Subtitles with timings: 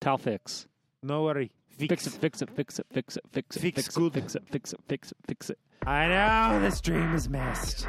[0.00, 0.66] Tal fix.
[1.02, 1.50] No worry.
[1.68, 4.42] Fix it, fix it, fix it, fix it, fix it, Fix fix it, fix it,
[4.50, 5.58] fix it, fix it, fix it.
[5.86, 7.86] I know this dream is messed.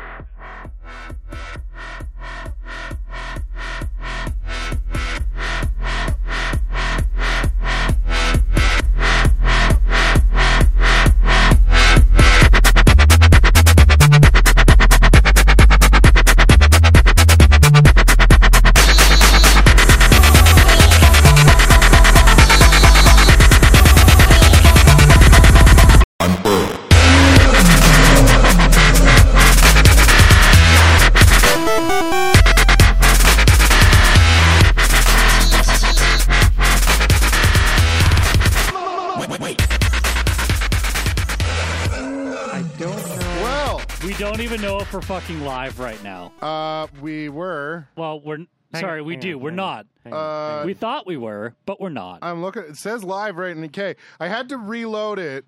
[44.31, 46.31] Don't even know if we're fucking live right now.
[46.41, 47.87] uh, we were.
[47.97, 48.37] Well, we're
[48.73, 49.35] Hang sorry, on, we hang do.
[49.35, 49.85] on, we're hang not.
[50.05, 50.65] Hang on, Uh, hang on.
[50.67, 52.19] We thought we were, but we're not.
[52.21, 52.63] I'm looking.
[52.63, 53.95] It says live right in the K.
[54.21, 55.43] I had to reload it,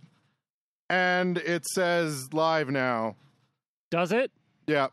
[0.89, 3.15] and it says live now.
[3.89, 4.31] Does it?
[4.67, 4.87] Yeah,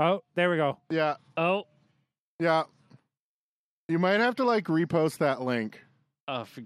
[0.00, 0.78] oh, there we go.
[0.90, 1.64] yeah, Oh,
[2.40, 2.64] yeah.
[3.88, 5.80] You might have to like repost that link.
[6.26, 6.58] uh, f-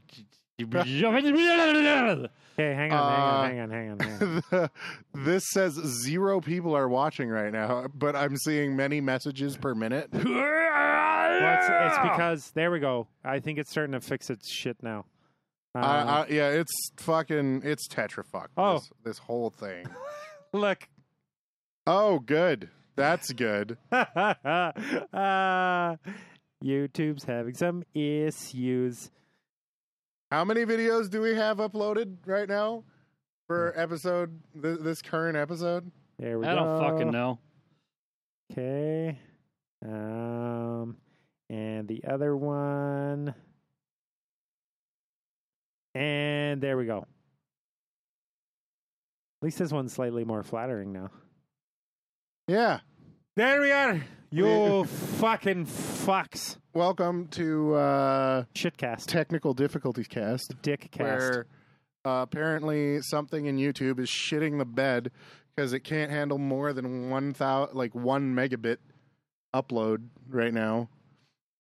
[2.59, 4.43] Okay, hang on, Uh, hang on, hang on, hang on.
[4.51, 4.71] Hang on.
[5.27, 10.09] this says zero people are watching right now, but I'm seeing many messages per minute.
[11.39, 13.09] Well, it's, it's because there we go.
[13.23, 15.05] I think it's starting to fix its shit now.
[15.75, 18.47] Uh, I, yeah, it's fucking it's tetrafuck.
[18.57, 18.75] Oh.
[18.79, 19.87] this, this whole thing.
[20.55, 20.89] look.
[21.87, 22.71] Oh, good.
[22.97, 23.77] That's good.
[23.93, 24.07] uh,
[26.65, 29.11] YouTube's having some issues.
[30.31, 32.85] How many videos do we have uploaded right now
[33.47, 35.91] for episode th- this current episode?
[36.19, 36.65] There we I go.
[36.65, 37.39] don't fucking know.
[38.53, 39.19] Okay.
[39.85, 40.97] Um,
[41.49, 43.35] and the other one.
[45.95, 46.99] And there we go.
[49.41, 51.11] At least this one's slightly more flattering now.
[52.49, 52.81] Yeah.
[53.37, 54.01] There we are.
[54.31, 56.57] You fucking fucks.
[56.73, 59.05] Welcome to uh, Shitcast.
[59.05, 61.03] Technical Difficulties Cast, Dick cast.
[61.03, 61.47] where
[62.07, 65.11] uh, apparently something in YouTube is shitting the bed
[65.55, 68.79] because it can't handle more than one thousand, like one megabit
[69.55, 70.89] upload right now.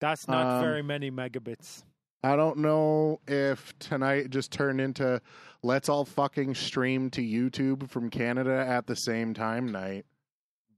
[0.01, 1.85] That's not um, very many megabits.
[2.23, 5.21] I don't know if tonight just turned into
[5.63, 10.07] let's all fucking stream to YouTube from Canada at the same time night.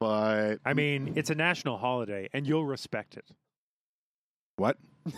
[0.00, 3.24] But I mean, it's a national holiday, and you'll respect it.
[4.56, 4.76] what?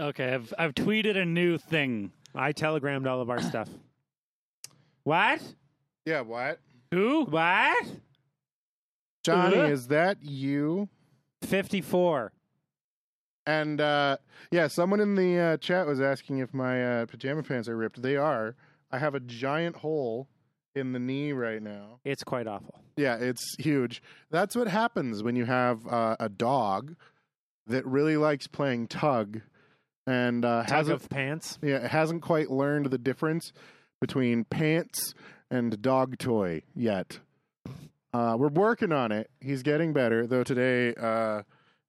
[0.00, 2.10] Okay, I've I've tweeted a new thing.
[2.34, 3.68] I telegrammed all of our stuff.
[5.04, 5.40] What?
[6.04, 6.60] Yeah, what?
[6.92, 7.24] Who?
[7.24, 7.86] What?
[9.24, 9.64] Johnny, Uh?
[9.68, 10.88] is that you?
[11.42, 12.32] 54.
[13.46, 14.18] And uh,
[14.50, 18.02] yeah, someone in the uh, chat was asking if my uh, pajama pants are ripped.
[18.02, 18.56] They are.
[18.92, 20.28] I have a giant hole
[20.74, 22.00] in the knee right now.
[22.04, 22.80] It's quite awful.
[22.96, 24.02] Yeah, it's huge.
[24.30, 26.96] That's what happens when you have uh, a dog
[27.66, 29.40] that really likes playing tug
[30.06, 31.58] and uh, Tug hasn't of pants.
[31.62, 33.52] yeah hasn't quite learned the difference
[34.00, 35.14] between pants
[35.50, 37.20] and dog toy yet.
[38.12, 39.30] Uh, we're working on it.
[39.40, 40.42] He's getting better, though.
[40.42, 41.42] Today, uh,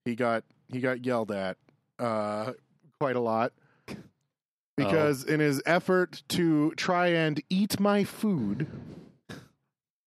[0.04, 1.56] he got he got yelled at
[1.98, 2.52] uh,
[3.00, 3.52] quite a lot
[4.76, 8.66] because in his effort to try and eat my food,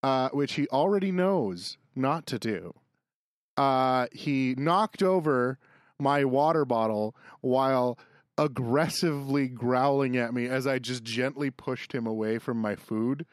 [0.04, 2.74] uh, which he already knows not to do,
[3.58, 5.60] uh, he knocked over
[6.00, 7.98] my water bottle while
[8.38, 13.26] aggressively growling at me as I just gently pushed him away from my food.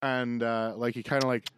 [0.00, 1.48] And uh, like he kind of like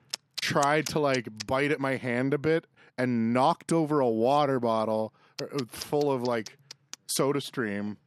[0.41, 2.67] tried to like bite at my hand a bit
[2.99, 6.57] and knocked over a water bottle uh, full of like
[7.07, 7.99] soda stream.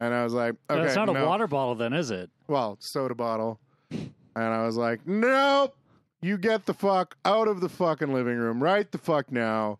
[0.00, 2.30] And I was like, okay, That's not a water bottle, then, is it?
[2.48, 3.58] well, soda bottle.
[3.90, 5.74] And I was like, nope,
[6.20, 9.78] you get the fuck out of the fucking living room right the fuck now.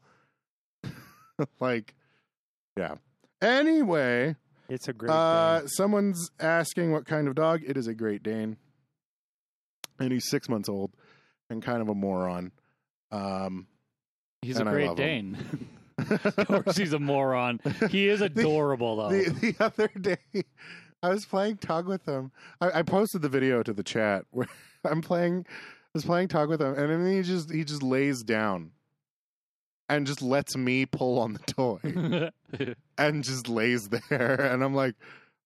[1.61, 1.95] like,
[2.79, 2.95] yeah.
[3.43, 4.35] Anyway,
[4.71, 5.67] It's a great uh, day.
[5.67, 7.61] someone's asking what kind of dog.
[7.67, 8.57] It is a Great Dane.
[9.99, 10.93] And he's six months old
[11.51, 12.53] and kind of a moron.
[13.13, 13.67] Um,
[14.43, 14.97] He's a Great.
[14.97, 15.69] Dane.
[16.11, 17.61] of course, he's a moron.
[17.91, 19.09] He is adorable, though.
[19.09, 20.45] the, the other day,
[21.03, 22.33] I was playing tug with him.
[22.61, 24.49] I, I posted the video to the chat where
[24.85, 28.23] I'm playing, I was playing tug with him, and then he just he just lays
[28.23, 28.73] down,
[29.89, 34.95] and just lets me pull on the toy, and just lays there, and I'm like,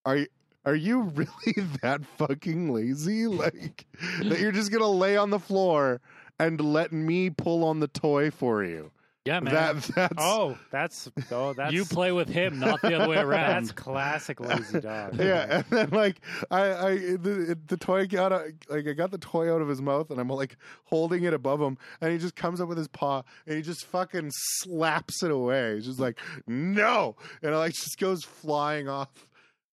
[0.05, 0.27] are you?
[0.67, 3.27] Are you really that fucking lazy?
[3.27, 3.87] Like
[4.23, 6.03] that you're just gonna lay on the floor
[6.39, 8.91] and let me pull on the toy for you?
[9.27, 9.53] Yeah, man.
[9.53, 13.67] That that's Oh, that's oh, that's you play with him, not the other way around.
[13.67, 15.19] That's classic lazy dog.
[15.19, 16.21] yeah, and then like
[16.51, 19.83] I, I the, the toy got out, like I got the toy out of his
[19.83, 22.89] mouth, and I'm like holding it above him, and he just comes up with his
[22.89, 25.75] paw, and he just fucking slaps it away.
[25.75, 29.11] He's just like no, and it like just goes flying off.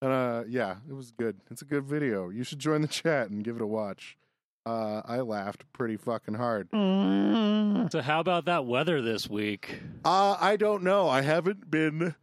[0.02, 1.40] And uh, yeah, it was good.
[1.50, 2.28] It's a good video.
[2.28, 4.16] You should join the chat and give it a watch.
[4.68, 6.68] Uh, I laughed pretty fucking hard.
[7.90, 9.80] So how about that weather this week?
[10.04, 11.08] Uh, I don't know.
[11.08, 12.14] I haven't been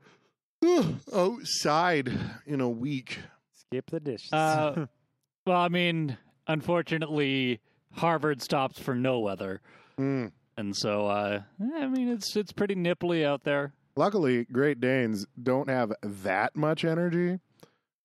[1.13, 2.11] outside
[2.45, 3.17] in a week.
[3.53, 4.31] Skip the dishes.
[4.31, 4.85] Uh,
[5.47, 7.61] well, I mean, unfortunately,
[7.93, 9.61] Harvard stops for no weather,
[9.99, 10.31] Mm.
[10.57, 11.41] and so uh,
[11.77, 13.73] I mean, it's it's pretty nipply out there.
[13.95, 17.39] Luckily, Great Danes don't have that much energy.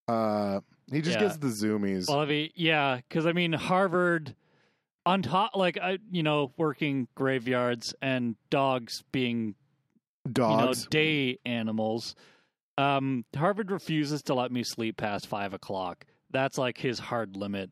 [0.08, 0.60] Uh,
[0.90, 1.26] he just Yeah.
[1.28, 2.08] gets the zoomies.
[2.08, 4.34] Well, I mean, yeah, because I mean, Harvard
[5.06, 9.54] on top, like I, you know, working graveyards and dogs being
[10.30, 10.50] Dogs.
[10.52, 12.14] you know day animals.
[12.78, 16.06] Um, Harvard refuses to let me sleep past five o'clock.
[16.30, 17.70] That's like his hard limit.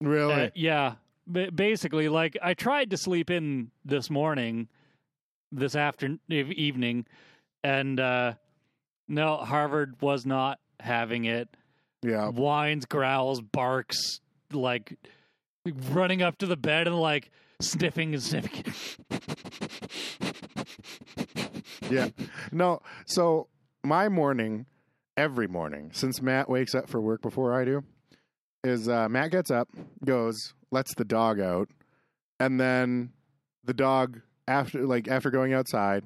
[0.00, 0.34] really?
[0.34, 0.94] Uh, yeah,
[1.26, 4.68] ba- basically, like I tried to sleep in this morning,
[5.52, 7.06] this afternoon, evening,
[7.62, 8.34] and uh,
[9.08, 11.48] no, Harvard was not having it.
[12.04, 12.28] Yeah.
[12.28, 14.20] Whines, growls, barks,
[14.52, 14.96] like
[15.90, 17.30] running up to the bed and like
[17.60, 18.74] sniffing and sniffing.
[21.90, 22.08] Yeah.
[22.50, 23.48] No, so
[23.82, 24.66] my morning,
[25.16, 27.84] every morning, since Matt wakes up for work before I do,
[28.62, 29.68] is uh, Matt gets up,
[30.04, 31.68] goes, lets the dog out,
[32.40, 33.12] and then
[33.64, 36.04] the dog after like after going outside,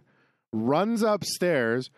[0.53, 1.91] runs upstairs,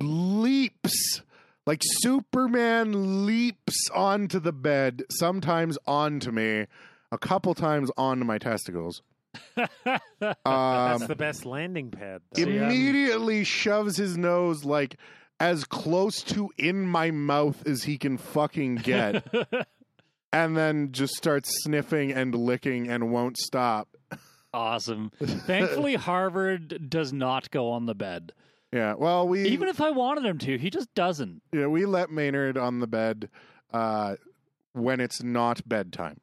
[0.00, 1.22] leaps
[1.68, 6.66] like Superman leaps onto the bed, sometimes onto me,
[7.12, 9.02] a couple times onto my testicles.
[9.56, 12.22] That's Um, the best landing pad.
[12.32, 12.42] though.
[12.42, 14.96] See, immediately shoves his nose like
[15.40, 19.24] as close to in my mouth as he can fucking get
[20.32, 23.88] and then just starts sniffing and licking and won't stop
[24.54, 25.10] awesome.
[25.22, 28.32] Thankfully, Harvard does not go on the bed.
[28.72, 31.42] Yeah well we Even if I wanted him to, he just doesn't.
[31.52, 33.28] Yeah, we let maynard on the bed
[33.72, 34.16] uh
[34.72, 36.20] when it's not bedtime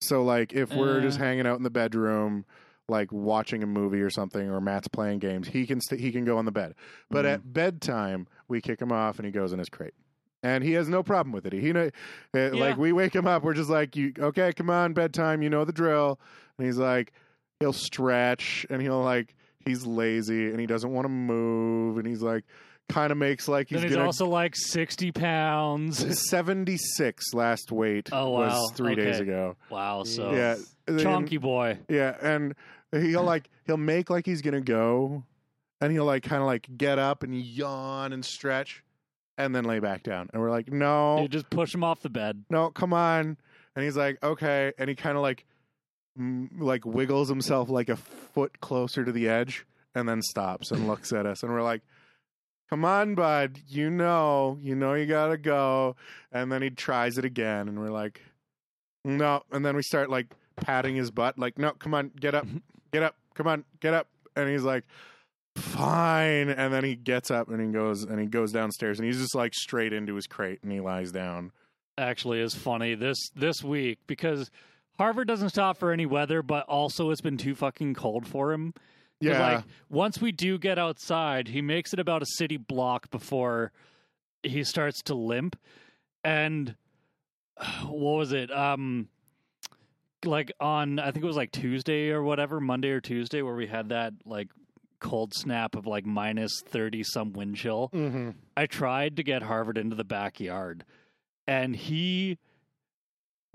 [0.00, 1.02] so like if we're Uh.
[1.02, 2.44] just hanging out in the bedroom
[2.88, 6.24] like watching a movie or something or matt's playing games he can st- he can
[6.24, 6.74] go on the bed
[7.10, 9.94] But at bedtime, we kick him off and he goes in his crate.
[10.42, 11.52] And he has no problem with it.
[11.52, 11.90] He know,
[12.34, 13.42] uh, like we wake him up.
[13.44, 14.54] We're just like, "You okay?
[14.54, 15.42] Come on, bedtime.
[15.42, 16.18] You know the drill."
[16.56, 17.12] And he's like,
[17.60, 19.34] he'll stretch and he'll like,
[19.64, 22.44] he's lazy and he doesn't want to move and he's like,
[22.88, 24.06] kind of makes like he's, then he's gonna.
[24.06, 26.18] also like sixty pounds.
[26.28, 28.38] Seventy six last weight Oh, wow.
[28.40, 29.56] was three days ago.
[29.70, 30.56] wow, so Yeah,
[30.88, 31.78] and- chunky boy.
[31.88, 32.54] Yeah, and
[32.92, 35.24] he'll like he'll make like he's gonna go,
[35.80, 38.82] and he'll like kind of like get up and yawn and stretch,
[39.38, 40.28] and then lay back down.
[40.32, 42.44] And we're like, no, You just push him off the bed.
[42.50, 43.36] no, come on.
[43.76, 45.46] And he's like, okay, and he kind of like
[46.16, 51.12] like wiggles himself like a foot closer to the edge, and then stops and looks
[51.12, 51.82] at us, and we're like.
[52.68, 53.58] Come on, bud.
[53.66, 55.96] You know, you know you gotta go.
[56.30, 58.20] And then he tries it again, and we're like,
[59.04, 59.42] no.
[59.50, 62.46] And then we start like patting his butt, like, no, come on, get up,
[62.92, 64.08] get up, come on, get up.
[64.36, 64.84] And he's like,
[65.56, 66.48] fine.
[66.48, 69.34] And then he gets up and he goes and he goes downstairs and he's just
[69.34, 71.52] like straight into his crate and he lies down.
[71.98, 74.50] Actually, is funny this this week because
[75.00, 78.74] Harvard doesn't stop for any weather, but also it's been too fucking cold for him.
[79.18, 79.54] Yeah.
[79.54, 83.72] Like once we do get outside, he makes it about a city block before
[84.42, 85.58] he starts to limp.
[86.22, 86.76] And
[87.86, 88.50] what was it?
[88.50, 89.08] Um
[90.22, 93.68] like on I think it was like Tuesday or whatever, Monday or Tuesday where we
[93.68, 94.48] had that like
[94.98, 97.88] cold snap of like minus 30 some wind chill.
[97.94, 98.32] mm-hmm.
[98.54, 100.84] I tried to get Harvard into the backyard
[101.46, 102.36] and he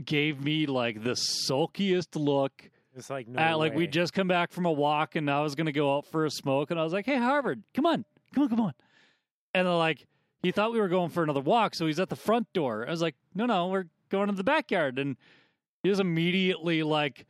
[0.03, 1.15] gave me like the
[1.49, 3.77] sulkiest look It's like no at, like way.
[3.77, 6.31] we just come back from a walk and I was gonna go out for a
[6.31, 8.73] smoke and I was like, Hey Harvard, come on, come on, come on.
[9.53, 10.05] And then like
[10.43, 12.85] he thought we were going for another walk, so he's at the front door.
[12.87, 15.15] I was like, No, no, we're going to the backyard and
[15.83, 17.25] he was immediately like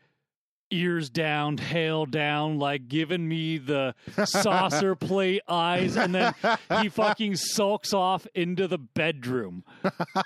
[0.71, 3.95] ears down, tail down, like giving me the
[4.25, 6.33] saucer plate eyes, and then
[6.81, 9.63] he fucking sulks off into the bedroom.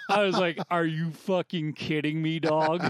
[0.10, 2.82] I was like, Are you fucking kidding me, dog?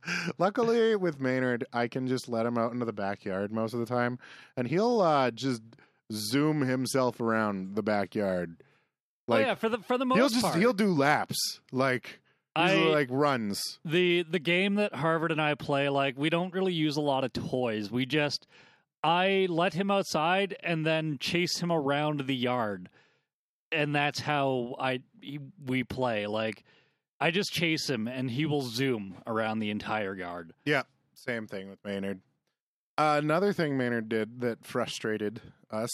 [0.38, 3.86] Luckily, with Maynard, I can just let him out into the backyard most of the
[3.86, 4.18] time,
[4.56, 5.62] and he'll uh, just
[6.12, 8.62] zoom himself around the backyard.
[9.28, 10.56] Like oh yeah, for the for the most he'll just part.
[10.56, 12.19] he'll do laps, like
[12.56, 13.78] I are like runs.
[13.84, 17.24] the the game that Harvard and I play, like we don't really use a lot
[17.24, 17.90] of toys.
[17.90, 18.46] We just
[19.02, 22.88] I let him outside and then chase him around the yard,
[23.70, 26.26] and that's how I he, we play.
[26.26, 26.64] Like
[27.20, 30.52] I just chase him, and he will zoom around the entire yard.
[30.64, 30.82] Yeah,
[31.14, 32.20] same thing with Maynard.
[32.98, 35.40] Uh, another thing Maynard did that frustrated
[35.70, 35.88] us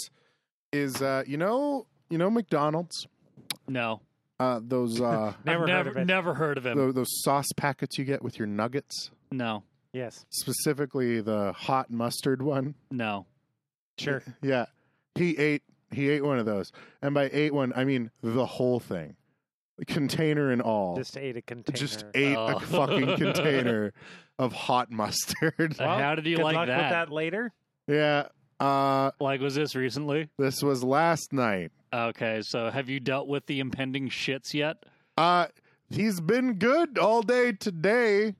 [0.72, 3.06] is, uh, you know, you know McDonald's.
[3.68, 4.00] No,
[4.38, 6.04] Uh, those uh, Never I've heard never of it.
[6.06, 6.76] never heard of him.
[6.76, 9.62] tho- those sauce packets you get with your nuggets, No,
[9.92, 12.74] Yes, specifically the hot mustard one.
[12.90, 13.26] no.
[13.98, 14.22] sure.
[14.42, 14.66] Yeah,
[15.14, 18.78] he ate he ate one of those, and by ate one I mean the whole
[18.80, 19.16] thing,
[19.86, 20.96] container and all.
[20.96, 21.76] Just ate a container.
[21.78, 22.56] Just ate Oh.
[22.56, 23.92] a fucking container
[24.38, 25.76] of hot mustard.
[25.78, 26.82] Uh, How did you good like luck that?
[26.82, 27.52] with that later.
[27.88, 28.26] yeah.
[28.60, 30.28] Uh, Like, was this recently?
[30.38, 31.72] this was last night.
[31.92, 34.76] Okay, so have you dealt with the impending shits yet?
[35.16, 35.46] Uh,
[35.90, 38.34] he's been good all day today.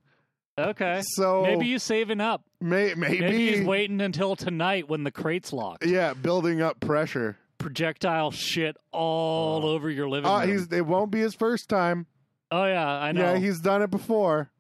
[0.59, 1.03] Okay.
[1.05, 2.43] So Maybe he's saving up.
[2.63, 5.85] may, maybe, Maybe he's waiting until tonight when the crate's locked.
[5.85, 7.37] Yeah, building up pressure.
[7.59, 10.69] Projectile shit all over your living Uh, room.
[10.73, 12.07] it won't be his first time.
[12.51, 13.35] oh yeah, I know.
[13.35, 14.51] Yeah, he's done it before.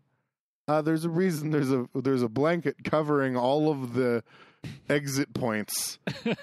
[0.68, 1.50] Uh, there's a reason.
[1.50, 4.22] There's a there's a blanket covering all of the
[4.88, 5.98] exit points.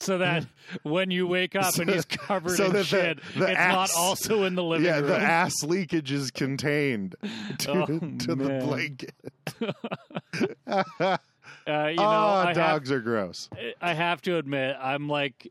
[0.00, 0.46] so that
[0.82, 3.94] when you wake up and So- he's covered so in that shit, the it's ass-
[3.94, 5.06] not also in the living yeah, room.
[5.08, 7.16] the ass leakage is contained
[7.60, 9.14] to, Oh, to the blanket.
[11.68, 13.48] Uh, you know, oh, I have dogs are gross.
[13.80, 15.50] I have to admit, I'm like,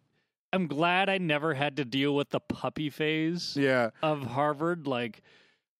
[0.54, 4.88] I'm glad I never had to deal with the puppy phase Yeah, of Harvard.
[4.88, 5.22] Like,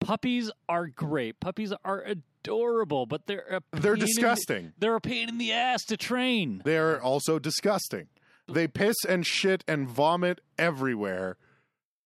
[0.02, 1.40] puppies are great.
[1.40, 2.04] Puppies are
[2.46, 4.74] adorable, but they're a they're pain in the- disgusting.
[4.78, 6.62] they're a pain in the ass to train.
[6.66, 8.08] They're also disgusting.
[8.48, 11.38] They piss and shit and vomit everywhere,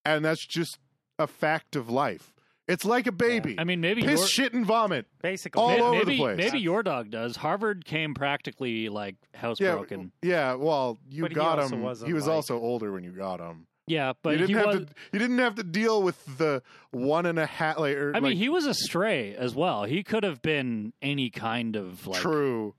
[0.06, 0.78] and that's just
[1.18, 2.34] a fact of life.
[2.68, 3.56] It's like a baby.
[3.58, 5.08] I mean, maybe piss, your, shit, and vomit.
[5.24, 6.38] Basically, All may- over the place.
[6.38, 7.36] Maybe your dog does.
[7.36, 10.12] Harvard came practically like housebroken.
[10.22, 10.54] yeah.
[10.54, 11.82] Well, you But got also him.
[11.82, 13.66] wasn't He was like- also older when you got him.
[13.90, 14.86] Yeah, but you he didn't have was.
[14.86, 14.94] to.
[15.14, 17.80] You didn't have to deal with the one and a half.
[17.80, 19.86] Like, or, I mean, like, he was a stray as well.
[19.86, 22.22] He could have been any kind of like.
[22.22, 22.76] true.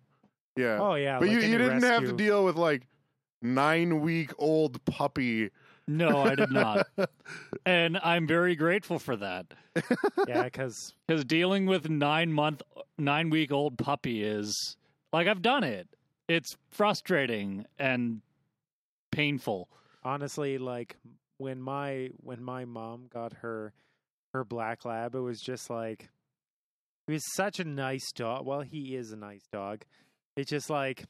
[0.56, 2.86] Yeah, Oh yeah, but like you, you didn't have to deal with like
[3.42, 5.50] nine week old puppy.
[5.88, 6.86] No, I did not,
[7.66, 9.46] and I'm very grateful for that.
[10.28, 12.62] Yeah, because Because dealing with nine month,
[12.98, 14.76] nine week old puppy is
[15.12, 15.88] like I've done it.
[16.28, 18.20] It's frustrating and
[19.10, 19.68] painful.
[20.02, 20.96] Honestly, like
[21.38, 23.72] when my when my mom got her
[24.32, 26.08] her black lab, it was just like
[27.06, 28.46] he was such a nice dog.
[28.46, 29.84] Well, he is a nice dog.
[30.36, 31.04] It's just like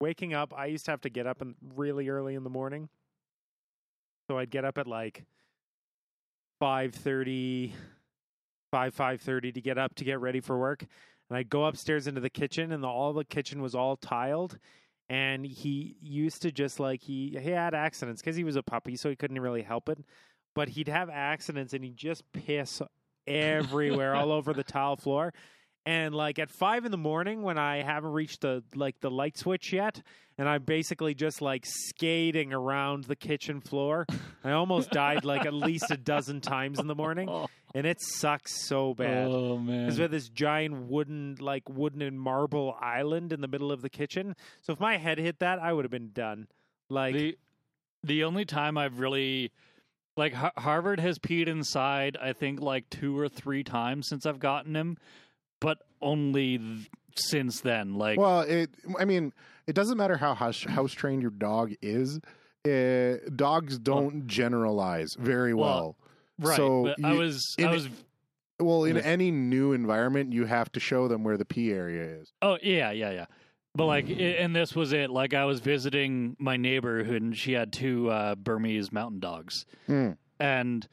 [0.00, 0.52] waking up.
[0.56, 2.88] I used to have to get up and really early in the morning,
[4.28, 5.24] so I'd get up at like
[6.60, 7.74] five thirty,
[8.70, 10.84] five five thirty to get up to get ready for work,
[11.30, 14.58] and I'd go upstairs into the kitchen, and the, all the kitchen was all tiled,
[15.08, 18.96] and he used to just like he he had accidents because he was a puppy,
[18.96, 19.98] so he couldn't really help it.
[20.54, 22.80] But he'd have accidents, and he'd just piss
[23.26, 25.34] everywhere, all over the tile floor.
[25.86, 29.38] And like at five in the morning, when I haven't reached the like the light
[29.38, 30.02] switch yet,
[30.36, 34.04] and I'm basically just like skating around the kitchen floor,
[34.42, 37.28] I almost died like at least a dozen times in the morning,
[37.72, 39.28] and it sucks so bad.
[39.28, 39.84] oh, man.
[39.84, 43.80] Because we had this giant wooden, like wooden and marble island in the middle of
[43.80, 44.34] the kitchen.
[44.62, 46.48] So if my head hit that, I would have been done.
[46.88, 47.38] Like, the
[48.02, 49.52] the only time I've really
[50.16, 54.38] like Har- Harvard has peed inside I think like two or three times since I've
[54.40, 54.96] gotten him,
[55.60, 57.94] but only th- since then.
[57.94, 58.70] Like Well, it.
[58.98, 59.32] I mean,
[59.66, 62.20] it doesn't matter how house, house trained your dog is.
[62.66, 65.96] Uh, dogs don't generalize very well.
[66.38, 66.56] well, right.
[66.56, 67.88] so but I was in- I was
[68.58, 72.32] Well, in any new environment, you have to show them where the pee area is.
[72.42, 73.26] oh yeah yeah yeah.
[73.74, 75.10] But like, i and this was it.
[75.10, 79.66] Like, I was visiting my neighbor, who and she had two uh, Burmese mountain dogs,
[79.86, 80.12] Hmm.
[80.40, 80.88] and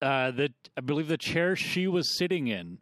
[0.00, 2.78] uh, the I believe the chair she was sitting in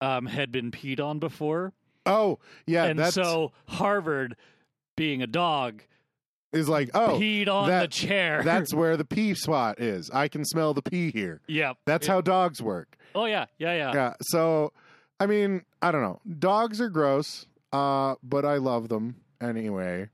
[0.00, 1.72] um, had been peed on before,
[2.06, 4.34] Oh, yeah, and that's so Harvard,
[4.96, 5.82] being a dog,
[6.52, 8.42] is like oh, peed on that- the chair.
[8.44, 10.10] that's where the pee spot is.
[10.10, 11.40] I can smell the pee here.
[11.46, 11.76] yep.
[11.86, 12.96] That's It- how dogs work.
[13.14, 13.92] Oh yeah, yeah, yeah.
[13.94, 14.14] Yeah.
[14.22, 14.72] So,
[15.20, 16.20] I mean, I don't know.
[16.38, 20.08] Dogs are gross, uh, but I love them anyway.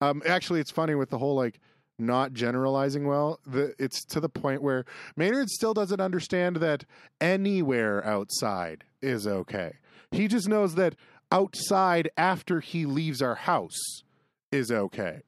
[0.00, 1.58] Um, actually, it's funny with the whole like
[1.98, 3.40] not generalizing well.
[3.46, 4.84] The, it's to the point where
[5.16, 6.84] Maynard still doesn't understand that
[7.20, 9.74] anywhere outside is okay.
[10.10, 10.94] He just knows that
[11.30, 14.02] outside after he leaves our house
[14.52, 15.22] is okay.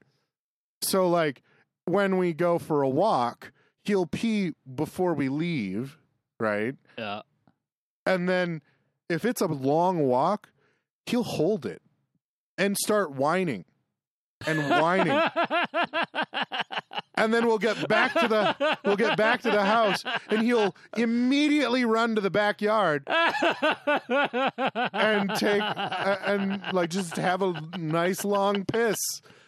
[0.82, 1.42] So, like,
[1.85, 3.52] when we go for a walk,
[3.85, 5.99] he'll pee before we leave,
[6.38, 6.75] right?
[6.99, 7.23] Yeah.
[8.04, 8.62] And then
[9.08, 10.50] if it's a long walk,
[11.06, 11.82] he'll hold it
[12.58, 13.64] and start whining
[14.47, 15.21] and whining.
[17.14, 20.75] and then we'll get back to the we'll get back to the house and he'll
[20.97, 23.02] immediately run to the backyard
[24.93, 28.97] and take uh, and like just have a nice long piss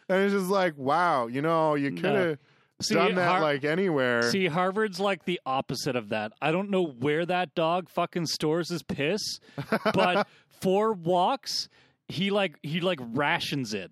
[0.09, 2.39] and it's just like wow you know you could have
[2.81, 6.33] See, done that Har- like anywhere See, Harvard's like the opposite of that.
[6.41, 9.41] I don't know where that dog fucking stores his piss,
[9.93, 10.29] but
[10.61, 11.69] for walks,
[12.07, 13.91] he like he like rations it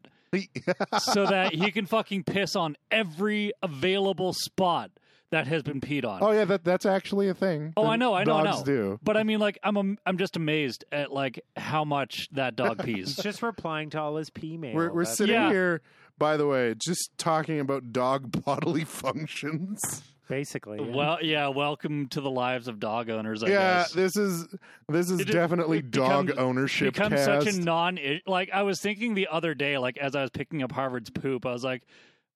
[1.00, 4.90] so that he can fucking piss on every available spot
[5.30, 6.20] that has been peed on.
[6.22, 8.62] oh yeah that that's actually a thing Oh, I know, I know, I know.
[8.64, 12.54] do But I mean, like, I'm am- I'm just amazed at like how much that
[12.54, 13.16] dog pees.
[13.16, 14.74] He's just replying to all his P mail.
[14.74, 15.50] we're, we're sitting Yeah.
[15.50, 15.82] here
[16.18, 20.78] by the way just talking about dog bodily functions basically.
[20.82, 20.94] yeah.
[20.96, 21.48] Well, yeah.
[21.48, 23.42] Welcome to the lives of dog owners.
[23.42, 23.92] I yeah guess.
[23.92, 24.46] this is
[24.88, 27.24] this is It- definitely it dog becomes- ownership becomes cast.
[27.46, 30.62] such a non like I was thinking the other day like as I was picking
[30.62, 31.82] up Harvard's poop I was like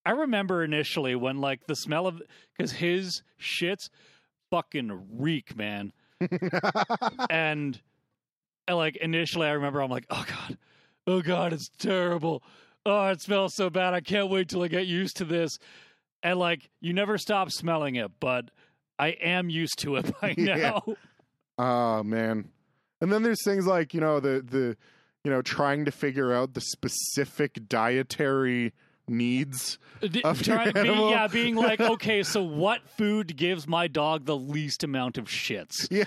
[0.06, 2.23] I remember initially when like the smell of
[2.59, 3.90] cuz his shits
[4.50, 5.92] fucking reek man
[7.30, 7.80] and
[8.68, 10.59] and, like initially I remember I'm like oh god
[11.06, 12.42] oh god it's terrible
[12.87, 15.59] oh it smells so bad I can't wait till I get used to this
[16.22, 18.50] and like you never stop smelling it but
[18.98, 20.56] I am used to it by Yeah.
[20.56, 20.96] now
[21.60, 22.48] Oh man.
[23.02, 24.76] And then there's things like, you know, the the
[25.24, 28.72] you know, trying to figure out the specific dietary
[29.11, 29.79] needs.
[30.00, 31.11] D- of your be- animal.
[31.11, 35.87] yeah, being like, okay, so what food gives my dog the least amount of shits?
[35.90, 36.05] Yeah.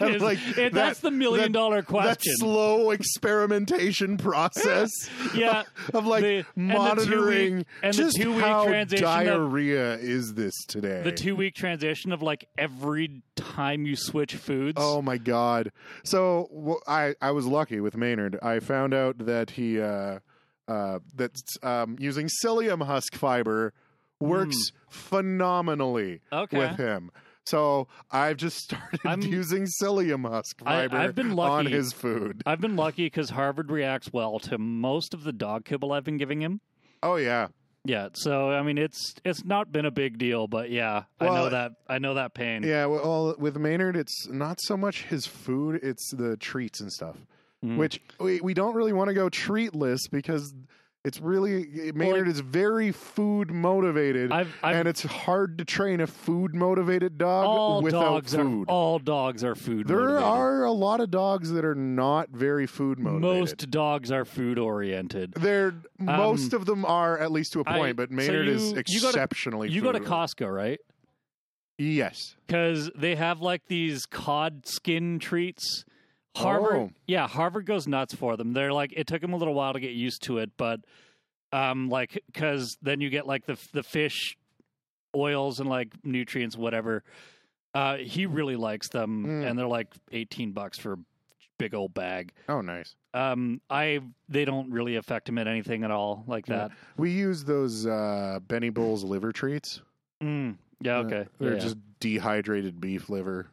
[0.08, 2.32] Is- like it- that's the million dollar That question.
[2.40, 4.90] That slow experimentation process.
[5.34, 5.62] Yeah,
[5.94, 9.94] Of like the- and the monitoring two-week- and the just two-week how transition of- diarrhea
[9.98, 11.02] is this today.
[11.04, 14.76] the two week transition of like every time you switch foods.
[14.80, 15.70] Oh my god!
[16.04, 18.38] So I I was lucky with Maynard.
[18.42, 20.18] I found out that he uh,
[20.68, 21.32] uh, that
[21.62, 23.72] um, using psyllium husk fiber
[24.20, 24.56] works
[24.90, 26.58] phenomenally Okay.
[26.58, 27.10] with him.
[27.44, 32.42] So I've just started I'm- using psyllium husk fiber I've been on his food.
[32.44, 36.16] I've been lucky because Harvard reacts well to most of the dog kibble I've been
[36.16, 36.60] giving him.
[37.02, 37.48] Oh yeah,
[37.84, 41.50] Yeah, so I mean, it's it's not been a big deal, but yeah, I know
[41.50, 42.62] that I know that pain.
[42.64, 42.86] yeah.
[42.86, 47.16] Well, with Maynard, it's not so much his food; it's the treats and stuff.
[47.66, 47.76] Mm.
[47.78, 50.54] Which we, we don't really want to go treatless because
[51.04, 54.32] it's really Maynard is very food motivated.
[54.32, 58.68] I've, I've and it's hard to train a food motivated dog all without dogs food.
[58.68, 59.86] are all dogs are food.
[59.86, 60.24] there motivated.
[60.24, 63.40] are a lot of dogs that are not very food motivated.
[63.40, 65.32] most dogs are food oriented.
[65.34, 68.82] They're most of them are at least to a point, but so Maynard is you-
[68.88, 69.70] you go to- exceptionally.
[69.70, 70.80] You go to Costco, right?
[71.78, 72.36] Yes.
[72.46, 75.84] Because they have like these cod skin treats.
[76.36, 76.90] Harvard, Oh.
[77.06, 78.52] yeah, Harvard goes nuts for them.
[78.52, 80.80] They're like, it took him a little while to get used to it, but
[81.52, 84.36] um, like, because then you get like the the fish
[85.14, 87.02] oils and like nutrients, whatever.
[87.74, 89.46] Uh, he really likes them, Mm.
[89.50, 90.98] and they're like eighteen bucks for a
[91.58, 92.32] big old bag.
[92.48, 92.94] Oh, nice.
[93.14, 96.56] Um, I they don't really affect him at anything at all like Yeah.
[96.68, 96.70] that.
[96.96, 99.80] We use those uh, Benny Bully's liver treats.
[100.22, 101.26] Mm, yeah, Uh, okay.
[101.38, 103.46] they're Yeah, just dehydrated beef liver.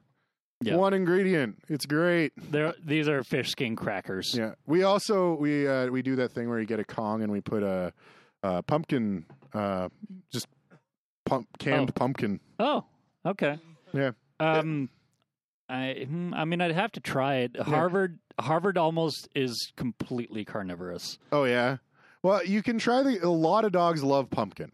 [0.65, 0.75] Yeah.
[0.75, 1.57] One ingredient.
[1.69, 2.33] It's great.
[2.51, 4.35] They're, these are fish skin crackers.
[4.35, 4.53] Yeah.
[4.65, 7.41] We also we uh, we do that thing where you get a Kong and we
[7.41, 7.93] put a,
[8.43, 9.89] a pumpkin, uh,
[10.31, 10.47] just
[11.25, 11.93] pump canned Oh.
[11.93, 12.39] pumpkin.
[12.59, 12.85] Oh,
[13.25, 13.59] okay.
[13.93, 14.11] Yeah.
[14.39, 14.89] Um,
[15.69, 17.57] I hmm, I mean, I'd have to try it.
[17.59, 21.17] Harvard Harvard almost is completely carnivorous.
[21.31, 21.77] Oh yeah.
[22.21, 23.19] Well, you can try the.
[23.19, 24.71] A lot of dogs love pumpkin,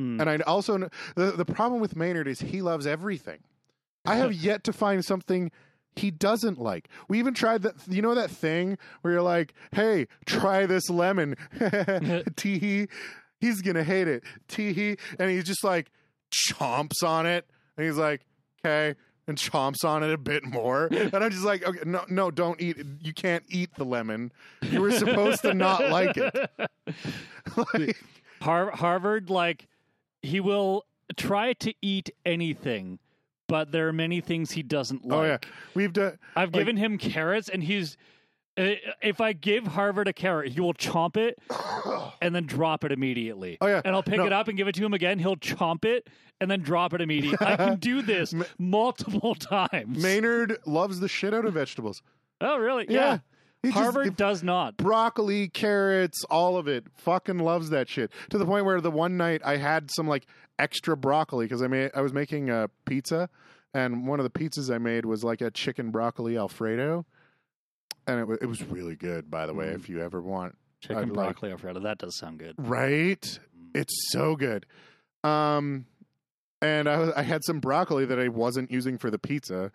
[0.00, 0.20] Mm.
[0.20, 3.38] and I also kn- the the problem with Maynard is he loves everything.
[4.08, 5.50] I have yet to find something
[5.96, 6.88] he doesn't like.
[7.08, 7.74] We even tried that.
[7.88, 11.34] You know that thing where you're like, "Hey, try this lemon."
[12.36, 12.88] Tee hee.
[13.40, 14.22] He's gonna hate it.
[14.48, 14.96] Tee hee.
[15.18, 15.90] And he's just like
[16.32, 18.22] chomps on it, and he's like,
[18.64, 18.94] "Okay."
[19.26, 22.58] And chomps on it a bit more, and I'm just like, okay, no, no, don't
[22.62, 22.78] eat.
[22.78, 22.86] it.
[23.02, 24.32] You can't eat the lemon.
[24.62, 26.34] You were supposed to not like it.
[27.74, 28.02] like,
[28.40, 29.66] Har- Harvard, like,
[30.22, 30.86] he will
[31.18, 33.00] try to eat anything,
[33.48, 35.18] but there are many things he doesn't like.
[35.18, 35.38] oh yeah,
[35.74, 36.18] we've done.
[36.36, 37.96] I've like- given him carrots, and he's.
[38.56, 41.38] uh, If I give Harvard a carrot, he will chomp it
[42.22, 43.58] and then drop it immediately.
[43.60, 43.82] Oh, yeah.
[43.84, 44.26] and I'll pick No.
[44.26, 45.18] it up and give it to him again.
[45.18, 46.08] He'll chomp it
[46.40, 47.44] and then drop it immediately.
[47.46, 50.02] I can do this multiple times.
[50.02, 52.02] Maynard loves the shit out of vegetables.
[52.40, 52.86] oh, really?
[52.88, 52.94] Yeah.
[53.00, 53.18] Yeah.
[53.62, 54.76] He just- Harvard does not.
[54.76, 56.86] broccoli, carrots, all of it.
[56.98, 58.12] Fucking loves that shit.
[58.30, 60.26] To the point where the one night I had some like
[60.58, 63.28] extra broccoli because I made I was making a pizza,
[63.74, 67.04] and one of the pizzas I made was like a chicken broccoli alfredo.
[68.06, 69.30] and it was, it was really good.
[69.30, 69.74] By the way, Mm.
[69.74, 71.80] if you ever want, Chicken I'd like- broccoli Alfredo.
[71.80, 72.54] That does sound good.
[72.56, 73.20] right?
[73.20, 73.40] Mm.
[73.74, 74.64] It's so good.
[75.24, 75.84] Um,
[76.62, 79.70] and I I had some broccoli that I wasn't using for the pizza,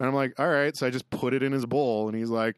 [0.00, 2.30] and I'm like, all right, so I just put it in his bowl, and he's
[2.30, 2.56] like,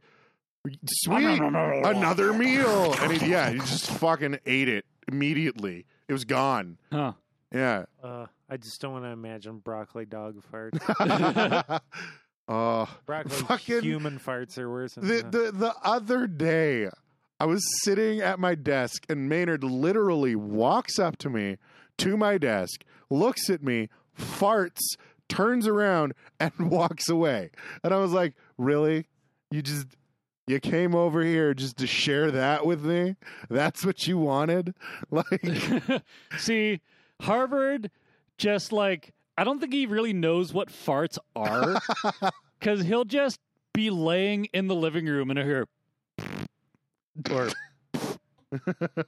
[0.87, 5.87] sweet, another meal, and he, yeah, he just fucking ate it immediately.
[6.09, 6.79] It was gone.
[6.93, 7.13] Huh.
[7.53, 7.85] Yeah.
[8.03, 11.81] Uh, I just don't want to imagine broccoli dog farts.
[12.49, 14.95] oh, broccoli Fucking- human farts are worse.
[14.95, 16.89] Than the, the the other day,
[17.39, 21.57] I was sitting at my desk, and Maynard literally walks up to me
[21.99, 24.81] to my desk, looks at me, farts,
[25.29, 27.51] turns around, and walks away.
[27.83, 29.07] And I was like, "Really?
[29.51, 29.87] You just."
[30.47, 33.17] You came over here just to share that with me?
[33.49, 34.75] That's what you wanted?
[35.11, 35.45] Like,
[36.39, 36.81] See,
[37.21, 37.91] Harvard
[38.39, 41.81] just like I don't think he really knows what farts are
[42.59, 43.39] because he'll just
[43.73, 45.67] be laying in the living room and I hear
[47.31, 47.49] or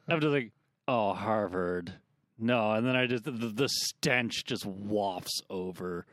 [0.08, 0.52] I'm just like,
[0.88, 1.92] oh Harvard,
[2.38, 6.06] no, and then I just the, the stench just wafts over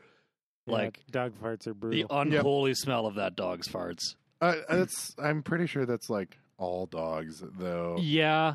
[0.66, 2.00] Yeah, like dog farts are brutal.
[2.02, 2.38] the brutal.
[2.38, 4.14] unholy smell of that dog's farts.
[4.40, 7.96] Uh, that's, I'm pretty sure that's like all dogs, though.
[8.00, 8.54] Yeah,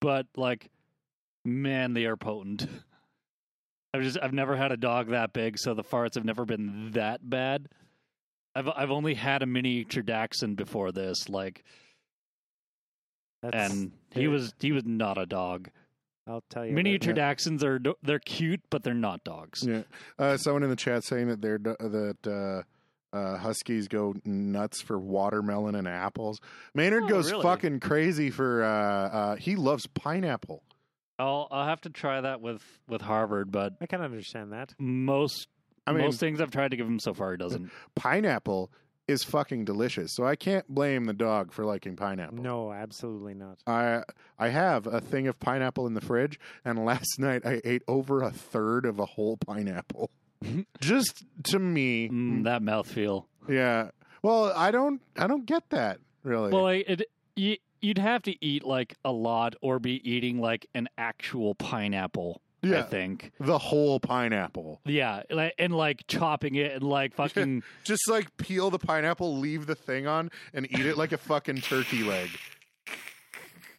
[0.00, 0.70] but like,
[1.44, 2.66] man, they are potent.
[3.94, 6.90] I've just I've never had a dog that big, so the farts have never been
[6.92, 7.68] that bad.
[8.54, 11.64] I've I've only had a miniature Dachshund before this, like,
[13.42, 15.70] That's, and he they're- was he was not a dog.
[16.26, 16.72] I'll tell you.
[16.74, 17.32] Miniature yeah.
[17.34, 19.64] Dachshunds are they're cute, but they're not dogs.
[19.66, 19.82] Yeah.
[20.18, 22.62] Uh, someone in the chat saying that they're that uh,
[23.12, 26.40] uh, Huskies go nuts for watermelon and apples.
[26.74, 27.42] Maynard Oh, goes really?
[27.42, 28.64] fucking crazy for.
[28.64, 30.62] Uh, uh, he loves pineapple.
[31.18, 34.74] I'll I'll have to try that with with Harvard, but I can understand that.
[34.78, 35.48] most
[35.86, 37.70] I mean, most things I've tried to give him so far, he doesn't.
[37.94, 38.70] pineapple
[39.08, 40.14] is fucking delicious.
[40.14, 42.42] So I can't blame the dog for liking pineapple.
[42.42, 43.58] No, absolutely not.
[43.66, 44.02] I
[44.38, 48.22] I have a thing of pineapple in the fridge, and last night I ate over
[48.22, 50.10] a third of a whole pineapple.
[50.80, 53.24] Just to me, Mm, that mouthfeel.
[53.48, 53.90] yeah.
[54.22, 56.50] Well, I don't I don't get that really.
[56.52, 57.02] Well, like, it
[57.36, 62.40] you, you'd have to eat like a lot, or be eating like an actual pineapple.
[62.60, 63.30] I yeah, think.
[63.38, 64.80] the whole pineapple.
[64.84, 65.22] Yeah,
[65.58, 67.62] and like chopping it and like fucking.
[67.84, 71.60] Just like peel the pineapple, leave the thing on, and eat it like a fucking
[71.60, 72.28] turkey leg.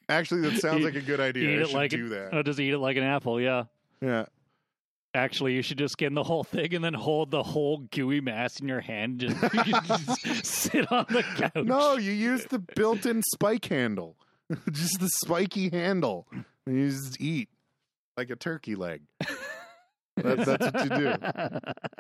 [0.07, 1.49] Actually, that sounds Eat- like a good idea.
[1.49, 2.29] eat I it should like do that.
[2.33, 3.39] Oh, just eat it like an apple.
[3.39, 3.65] Yeah.
[4.01, 4.25] yeah.
[5.15, 8.59] Actually, you should just skin the whole thing and then hold the whole gooey mass
[8.59, 9.19] in your hand.
[9.19, 11.65] Just, you just sit on the couch.
[11.65, 14.15] No, you use the built-in spike handle.
[14.71, 16.27] just the spiky handle.
[16.65, 17.49] And you just eat
[18.17, 19.01] like a turkey leg.
[20.21, 21.13] That, that's what you do.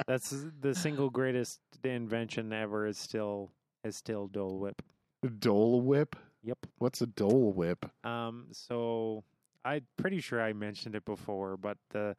[0.05, 2.85] That's the single greatest invention ever.
[2.85, 3.49] Is still
[3.85, 4.81] is still Dole Whip.
[5.39, 6.17] Dole Whip.
[6.43, 6.57] Yep.
[6.79, 7.89] What's a Dole Whip?
[8.03, 8.47] Um.
[8.51, 9.23] So
[9.63, 12.17] I'm pretty sure I mentioned it before, but the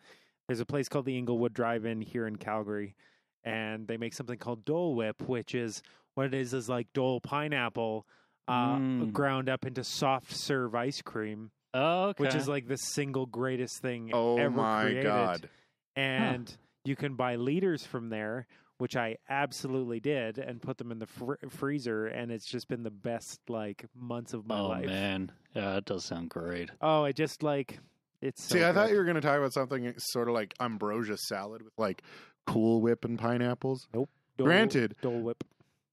[0.51, 2.97] there's a place called the Inglewood Drive-In here in Calgary,
[3.45, 5.81] and they make something called Dole Whip, which is
[6.15, 8.05] what it is is like Dole pineapple.
[8.49, 9.13] Uh, Mm.
[9.13, 12.25] ground up into soft serve ice cream, Oh, okay.
[12.25, 15.05] which is like the single greatest thing Oh ever my created.
[15.05, 15.49] god!
[15.95, 18.47] and you can buy liters from there
[18.79, 22.83] which i absolutely did and put them in the fr- freezer and it's just been
[22.83, 26.71] the best like months of my oh life man, yeah, that does sound great.
[26.81, 27.79] oh it just like
[28.23, 30.55] it's so See, I thought you were going to talk about something sort of like
[30.61, 32.03] ambrosia salad with like
[32.47, 33.89] Cool Whip and pineapples.
[33.93, 35.45] Dole- Granted, Dole Whip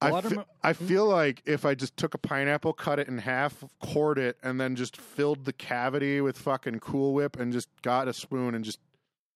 [0.01, 0.85] I, fe- Watermel- I hmm?
[0.85, 4.59] feel like if I just took a pineapple, cut it in half, cored it, and
[4.61, 8.63] then just filled the cavity with fucking Cool Whip and just got a spoon and
[8.63, 8.79] just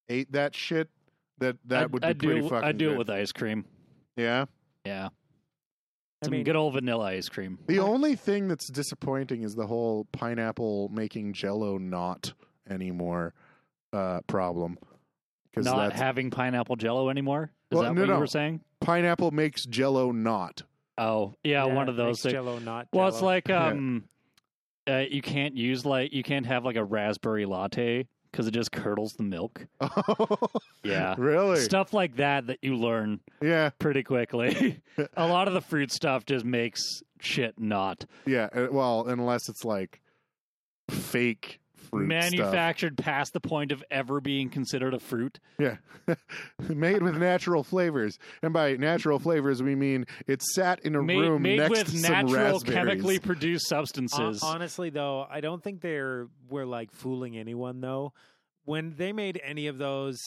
[0.07, 0.89] ate that shit,
[1.39, 2.93] that that I'd, would be I'd pretty do, fucking I'd do good.
[2.93, 3.65] it with ice cream.
[4.15, 4.45] yeah.
[4.85, 5.09] Yeah,
[6.23, 7.59] I some mean- good old vanilla ice cream.
[7.67, 12.33] The only thing that's disappointing is the whole pineapple making Jello not
[12.71, 13.33] anymore
[13.93, 14.77] uh, problem.
[15.51, 17.51] Because Not that's having pineapple Jello anymore.
[17.69, 18.13] Is Well, that no, what no.
[18.15, 18.61] you were saying?
[18.79, 20.63] pineapple makes Jello not.
[20.97, 22.33] Oh, yeah, one of those makes things.
[22.33, 23.27] Jell-O not Well, it's Jell-O.
[23.27, 23.67] like Yeah.
[23.67, 24.03] um,
[24.89, 28.71] uh, you can't use like you can't have like a raspberry latte because it just
[28.71, 29.67] curdles the milk.
[30.83, 31.57] Yeah, really?
[31.59, 34.81] stuff like that that you learn Yeah, pretty quickly.
[35.15, 36.81] a lot of the fruit stuff just makes
[37.19, 38.49] shit not yeah.
[38.53, 40.01] uh, Well, unless it's like
[40.89, 41.59] fake
[41.91, 42.31] fruit stuff.
[42.33, 45.39] manufactured past the point of ever being considered a fruit.
[45.59, 45.77] Yeah,
[46.69, 51.17] made with natural flavors, and by natural flavors we mean it sat in a Made,
[51.17, 52.75] room made next with to some natural, raspberries.
[52.75, 54.41] chemically produced substances.
[54.41, 58.13] Hon- honestly though i don't think they're were like fooling anyone though
[58.65, 60.17] when they made any of those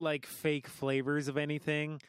[0.00, 2.00] like fake flavors of anything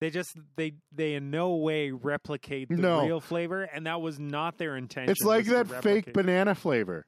[0.00, 3.06] they just they they in no way replicate the No.
[3.06, 5.10] real flavor, and that was not their intention.
[5.12, 7.06] It's like that fake banana flavor.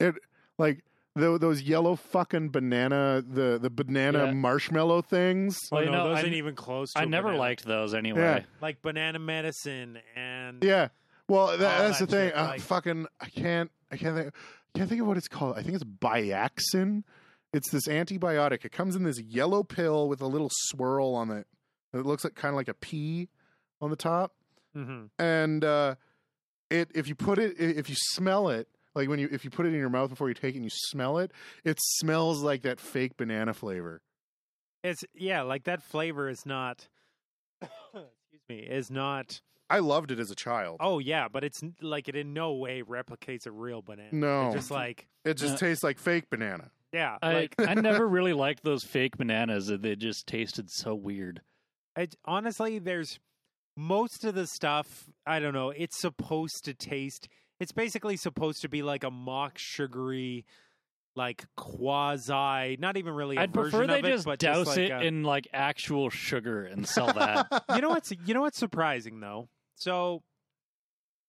[0.00, 0.14] It
[0.58, 0.84] like
[1.16, 4.32] tho- those yellow fucking banana the the banana Yeah.
[4.32, 5.58] marshmallow things.
[5.70, 6.92] Oh, Well, you no, know, those I- ain't even close.
[6.92, 7.38] to I a never banana.
[7.40, 8.20] liked those anyway.
[8.20, 8.40] Yeah.
[8.60, 10.88] like banana medicine and Yeah.
[11.28, 12.28] Well, that, All that's the thing.
[12.28, 14.34] shit, uh, like- fucking, I can't, I can't think,
[14.74, 15.56] I can't think of what it's called.
[15.56, 17.02] I think it's Biaxin.
[17.54, 18.64] It's this antibiotic.
[18.64, 21.46] It comes in this yellow pill with a little swirl on it.
[21.94, 23.28] It looks like kind of like a pea
[23.80, 24.34] on the top.
[24.76, 25.10] Mhm.
[25.18, 25.94] And uh,
[26.68, 29.50] it, if you put it, i- if you smell it, like when you, if you
[29.50, 31.32] put it in your mouth before you take it and you smell it,
[31.64, 34.00] it smells like that fake banana flavor.
[34.82, 36.88] it's yeah, like that flavor is not.
[37.62, 39.40] excuse me, is not.
[39.70, 40.76] I loved it as a child.
[40.80, 44.08] Oh yeah, but it's like it in no way replicates a real banana.
[44.12, 44.46] No.
[44.48, 46.70] It's just like It just Uh, tastes like fake banana.
[46.92, 49.68] yeah, I like I never really liked those fake bananas.
[49.68, 51.40] They just tasted so weird.
[51.96, 53.18] It, honestly, there's
[53.76, 55.08] most of the stuff.
[55.26, 55.70] I don't know.
[55.70, 57.28] It's supposed to taste.
[57.60, 60.44] It's basically supposed to be like a mock sugary,
[61.16, 62.76] like quasi.
[62.78, 63.38] Not even really.
[63.38, 66.10] I'd prefer they of it, just but douse just like it a- in like actual
[66.10, 67.46] sugar and sell that.
[67.74, 69.48] you know what's you know what's surprising though.
[69.76, 70.22] So,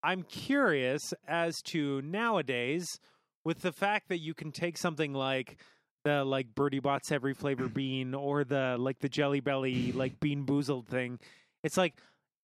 [0.04, 3.00] I'm curious as to nowadays
[3.44, 5.58] with the fact that you can take something like
[6.04, 10.88] the like Bertie Bott's every flavor bean or the like the Jelly Belly like BeanBoozled
[10.88, 11.20] thing.
[11.64, 11.96] It's like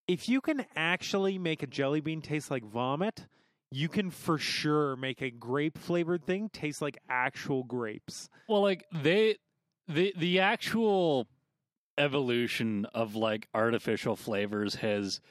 [0.08, 3.28] if you can actually make a jelly bean taste like vomit,
[3.72, 8.30] you can for sure make a grape flavored thing taste like actual grapes.
[8.48, 9.38] well, like they
[9.88, 11.28] the the actual
[11.98, 15.22] evolution of like artificial flavors has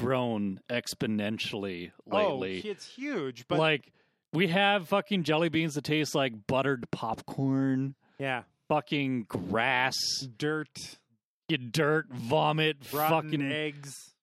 [0.00, 2.62] grown exponentially oh, lately.
[2.64, 3.92] Oh, it's huge, but like
[4.32, 9.96] we have fucking jelly beans that taste like buttered popcorn, yeah, fucking grass,
[10.36, 10.98] dirt,
[11.48, 14.14] you dirt, vomit, rotten fucking eggs.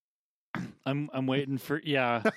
[0.86, 2.24] I'm I'm waiting for yeah.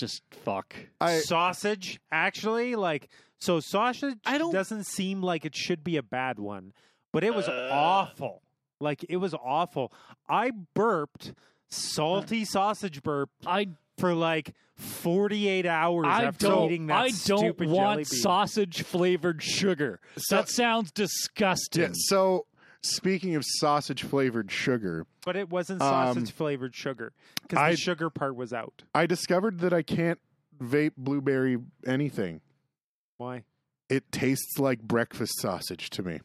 [0.00, 0.74] Just fuck.
[1.00, 3.08] I, sausage actually like
[3.38, 6.72] so sausage I don't- doesn't seem like it should be a bad one
[7.12, 7.68] but it was Uh.
[7.72, 8.42] awful
[8.80, 9.92] like it was awful
[10.28, 11.32] i burped
[11.68, 17.60] salty sausage burp I for like 48 hours I after don't eating that I don't
[17.68, 20.00] want sausage flavored sugar.
[20.16, 21.82] So- that sounds disgusting.
[21.82, 22.46] yeah, so
[22.82, 27.12] speaking of sausage flavored sugar, but it wasn't sausage flavored sugar
[27.42, 30.18] because I- the sugar part was out I discovered that I can't
[30.62, 32.40] vape blueberry anything.
[33.18, 33.44] why
[33.88, 36.20] It tastes like breakfast sausage to me.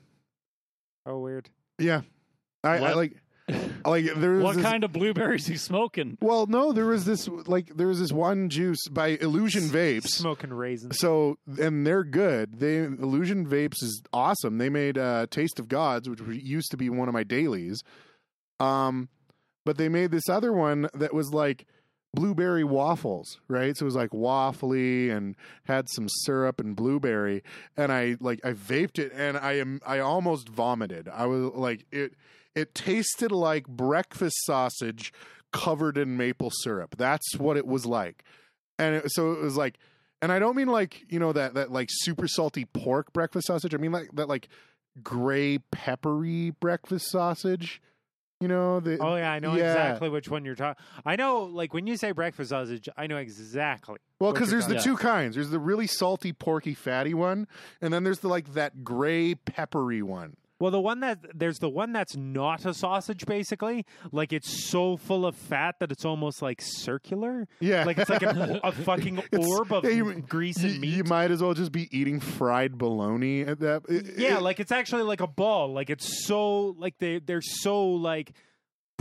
[1.05, 2.01] oh weird Yeah,
[2.63, 2.95] I, I What?
[2.95, 3.17] like
[3.85, 6.17] like there was What this, kind of blueberries he smoking?
[6.19, 10.07] Well, no, there was this like there was this one juice by Illusion Vapes.
[10.07, 12.59] smoking raisins So and they're good.
[12.59, 14.57] They Illusion Vapes is awesome.
[14.57, 17.83] They made uh, Taste of Gods, which used to be one of my dailies.
[18.59, 19.09] Um,
[19.63, 21.65] but they made this other one that was like
[22.15, 23.77] blueberry waffles, right?
[23.77, 27.43] So it was like waffly and had some syrup and blueberry.
[27.77, 31.07] And I like I vaped it and I am I almost vomited.
[31.09, 32.13] I was like it.
[32.55, 35.11] It tasted like breakfast sausage
[35.51, 36.95] covered in maple syrup.
[36.97, 38.23] That's what it was like.
[38.79, 39.77] And it, so it was like
[40.21, 43.73] and I don't mean like, you know, that that like super salty pork breakfast sausage.
[43.73, 44.47] I mean like that like
[45.03, 47.81] gray peppery breakfast sausage.
[48.41, 49.71] You know, the Oh yeah, I know yeah.
[49.71, 50.83] exactly which one you're talking.
[51.05, 53.97] I know, like when you say breakfast sausage, I know exactly.
[54.19, 55.35] Well, because there's the two kinds.
[55.35, 57.47] There's the really salty, porky, fatty one,
[57.81, 60.35] and then there's the like that gray, peppery one.
[60.59, 63.85] Well, the one that there's the one that's not a sausage, basically.
[64.11, 67.47] Like it's so full of fat that it's almost like circular.
[67.59, 70.95] Yeah, Like it's like a, a fucking orb of yeah, you- grease You, and meat.
[70.95, 73.83] you might as well just be eating fried bologna at that.
[73.89, 75.73] it- yeah, it- like it's actually like a ball.
[75.73, 78.31] Like it's so like they they're so like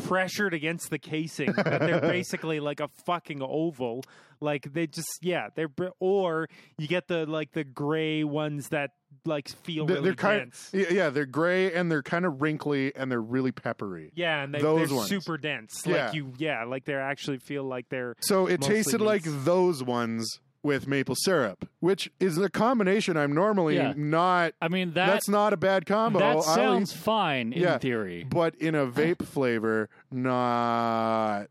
[0.08, 4.04] pressured against the casing that they're basically like a fucking oval.
[4.40, 8.90] Like they just yeah they're or you get the like the gray ones that
[9.24, 10.40] like feel they're, really they're kind.
[10.40, 10.70] dense.
[10.72, 14.12] Yeah, yeah, they're gray and they're kind of wrinkly and they're really peppery.
[14.14, 15.08] Yeah, and they, Those they're ones.
[15.08, 15.82] super dense.
[15.86, 16.06] Yeah.
[16.06, 18.16] Like you, yeah, like they actually feel like they're.
[18.20, 23.76] So it tasted like those ones with maple syrup, which is a combination I'm normally
[23.76, 23.92] Yeah.
[23.96, 24.54] not.
[24.60, 26.18] I mean that that's not a bad combo.
[26.18, 27.78] that I'll eat- sounds fine in Yeah.
[27.78, 28.24] theory.
[28.28, 31.46] but in a vape flavor, not.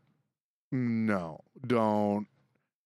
[0.72, 2.26] No, don't.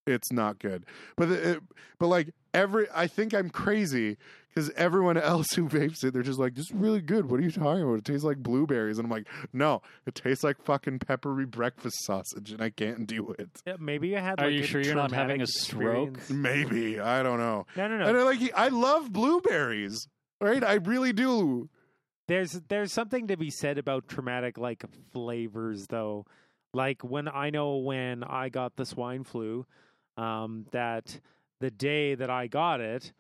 [0.07, 0.85] It's not good.
[1.17, 1.61] But the, it,
[1.99, 4.17] but like every, I think I'm crazy
[4.59, 7.43] because everyone else who vapes it, they're just like, "This is really good." What are
[7.43, 7.99] you talking about?
[7.99, 12.53] It tastes like blueberries, and I'm like, "No, it tastes like fucking peppery breakfast sausage,
[12.53, 14.41] and I can't do it." Yeah, maybe you had.
[14.41, 16.17] Are you a sure you're not having traumatic a stroke?
[16.17, 16.31] experience.
[16.71, 17.67] Maybe I don't know.
[17.77, 18.07] No, no, no.
[18.07, 20.09] And I like, I love blueberries.
[20.41, 21.69] Right, I really do.
[22.29, 26.27] There's there's something to be said about traumatic like flavors though.
[26.75, 29.67] Like when I know when I got the swine flu,
[30.17, 31.19] um, that
[31.61, 33.13] the day that I got it,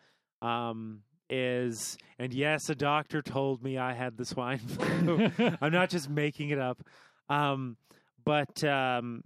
[0.42, 5.30] um, is and yes, a doctor told me I had the swine flu.
[5.60, 6.82] I'm not just making it up.
[7.28, 7.76] Um,
[8.24, 9.22] but um,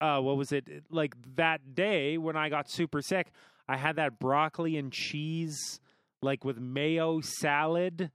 [0.00, 3.28] uh, what was it like that day when I got super sick?
[3.68, 5.80] I had that broccoli and cheese,
[6.20, 8.10] like with mayo salad.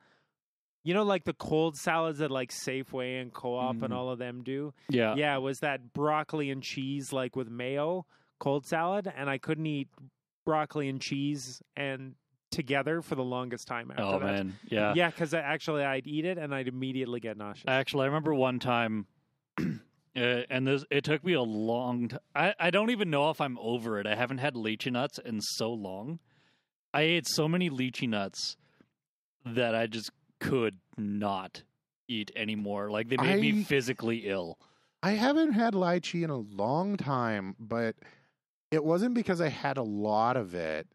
[0.83, 3.95] You know, like the cold salads that like Safeway and Co-op and Mhm.
[3.95, 4.73] all of them do.
[4.89, 5.15] yeah.
[5.15, 8.05] Yeah, it was that broccoli and cheese, like with mayo
[8.39, 9.89] cold salad, and I couldn't eat
[10.45, 12.15] broccoli and cheese and
[12.51, 14.25] together for the longest time after Oh that.
[14.25, 14.93] man, yeah.
[14.95, 17.65] Yeah, because actually I'd eat it and I'd immediately get nauseous.
[17.67, 19.05] Actually, I remember one time,
[19.59, 19.69] uh,
[20.15, 22.09] and this it took me a long.
[22.09, 24.07] T- I I don't even know if I'm over it.
[24.07, 26.19] I haven't had lychee nuts in so long.
[26.93, 28.57] I ate so many lychee nuts
[29.45, 31.63] that I just could not
[32.07, 32.89] eat anymore.
[32.89, 34.57] Like they made me physically ill.
[35.03, 37.95] I haven't had lychee in a long time, but
[38.71, 40.87] it wasn't because I had a lot of it.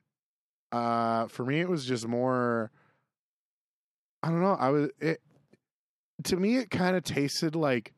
[0.75, 2.73] Uh, for me, it was just more.
[4.25, 4.57] I don't know.
[4.59, 5.21] I was it.
[6.25, 7.93] To me, it kind of tasted like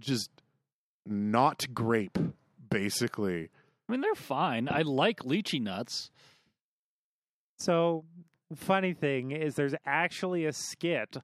[0.00, 0.30] just
[1.06, 2.18] not grape,
[2.68, 3.48] basically.
[3.88, 4.68] I mean, they're fine.
[4.68, 6.10] I like lychee nuts.
[7.60, 8.04] So,
[8.56, 11.16] funny thing is, there's actually a skit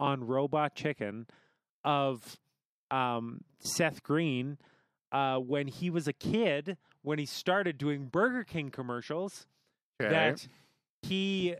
[0.00, 1.26] on Robot Chicken
[1.84, 2.38] of
[2.90, 4.56] um, Seth Green
[5.12, 9.46] uh, when he was a kid, when he started doing Burger King commercials,
[10.00, 10.10] Okay.
[10.10, 10.48] that
[11.02, 11.54] he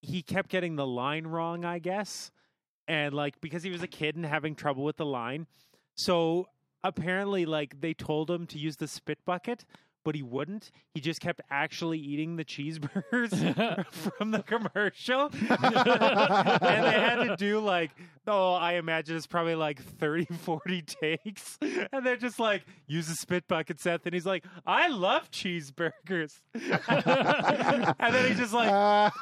[0.00, 2.30] he kept getting the line wrong, I guess,
[2.88, 5.46] and like because he was a kid and having trouble with the line,
[5.94, 6.46] so
[6.82, 9.64] apparently like they told him to use the spit bucket.
[10.04, 10.70] But he wouldn't.
[10.94, 13.86] He just kept actually eating the cheeseburgers
[14.18, 15.30] from the commercial.
[15.32, 17.90] and they had to do like,
[18.26, 21.58] oh, I imagine it's probably like 30, 40 takes.
[21.92, 24.04] And they're just like, use a spit bucket, Seth.
[24.06, 26.40] And he's like, I love cheeseburgers.
[26.54, 29.12] and then he just like,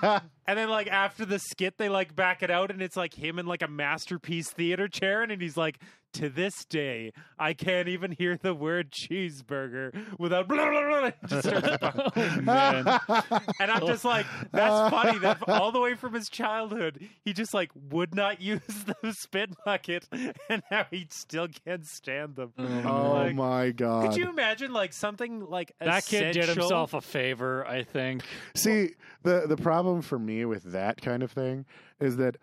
[0.50, 3.38] and then like after the skit, they like back it out, and it's like him
[3.38, 5.78] in like a masterpiece theater chair, and he's like,
[6.14, 11.48] "To this day, I can't even hear the word cheeseburger without." Blah, blah, blah, just
[11.48, 15.18] starts oh and I'm just like, that's funny.
[15.18, 18.60] That all the way from his childhood, he just like would not use
[19.02, 20.06] the spit bucket,
[20.48, 22.52] and now he still can't stand them.
[22.58, 24.08] oh Like, my god!
[24.08, 27.66] Could you imagine like something like that kid did essential- himself a favor.
[27.66, 28.22] I think.
[28.54, 28.90] See,
[29.22, 31.66] the the problem for me with that kind of thing
[32.00, 32.36] is that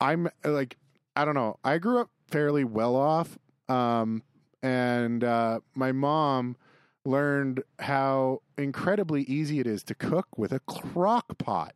[0.00, 0.76] I'm like
[1.16, 1.58] I don't know.
[1.64, 3.38] I grew up fairly well off
[3.68, 4.22] um
[4.62, 6.56] and uh my mom
[7.04, 11.74] learned how incredibly easy it is to cook with a crock pot.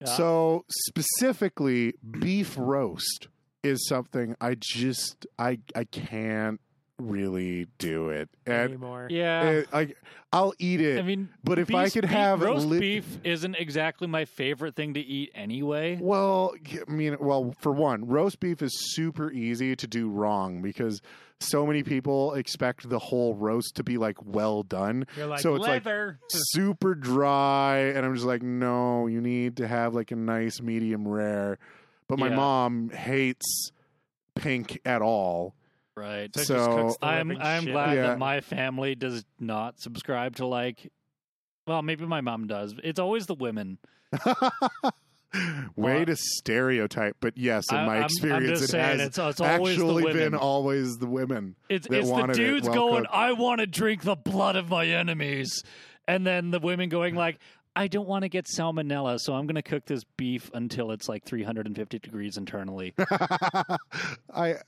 [0.00, 0.16] Yeah.
[0.16, 3.28] So specifically beef roast
[3.62, 6.60] is something I just I I can't
[6.98, 8.28] really do it.
[8.46, 9.08] And anymore.
[9.10, 9.42] Yeah.
[9.48, 9.96] it, like
[10.32, 13.18] I'll eat it I mean, but if I beef- could beef- have roast lit- beef,
[13.24, 15.98] isn't exactly my favorite thing to eat anyway.
[16.00, 16.54] Well,
[16.88, 21.00] I mean, well, for one, roast beef is super easy to do wrong because
[21.40, 25.54] so many people expect the whole roast to be like well done, You're like So
[25.56, 26.18] it's like- leather.
[26.28, 31.06] super dry, and I'm just like, no, you need to have like a nice medium
[31.06, 31.58] rare.
[32.08, 32.36] But my Yeah.
[32.36, 33.70] mom hates
[34.36, 35.54] pink at all.
[35.96, 36.34] Right.
[36.36, 37.72] So So- I'm I'm shit.
[37.72, 38.02] glad Yeah.
[38.08, 40.90] that my family does not subscribe to like.
[41.66, 42.74] Well, maybe my mom does.
[42.82, 43.78] It's always the women.
[45.76, 49.08] Way Well, to stereotype, but yes, in I- my I'm- experience, I'm it saying has
[49.08, 51.56] it's, it's always the actually been always the women.
[51.68, 53.14] it's that it's the wanted it dudes well going, cooked.
[53.14, 55.64] "I want to drink the blood of my enemies,"
[56.06, 57.38] and then the women going like.
[57.76, 61.08] I don't want to get salmonella, so I'm going to cook this beef until it's
[61.08, 62.94] like 350 degrees internally.
[64.32, 64.58] I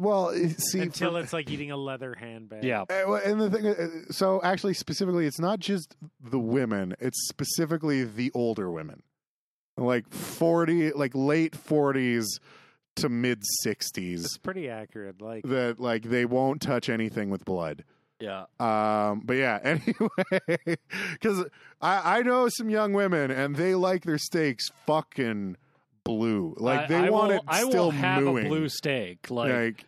[0.00, 2.64] well see until for- it's like eating a leather handbag.
[2.64, 2.84] yeah.
[2.88, 8.04] Well, and the thing, uh, so actually, specifically, it's not just the women; it's specifically
[8.04, 9.02] the older women,
[9.76, 12.38] like forty, like late forties
[12.96, 15.20] to mid sixties, It's pretty accurate.
[15.20, 17.84] Like that like they won't touch anything with blood.
[18.20, 18.44] Yeah.
[18.60, 20.76] Um, but yeah, anyway,
[21.12, 21.44] because
[21.80, 25.56] I I know some young women and they like their steaks fucking
[26.04, 28.46] blue, like they I want will, it I still will have mooing.
[28.46, 29.30] a blue steak.
[29.30, 29.84] Like, like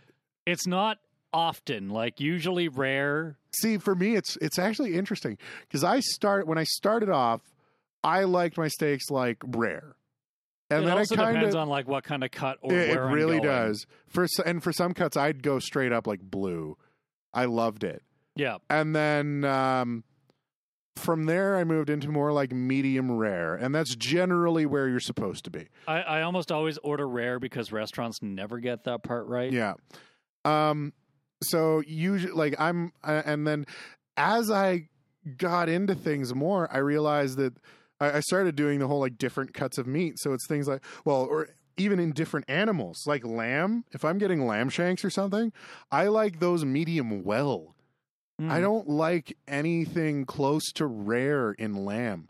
[0.47, 0.99] it's not
[1.33, 3.37] often, like usually rare.
[3.53, 7.41] See, for me, it's it's actually interesting because I start when I started off,
[8.03, 9.97] I liked my steaks like rare,
[10.71, 12.91] and it then also I kind depends on like what kind of cut or it,
[12.91, 16.77] it really does for and for some cuts I'd go straight up like blue.
[17.35, 18.03] I loved it,
[18.35, 18.57] Yeah.
[18.71, 20.05] and then um,
[20.97, 25.45] from there, I moved into more like medium rare, and that's generally where you're supposed
[25.45, 25.69] to be.
[25.87, 29.53] I, I almost always order rare because restaurants never get that part right.
[29.53, 29.75] Yeah.
[30.45, 30.93] Um.
[31.43, 33.67] So usually, like I'm, uh, and then
[34.17, 34.89] as I
[35.37, 37.55] got into things more, I realized that
[38.01, 40.15] I, I started doing the whole like different cuts of meat.
[40.19, 43.85] So it's things like, well, or even in different animals, like lamb.
[43.93, 45.53] If I'm getting lamb shanks or something,
[45.91, 47.76] I like those medium well.
[48.41, 48.51] Mm.
[48.51, 52.29] I don't like anything close to rare in lamb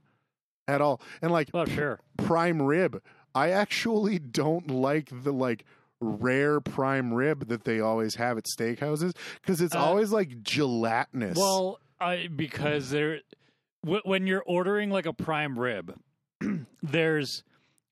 [0.68, 1.00] at all.
[1.20, 1.98] And like Oh, sure.
[2.16, 3.02] prime rib,
[3.34, 5.64] I actually don't like the like
[6.00, 11.36] rare prime rib that they always have at steakhouses because it's Uh, always like gelatinous.
[11.36, 13.20] Well, I because there,
[13.84, 15.98] wh- when you're ordering like a prime rib,
[16.82, 17.42] there's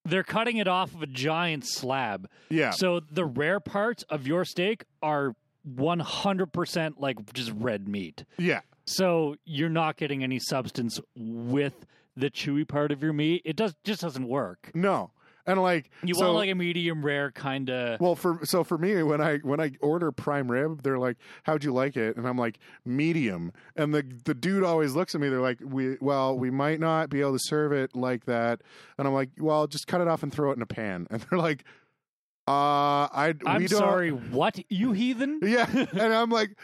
[0.04, 2.28] they're cutting it off of a giant slab.
[2.50, 5.34] yeah, So the rare parts of your steak are
[5.68, 8.24] 100% like just red meat.
[8.38, 11.86] yeah, So you're not getting any substance with
[12.16, 13.42] the chewy part of your meat.
[13.44, 14.70] It does just doesn't work.
[14.74, 15.10] no,
[15.46, 18.00] and like You so, want like a medium rare kind of.
[18.00, 21.64] Well, for so for me, when I when I order prime rib, they're like, "How'd
[21.64, 25.28] you like it?" And I'm like, "Medium." And the the dude always looks at me.
[25.28, 28.62] They're like, "We well, we might not be able to serve it like that."
[28.96, 31.20] And I'm like, "Well, just cut it off and throw it in a pan." And
[31.28, 31.64] they're like,
[32.46, 35.40] "Uh, I I'm sorry, what you heathen?
[35.42, 36.56] Yeah, and I'm like,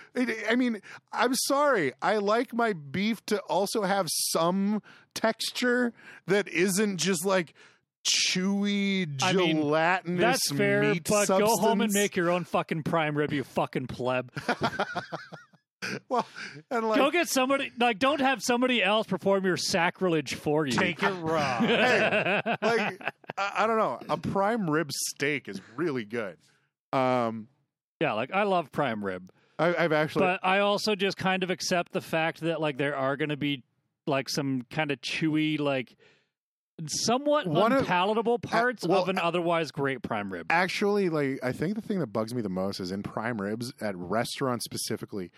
[0.48, 0.80] I mean,
[1.12, 1.92] I'm sorry.
[2.02, 4.82] I like my beef to also have some
[5.14, 5.92] texture
[6.26, 7.54] that isn't just like
[8.04, 12.82] chewy, I mean, gelatinous That's fair, meat but go home and make your own fucking
[12.82, 14.30] prime rib, you fucking pleb.
[16.08, 16.26] Well,
[16.70, 20.72] and like, go get somebody like don't have somebody else perform your sacrilege for you.
[20.72, 21.58] Take it raw.
[21.60, 22.42] Hey.
[22.60, 23.00] like
[23.38, 26.36] I, I don't know, a prime rib steak is really good.
[26.92, 27.48] Um,
[28.00, 29.30] yeah, like I love prime rib.
[29.58, 32.96] I, I've actually, but I also just kind of accept the fact that like there
[32.96, 33.62] are going to be
[34.06, 35.96] like some kind of chewy, like
[36.86, 40.46] somewhat One of- unpalatable parts well, of an otherwise great prime rib.
[40.50, 43.72] actually, like I think the thing that bugs me the most is in prime ribs
[43.80, 45.30] at restaurants specifically.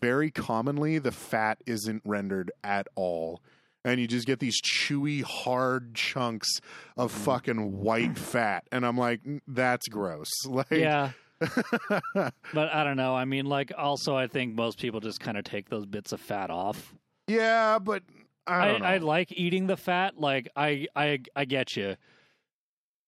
[0.00, 3.40] Very commonly, the fat isn't rendered at all.
[3.84, 6.48] And you just get these chewy, hard chunks
[6.96, 7.22] of Mm-hmm.
[7.24, 10.30] fucking white fat, and I'm like, "Mm, that's gross.
[10.46, 13.14] Like, Yeah, but I don't know.
[13.14, 16.20] I mean, like also, I think most people just kind of take those bits of
[16.20, 16.92] fat off.
[17.28, 18.02] yeah, but
[18.46, 18.86] I I, don't know.
[18.86, 20.18] I, like eating the fat.
[20.18, 21.96] Like I, I, I get you.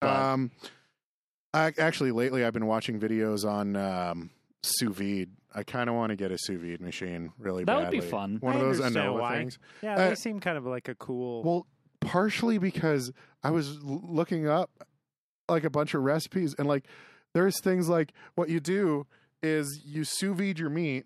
[0.00, 0.50] But- Um,
[1.52, 4.30] I, actually, lately I've been watching videos on um,
[4.62, 5.30] sous vide.
[5.54, 8.00] I kind of want to get a sous vide machine really That would badly.
[8.00, 8.38] be fun.
[8.40, 9.36] One I of those understand Anoa why.
[9.38, 9.58] things.
[9.82, 11.42] Yeah, Uh, they seem kind of like a cool.
[11.42, 11.66] Well,
[12.00, 14.70] partially because I was l- looking up
[15.48, 16.86] like a bunch of recipes, and like
[17.34, 19.06] there's things like what you do
[19.42, 21.04] is you sous vide your meat,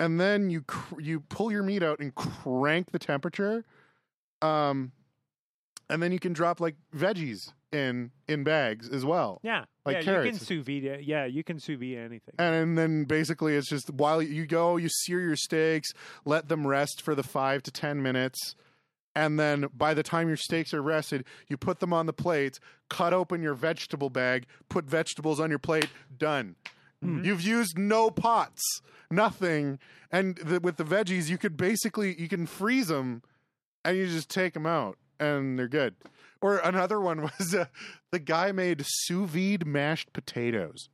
[0.00, 3.64] and then you cr- you pull your meat out and crank the temperature,
[4.42, 4.92] um,
[5.88, 9.40] and then you can drop like veggies in in bags as well.
[9.42, 10.84] yeah, like yeah, you can sous vide.
[10.84, 11.04] it.
[11.04, 12.34] Yeah, you can sous vide anything.
[12.38, 15.90] And then basically it's just while you go, you sear your steaks,
[16.24, 18.54] let them rest for the five to ten minutes.
[19.14, 22.60] And then by the time your steaks are rested, you put them on the plates,
[22.88, 26.54] cut open your vegetable bag, put vegetables on your plate, done.
[27.04, 27.24] Mhm.
[27.24, 28.62] You've used no pots,
[29.10, 29.78] nothing.
[30.12, 33.22] And the, with the veggies, you could basically you can freeze them,
[33.84, 35.94] and you just take them out, and they're good.
[36.40, 37.66] Or another one was uh,
[38.12, 40.88] the guy made sous vide mashed potatoes.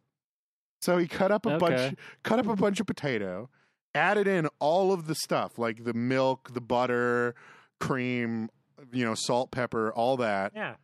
[0.83, 1.59] So he cut up a Okay.
[1.59, 3.49] bunch, cut up a bunch of potato,
[3.95, 7.35] added in all of the stuff like the milk, the butter,
[7.81, 8.51] cream,
[8.93, 10.75] you know, salt, pepper, all that yeah,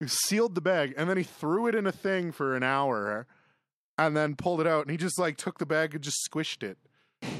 [0.00, 3.26] he sealed the bag and then he threw it in a thing for an hour
[3.96, 6.62] and then pulled it out and he just like took the bag and just squished
[6.62, 6.78] it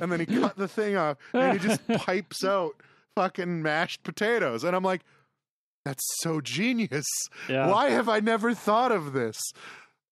[0.00, 2.72] and then he cut the thing off and he just pipes out
[3.14, 5.02] fucking mashed potatoes and i'm like
[5.88, 7.06] that's so genius
[7.48, 7.68] Yeah.
[7.70, 9.38] why have i never thought of this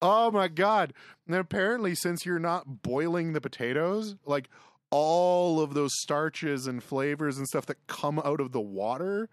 [0.00, 0.94] oh my god
[1.26, 4.48] and apparently since you're not boiling the potatoes like
[4.90, 9.28] all of those starches and flavors and stuff that come out of the water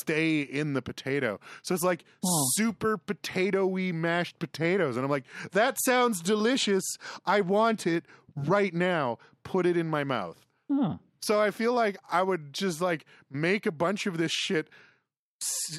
[0.00, 1.40] stay in the potato.
[1.62, 2.46] So it's like Oh.
[2.54, 4.96] super potatoy mashed potatoes.
[4.96, 6.84] And I'm like, that sounds delicious.
[7.26, 8.04] I want it
[8.36, 9.18] right now.
[9.42, 10.38] Put it in my mouth.
[10.70, 10.98] Huh.
[11.20, 14.68] So I feel like I would just like make a bunch of this shit,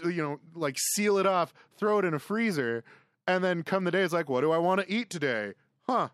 [0.03, 2.83] you know, like seal it off, throw it in a freezer,
[3.27, 5.53] and then come the day, it's like, what do I want to eat today?
[5.87, 6.09] Huh.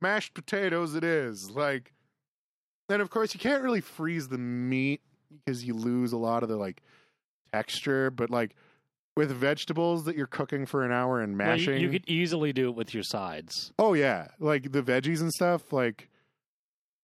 [0.00, 1.50] Mashed potatoes it is.
[1.50, 1.92] Like,
[2.88, 5.00] then of course you can't really freeze the meat
[5.44, 6.82] because you lose a lot of the like
[7.52, 8.54] texture, but like
[9.16, 11.80] with vegetables that you're cooking for an hour and Well, you- mashing.
[11.80, 13.72] you, could easily do it with your sides.
[13.78, 15.72] Oh yeah, like the veggies and stuff.
[15.72, 16.08] Like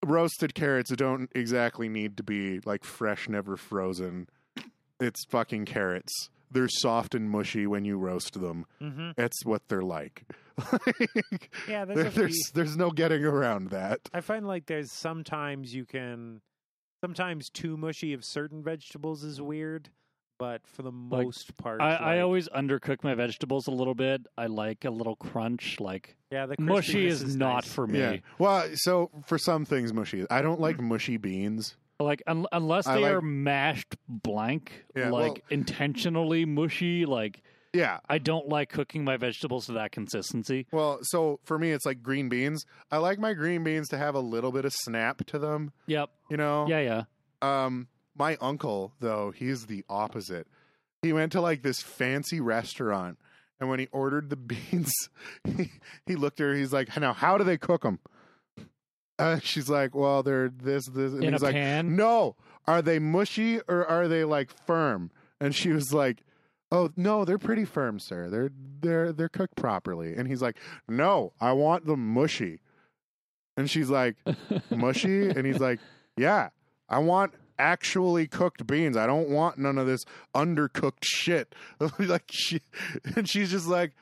[0.05, 4.29] roasted carrots don't exactly need to be like fresh, never frozen.
[5.01, 6.31] It's fucking carrots.
[6.51, 8.67] They're soft and mushy when you roast them.
[8.81, 9.11] Mm-hmm.
[9.17, 10.25] That's what they're like.
[11.69, 14.01] Yeah, there's There- there's few- there's no getting around that.
[14.15, 16.41] I find like there's sometimes you can,
[17.05, 19.91] sometimes too mushy of certain vegetables is weird,
[20.39, 24.27] but for the Like, most part, I, I always undercook my vegetables a little bit.
[24.39, 25.79] I like a little crunch.
[25.81, 27.99] Like yeah the mushy crispiness is, not for me.
[27.99, 28.17] Yeah.
[28.39, 30.25] Well, so for some things, mushy.
[30.31, 31.77] I don't like mushy beans.
[31.99, 37.07] Like un- unless I they like- are mashed blank, Yeah, like well- intentionally mushy.
[37.07, 37.43] Like
[37.73, 38.01] Yeah.
[38.09, 40.67] I don't like cooking my vegetables to that consistency.
[40.73, 42.67] Well, so for me, it's like green beans.
[42.91, 45.73] I like my green beans to have a little bit of snap to them.
[45.87, 46.11] Yep.
[46.31, 46.67] You know.
[46.69, 46.81] Yeah.
[46.81, 47.03] Yeah.
[47.65, 47.89] Um,
[48.19, 50.47] my uncle though, he's the opposite.
[51.03, 53.19] He went to like this fancy restaurant,
[53.61, 54.93] and when he ordered the beans,
[55.45, 55.71] he,
[56.07, 56.55] he looked at her.
[56.55, 58.01] He's like, "Now, how do they cook them?"
[59.19, 61.97] Uh, she's like, "Well, they're this, this." And In a like, pan.
[61.97, 62.37] "No,
[62.67, 65.11] are they mushy or are they like firm?"
[65.41, 66.23] And she was like,
[66.71, 68.29] "Oh no, they're pretty firm, sir.
[68.29, 68.51] They're
[68.81, 70.57] they're they're cooked properly." And he's like,
[70.89, 72.61] "No, I want them mushy."
[73.57, 74.17] And she's like,
[74.71, 75.81] "Mushy?" And he's like,
[76.17, 76.51] "Yeah,
[76.89, 78.99] I want actually cooked beans.
[78.99, 80.05] I don't want none of this
[80.35, 81.55] undercooked shit."
[81.99, 82.61] like she,
[83.17, 83.93] and she's just like,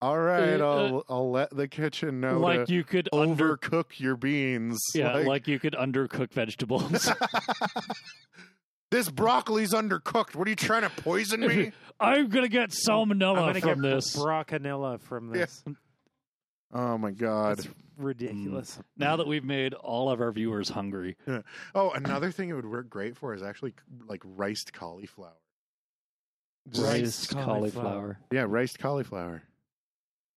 [0.00, 3.56] "All right, Uh, I'll I'll let the kitchen know like to you could under.
[3.56, 7.10] overcook your beans." Yeah, like, you could undercook vegetables.
[8.90, 10.34] this broccoli's undercooked.
[10.34, 11.72] What are you trying to poison me?
[12.00, 14.16] I'm gonna get salmonella I'm gonna from get this.
[14.16, 15.40] brocanilla from Yeah.
[15.42, 15.64] this.
[16.72, 17.58] oh my god.
[17.58, 18.78] That's ridiculous.
[18.96, 21.16] now that we've made all of our viewers hungry,
[21.74, 23.74] Oh, another thing it would work great for is actually
[24.06, 25.32] like riced cauliflower.
[26.70, 27.82] Just- Riced riced cauliflower.
[27.82, 28.18] cauliflower.
[28.30, 29.42] Yeah, riced cauliflower.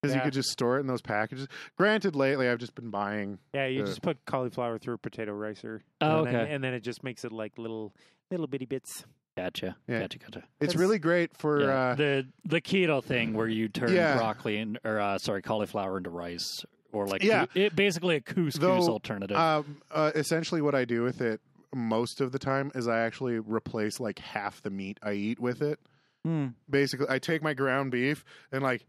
[0.01, 1.47] Because you could just store it in those packages.
[1.77, 3.37] Granted, lately I've just been buying.
[3.53, 5.83] Yeah, you Uh, just put cauliflower through a potato ricer.
[6.01, 6.53] Oh, and then, okay.
[6.53, 7.93] and then it just makes it like little
[8.31, 9.05] little bitty bits.
[9.37, 9.75] Gotcha.
[9.87, 9.99] Yeah.
[10.01, 10.17] Gotcha.
[10.19, 10.37] Gotcha.
[10.39, 11.61] It's That's- really great for.
[11.61, 14.17] Yeah, Uh, the the keto thing where you turn Yeah.
[14.17, 17.45] broccoli and or uh, sorry cauliflower into rice or like Yeah.
[17.45, 19.37] cou- it basically a couscous Though, alternative.
[19.37, 21.41] um, uh, essentially, what I do with it
[21.75, 25.61] most of the time is I actually replace like half the meat I eat with
[25.61, 25.79] it.
[26.25, 26.47] Hmm.
[26.69, 28.83] Basically, I take my ground beef and like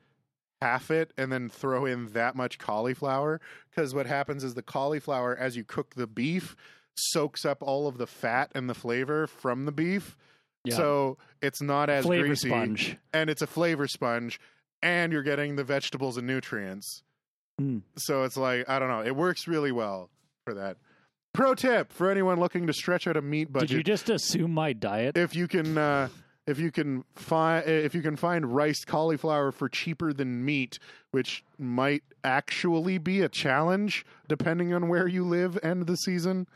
[0.62, 3.40] half it and then throw in that much cauliflower
[3.70, 6.54] because what happens is the cauliflower as you cook the beef
[6.96, 10.16] soaks up all of the fat and the flavor from the beef
[10.64, 10.76] Yeah.
[10.76, 12.96] so it's not as Flavor greasy sponge.
[13.12, 14.38] and it's a flavor sponge
[14.82, 17.02] and you're getting the vegetables and nutrients
[17.58, 17.78] Hmm.
[17.96, 20.08] so it's like i don't know it works really well
[20.44, 20.76] for that
[21.34, 24.52] pro tip for anyone looking to stretch out a meat budget Did you just assume
[24.52, 25.16] my diet?
[25.16, 26.08] if you can uh,
[26.46, 30.78] if you can find if you can find riced cauliflower for cheaper than meat,
[31.10, 36.46] which might actually be a challenge depending on where you live and the season.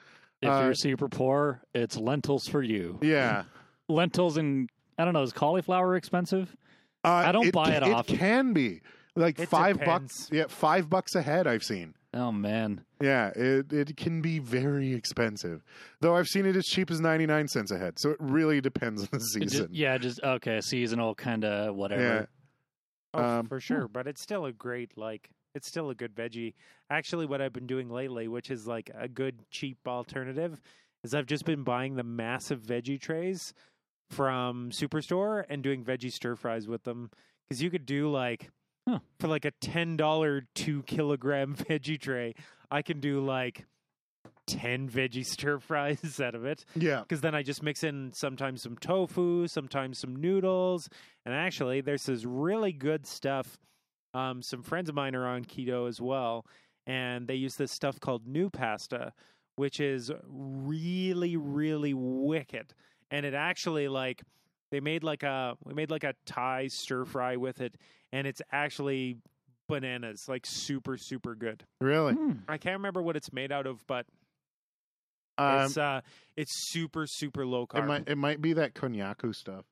[0.42, 2.98] If uh, you're super poor, it's lentils for you.
[3.02, 3.44] Yeah,
[3.88, 4.68] Lentils and
[4.98, 5.22] I don't know.
[5.22, 6.54] Is cauliflower expensive?
[7.04, 8.14] uh, I don't buy it It often.
[8.16, 8.80] It can be
[9.14, 10.26] like It five depends.
[10.26, 10.28] bucks.
[10.32, 11.46] Yeah, five bucks a head.
[11.46, 11.94] I've seen.
[12.18, 12.82] Oh man.
[13.02, 15.62] Yeah, it it can be very expensive.
[16.00, 17.98] Though I've seen it as cheap as ninety nine cents a head.
[17.98, 19.68] So it really depends on the It just- season.
[19.72, 22.28] yeah, just okay, seasonal kind of whatever.
[23.12, 23.86] Oh, Um, for sure.
[23.86, 26.54] But it's still a great like it's still a good veggie.
[26.90, 30.60] Actually, what I've been doing lately, which is like a good cheap alternative,
[31.04, 33.52] is I've just been buying the massive veggie trays
[34.10, 37.10] from Superstore and doing veggie stir fries with them
[37.48, 38.50] because you could do like
[38.88, 39.00] Huh.
[39.18, 42.34] for like a ten dollar two kilogram veggie tray,
[42.70, 43.64] I can do like
[44.46, 47.00] ten veggie stir fries out of it Yeah.
[47.00, 50.88] because then I just mix in sometimes some tofu, sometimes some noodles,
[51.24, 53.58] and actually there's this really good stuff.
[54.14, 56.46] Um, some friends of mine are on keto as well,
[56.86, 59.10] and they use this stuff called Nupasta,
[59.56, 62.72] which is really, really wicked.
[63.10, 64.22] And it actually like
[64.70, 67.76] they made like a we made like a Thai stir fry with it,
[68.12, 69.18] and it's actually
[69.68, 71.64] bananas, like super, super good.
[71.80, 72.14] Really.
[72.14, 72.32] Hmm.
[72.48, 74.06] I can't remember what it's made out of, but
[75.38, 76.00] Um, it's uh,
[76.36, 77.84] it's super, super low carb.
[77.84, 79.64] it might it might be that konyaku stuff.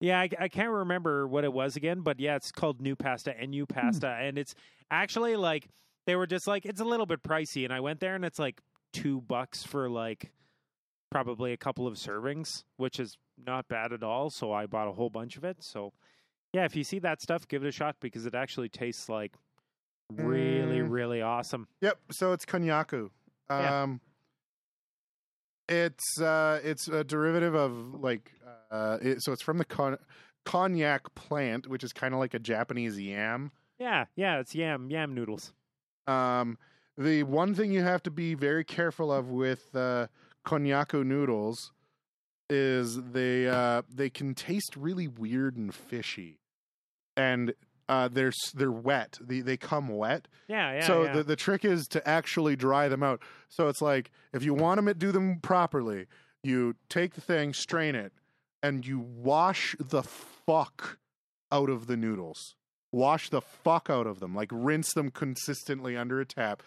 [0.00, 3.52] Yeah, I, I can't remember what it was again, but yeah, it's called Nupasta and
[3.52, 4.54] Nupasta, and it's
[4.90, 5.68] actually like
[6.06, 8.38] they were just like it's a little bit pricey, and I went there and it's
[8.38, 8.60] like
[8.94, 10.32] two bucks for like
[11.10, 14.30] probably a couple of servings, which is not bad at all.
[14.30, 15.58] So I bought a whole bunch of it.
[15.60, 15.92] So
[16.52, 19.32] yeah, if you see that stuff, give it a shot because it actually tastes like
[20.12, 20.90] really, Mm.
[20.90, 21.68] really awesome.
[21.80, 21.98] Yep.
[22.10, 23.10] So it's konyaku.
[23.48, 23.82] Yeah.
[23.82, 24.00] Um,
[25.68, 28.32] it's uh, it's a derivative of like
[28.70, 29.98] uh, it, so it's from the con-
[30.44, 33.52] konjac plant, which is kind of like a Japanese yam.
[33.78, 35.52] Yeah, yeah, it's yam yam noodles.
[36.06, 36.58] Um,
[36.98, 40.08] the one thing you have to be very careful of with uh,
[40.44, 41.72] konyaku noodles
[42.50, 46.40] is they uh, they can taste really weird and fishy,
[47.16, 47.54] and
[47.88, 49.18] uh, they're they're wet.
[49.20, 50.28] They they come wet.
[50.48, 50.86] Yeah, yeah.
[50.86, 51.12] so yeah.
[51.14, 53.20] the the trick is to actually dry them out.
[53.48, 56.06] So it's like if you want them to do them properly,
[56.42, 58.12] you take the thing, strain it,
[58.62, 60.98] and you wash the fuck
[61.50, 62.54] out of the noodles.
[62.92, 64.34] Wash the fuck out of them.
[64.34, 66.62] Like rinse them consistently under a tap.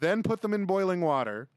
[0.00, 1.48] Then put them in boiling water,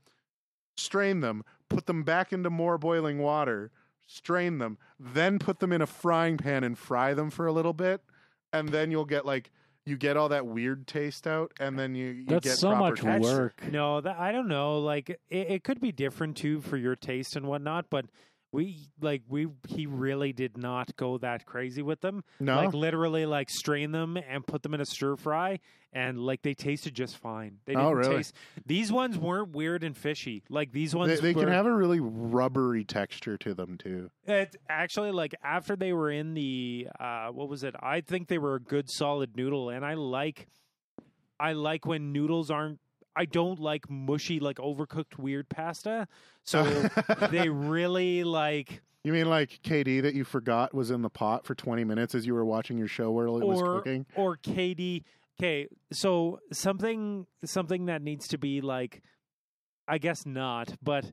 [0.77, 3.71] strain them, put them back into more boiling water,
[4.05, 7.73] strain them, then put them in a frying pan and fry them for a little
[7.73, 8.01] bit,
[8.53, 9.51] and then you'll get like
[9.85, 12.89] you get all that weird taste out, and then you, you That's get so proper
[12.89, 13.37] much texture.
[13.37, 13.63] work.
[13.71, 14.79] No, that I don't know.
[14.79, 18.05] Like it, it could be different too for your taste and whatnot, but
[18.51, 22.23] we like we he really did not go that crazy with them.
[22.39, 25.59] No, Like literally, like strain them and put them in a stir fry,
[25.91, 27.57] and like they tasted just fine.
[27.65, 28.15] They didn't Oh, really?
[28.17, 28.35] taste.
[28.65, 30.43] These ones weren't weird and fishy.
[30.49, 34.09] Like these ones, they can were- have a really rubbery texture to them too.
[34.25, 37.75] It actually like after they were in the uh what was it?
[37.81, 40.47] I think they were a good solid noodle and I like
[41.39, 42.79] I like when noodles aren't
[43.17, 46.07] I don't like mushy like overcooked weird pasta.
[46.43, 46.63] So
[47.31, 51.55] they really like You mean like KD that you forgot was in the pot for
[51.55, 54.05] 20 minutes as you were watching your show while it was cooking?
[54.15, 55.03] or KD
[55.39, 59.01] Okay, so something something that needs to be like
[59.87, 61.11] I guess not, but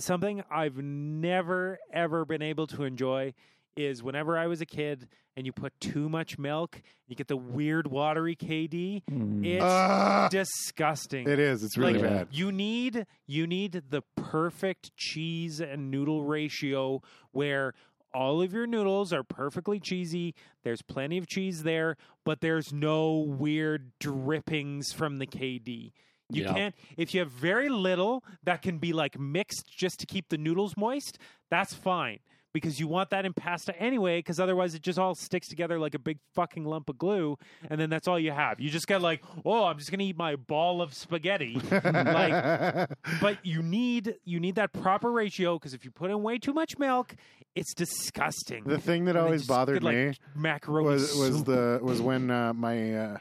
[0.00, 3.34] something I've never ever been able to enjoy
[3.76, 7.36] is whenever I was a kid and you put too much milk, you get the
[7.36, 9.02] weird watery KD.
[9.10, 9.44] Mm.
[9.44, 11.28] It's Ah, disgusting.
[11.28, 11.62] it is.
[11.62, 12.28] It's really like, bad.
[12.30, 17.02] You need you need the perfect cheese and noodle ratio
[17.32, 17.74] where
[18.14, 20.34] all of your noodles are perfectly cheesy.
[20.62, 25.92] There's plenty of cheese there, but there's no weird drippings from the KD.
[26.30, 26.54] You Yeah.
[26.54, 30.38] can't if you have very little that can be like mixed just to keep the
[30.38, 31.18] noodles moist,
[31.50, 32.20] that's fine.
[32.56, 35.94] Because you want that in pasta anyway, because otherwise it just all sticks together like
[35.94, 37.36] a big fucking lump of glue,
[37.68, 38.60] and then that's all you have.
[38.60, 41.60] You just get like, oh, I'm just gonna eat my ball of spaghetti.
[41.70, 42.88] like,
[43.20, 46.54] but you need you need that proper ratio because if you put in way too
[46.54, 47.14] much milk,
[47.54, 48.64] it's disgusting.
[48.64, 52.30] the thing that And always bothered get, like, me macaroni was was the was when
[52.30, 53.18] uh, my uh,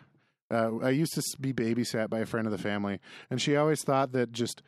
[0.52, 3.84] uh, I used to be babysat by a friend of the family, and she always
[3.84, 4.62] thought that just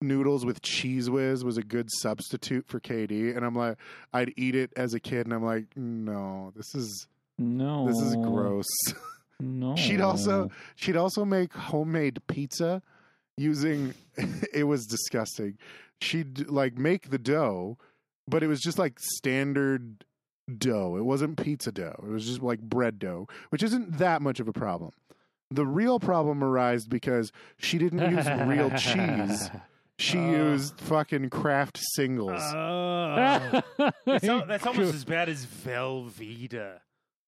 [0.00, 3.76] noodles with Cheez Whiz was a good substitute for KD, and I'm like,
[4.12, 7.06] I'd eat it as a kid, and I'm like, no, this is
[7.38, 8.66] No, this is gross.
[9.42, 12.82] No, She'd also she'd also make homemade pizza
[13.38, 13.94] using
[14.52, 15.56] it was disgusting.
[16.02, 17.78] She'd like make the dough,
[18.28, 20.04] but it was just like standard
[20.58, 20.96] dough.
[20.98, 22.04] It wasn't pizza dough.
[22.06, 24.90] It was just like bread dough, which isn't that much of a problem.
[25.50, 29.50] The real problem arose because she didn't use real cheese.
[30.00, 30.30] She Oh.
[30.52, 32.40] used fucking Kraft Singles.
[32.54, 33.62] Oh.
[34.06, 36.78] that's, al- that's almost as bad as Velveeta.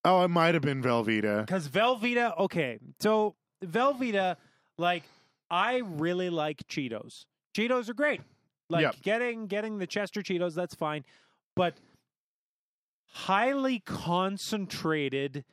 [0.03, 1.45] oh, it might have been Velveeta.
[1.45, 4.37] Because Velveeta, okay, so Velveeta,
[4.77, 5.03] like
[5.51, 7.25] I really like Cheetos.
[7.55, 8.21] Cheetos are great.
[8.69, 8.95] Like Yep.
[9.03, 11.05] getting getting the Chester Cheetos, that's fine.
[11.55, 11.75] But
[13.05, 15.45] highly concentrated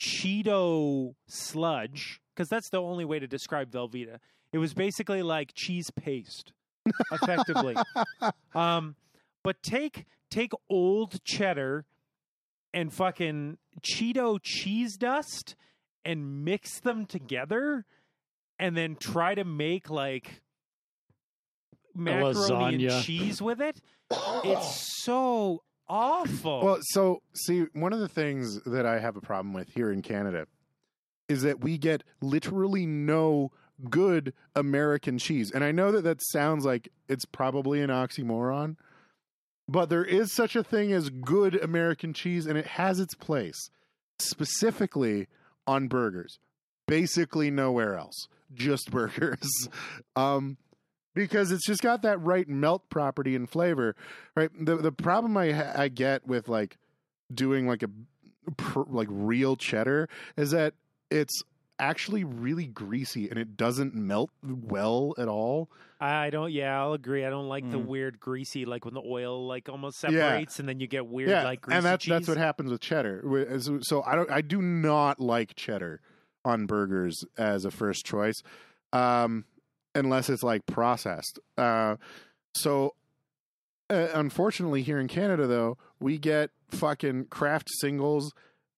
[0.00, 4.18] Cheeto sludge, because that's the only way to describe Velveeta.
[4.52, 6.52] It was basically like cheese paste,
[7.12, 7.76] effectively.
[8.54, 8.96] um,
[9.42, 11.84] but take take old cheddar
[12.74, 15.56] and fucking Cheeto cheese dust
[16.04, 17.84] and mix them together
[18.58, 20.42] and then try to make like
[21.94, 23.80] macaroni and cheese with it.
[24.44, 26.62] It's so awful.
[26.62, 30.02] Well, so see, one of the things that I have a problem with here in
[30.02, 30.46] Canada
[31.32, 33.50] is that we get literally no
[33.88, 35.50] good American cheese.
[35.50, 38.76] And I know that that sounds like it's probably an oxymoron,
[39.66, 43.70] but there is such a thing as good American cheese and it has its place,
[44.18, 45.26] specifically
[45.66, 46.38] on burgers.
[46.86, 49.68] Basically nowhere else, just burgers.
[50.16, 50.58] um
[51.14, 53.94] because it's just got that right melt property and flavor
[54.34, 56.78] right the the problem i i get with like
[57.34, 57.90] doing like a
[58.88, 60.72] like real cheddar is that
[61.12, 61.42] it's
[61.78, 65.68] actually really greasy and it doesn't melt well at all
[66.04, 66.50] I don't.
[66.52, 67.24] Yeah, I'll agree.
[67.24, 67.86] I don't like the Mm.
[67.86, 70.10] weird greasy, like when the oil like almost Yeah.
[70.10, 72.10] separates, and then you get weird yeah like greasy and that's cheese.
[72.10, 73.22] that's what happens with cheddar
[73.60, 76.00] so- so i don't i do not like cheddar
[76.44, 78.42] on burgers as a first choice
[78.92, 79.44] um
[79.94, 81.94] unless it's like processed uh
[82.54, 82.94] so
[83.90, 88.32] uh, unfortunately here in canada though we get fucking Kraft Singles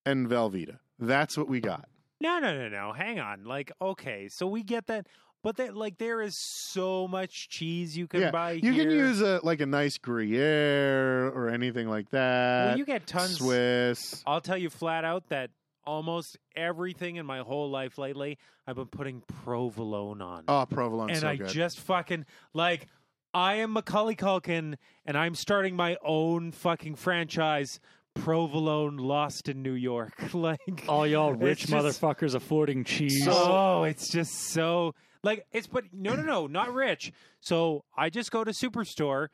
[0.05, 1.87] and velveeta that's what we got
[2.25, 2.93] No, no, no, no.
[2.93, 3.43] Hang on.
[3.45, 5.07] Like, okay, so we get that.
[5.43, 8.53] But that like there is so much cheese you can Yeah, buy.
[8.53, 9.05] You can here.
[9.07, 12.69] use a like a nice Gruyere or anything like that.
[12.69, 13.37] well, you get tons.
[13.37, 14.23] Swiss.
[14.25, 15.51] I'll tell you flat out that
[15.85, 21.19] almost everything in my whole life lately, I've been putting provolone on, Oh, provolone, and
[21.19, 21.49] so I good.
[21.49, 22.87] just fucking like.
[23.35, 27.81] I am Macaulay Culkin, and I'm starting my own fucking franchise,
[28.15, 30.13] Provolone Lost in New York.
[30.33, 33.27] like, All y'all rich just- motherfuckers affording cheese.
[33.29, 37.11] oh, it's just so like it's but no no no not rich.
[37.41, 39.27] So I just go to Superstore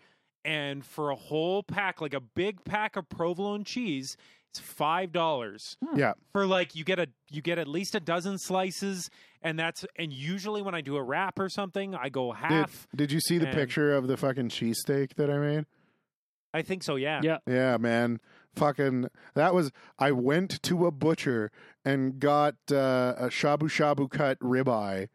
[0.43, 4.17] and for a whole pack, like a big pack of provolone cheese,
[4.49, 5.77] it's five dollars.
[5.85, 5.99] Hmm.
[5.99, 9.09] yeah, For like you get a you get at least a dozen slices
[9.41, 12.87] and that's and usually when I do a wrap or something, I go did, half.
[12.95, 15.65] did you see the and- picture of the fucking cheesesteak that I made?
[16.53, 17.21] I think so, yeah.
[17.23, 17.37] yeah.
[17.47, 18.19] Yeah, man.
[18.55, 21.51] Fucking that was I went to a butcher
[21.85, 25.07] and got uh, a shabu shabu cut ribeye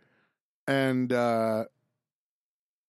[0.66, 1.64] and uh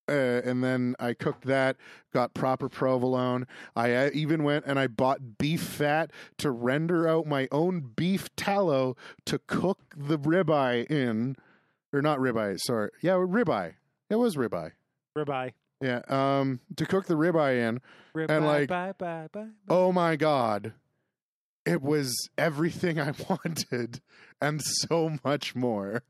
[0.08, 1.76] uh, and then I cooked that,
[2.14, 3.46] got proper provolone.
[3.76, 8.96] I even went and I bought beef fat to render out my own beef tallow
[9.26, 11.36] to cook the ribeye in,
[11.92, 13.74] or not ribeye, sorry, yeah, ribeye.
[14.08, 14.72] It was ribeye.
[15.16, 15.52] Ribeye.
[15.80, 17.80] Yeah, um, to cook the ribeye in.
[18.14, 19.48] Ribeye like- bye, bye, bye.
[19.68, 20.72] Oh my god.
[21.64, 24.00] It was everything I wanted
[24.40, 26.02] and so much more.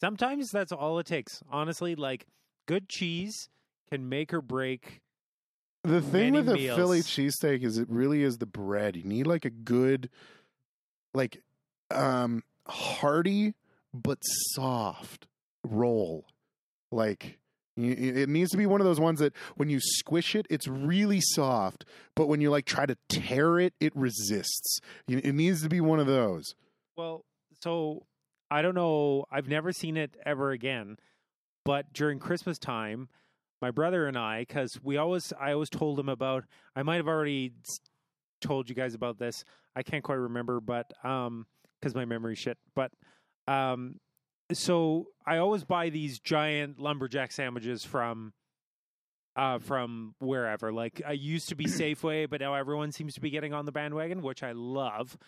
[0.00, 1.42] Sometimes that's all it takes.
[1.50, 2.26] Honestly, like
[2.66, 3.48] good cheese
[3.90, 5.00] can make or break
[5.82, 6.76] The thing with a meals.
[6.76, 8.96] Philly cheesesteak is it really is the bread.
[8.96, 10.08] You need like a good
[11.12, 11.42] like
[11.90, 13.54] um hearty
[13.92, 15.26] but soft
[15.62, 16.26] roll.
[16.90, 17.38] Like
[17.76, 21.20] it needs to be one of those ones that when you squish it, it's really
[21.20, 24.80] soft, but when you like try to tear it, it resists.
[25.08, 26.54] It needs to be one of those.
[26.96, 27.24] Well,
[27.60, 28.06] so
[28.50, 29.24] I don't know.
[29.30, 30.96] I've never seen it ever again.
[31.64, 33.08] But during Christmas time,
[33.60, 36.44] my brother and I, because we always, I always told him about.
[36.76, 37.54] I might have already
[38.40, 39.44] told you guys about this.
[39.74, 41.46] I can't quite remember, but um,
[41.80, 42.58] because my memory shit.
[42.74, 42.92] But
[43.48, 43.98] um,
[44.52, 48.32] so I always buy these giant lumberjack sandwiches from.
[49.36, 53.30] Uh, from wherever, like I used to be Safeway, but now everyone seems to be
[53.30, 55.18] getting on the bandwagon, which I love.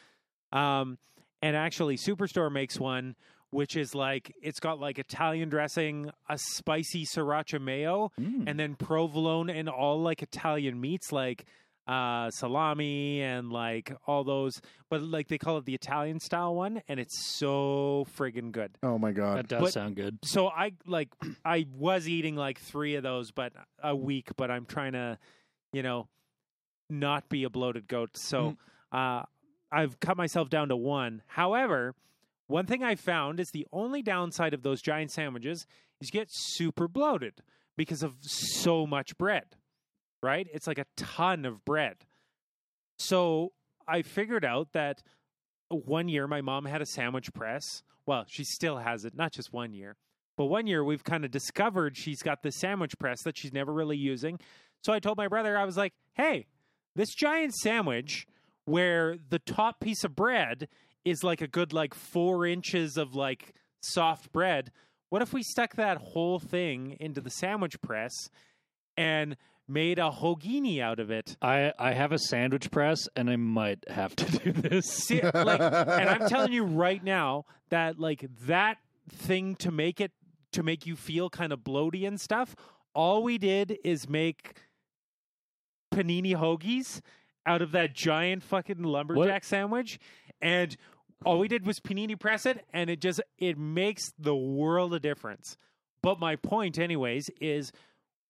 [0.53, 0.99] Um,
[1.43, 3.17] and actually, Superstore makes one
[3.51, 8.45] which is like it's got like Italian dressing, a spicy sriracha mayo, Mm.
[8.47, 11.45] and then provolone and all like Italian meats like
[11.87, 14.61] uh salami and like all those
[14.91, 18.77] but like they call it the Italian style one and it's so friggin' good.
[18.83, 19.39] Oh my god.
[19.39, 20.19] that does but- sound good.
[20.25, 21.11] So I like
[21.45, 25.19] I was eating like 3 of those but a week but I'm trying to
[25.73, 26.09] you know
[26.91, 28.11] not be a bloated goat.
[28.17, 28.57] So
[28.93, 29.23] uh
[29.71, 31.23] I've cut myself down to one.
[31.27, 31.95] However,
[32.47, 35.67] one thing I found is the only downside of those giant sandwiches
[36.01, 37.43] is you get super bloated
[37.77, 39.45] because of so much bread,
[40.23, 40.47] right?
[40.53, 41.97] It's like a ton of bread.
[42.99, 43.53] So
[43.87, 45.03] I figured out that
[45.69, 47.83] one year my mom had a sandwich press.
[48.07, 49.97] Well, she still has it, not just one year.
[50.37, 53.73] But one year we've kind of discovered she's got this sandwich press that she's never
[53.73, 54.39] really using.
[54.83, 56.47] So I told my brother, I was like, hey,
[56.95, 58.27] this giant sandwich
[58.65, 60.69] where the top piece of bread
[61.05, 64.73] is like a good like four inches of like soft bread.
[65.09, 68.13] What if we stuck that whole thing into the sandwich press
[68.97, 69.37] and
[69.69, 71.37] made a hoagie out of it?
[71.43, 74.87] I I have a sandwich press, and I might have to do this.
[74.91, 80.13] See, like, and I'm telling you right now that like that thing to make it
[80.53, 82.55] to make you feel kind of bloaty and stuff.
[82.95, 84.55] All we did is make
[85.93, 87.01] panini hoagies
[87.45, 89.99] out of that giant fucking lumberjack sandwich,
[90.41, 90.77] and
[91.25, 95.01] all we did was panini press it, and it just it makes the world a
[95.01, 95.57] difference.
[96.03, 97.73] But my point, anyways, is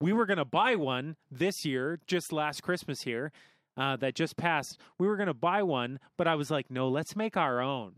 [0.00, 3.32] we were gonna buy one this year, just last Christmas here,
[3.76, 4.78] uh, that just passed.
[4.98, 7.94] We were gonna buy one, but I was like, no, let's make our own.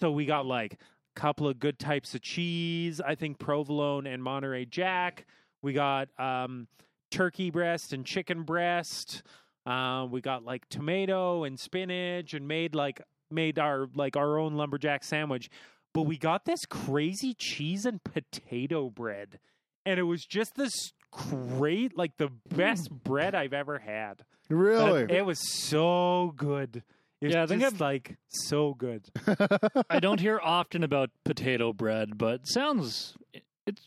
[0.00, 3.00] So we got like a couple of good types of cheese.
[3.00, 5.26] I think provolone and Monterey Jack.
[5.62, 6.68] We got um,
[7.10, 9.22] turkey breast and chicken breast.
[9.66, 14.54] Uh, we got like tomato and spinach, and made like made our like our own
[14.54, 15.48] lumberjack sandwich.
[15.94, 19.38] But we got this crazy cheese and potato bread,
[19.86, 24.24] and it was just this great, like the best bread I've ever had.
[24.48, 25.06] really?
[25.10, 25.38] It was
[25.68, 26.82] so good.
[27.20, 29.04] It Yeah, I think just like so good.
[29.90, 33.80] I don't hear often about potato bread, but sounds it, it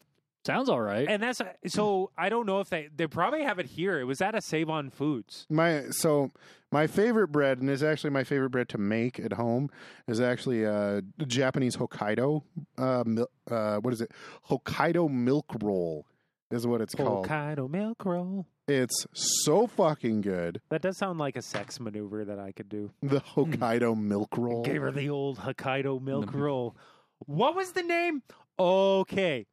[0.46, 1.08] sounds all right.
[1.08, 4.00] And that's so I don't know if they they probably have it here.
[4.00, 5.46] It was at a Save on Foods.
[5.50, 6.32] my so
[6.72, 9.70] My favorite bread, and is actually my favorite bread to make at home,
[10.08, 12.42] is actually a Japanese Hokkaido.
[12.78, 14.12] Uh, mil- uh, what is it?
[14.50, 16.06] Hokkaido milk roll
[16.52, 17.28] is what it's called.
[17.28, 18.46] Hokkaido milk roll.
[18.68, 20.62] It's so fucking good.
[20.70, 22.92] That does sound like a sex maneuver that I could do.
[23.02, 24.64] The Hokkaido milk roll.
[24.64, 26.76] Gave her the old Hokkaido milk roll.
[27.20, 28.24] What was the name?
[28.60, 29.48] Okay.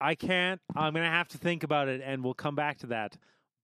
[0.00, 0.60] I can't.
[0.74, 3.16] I'm going to have to think about it and we'll come back to that.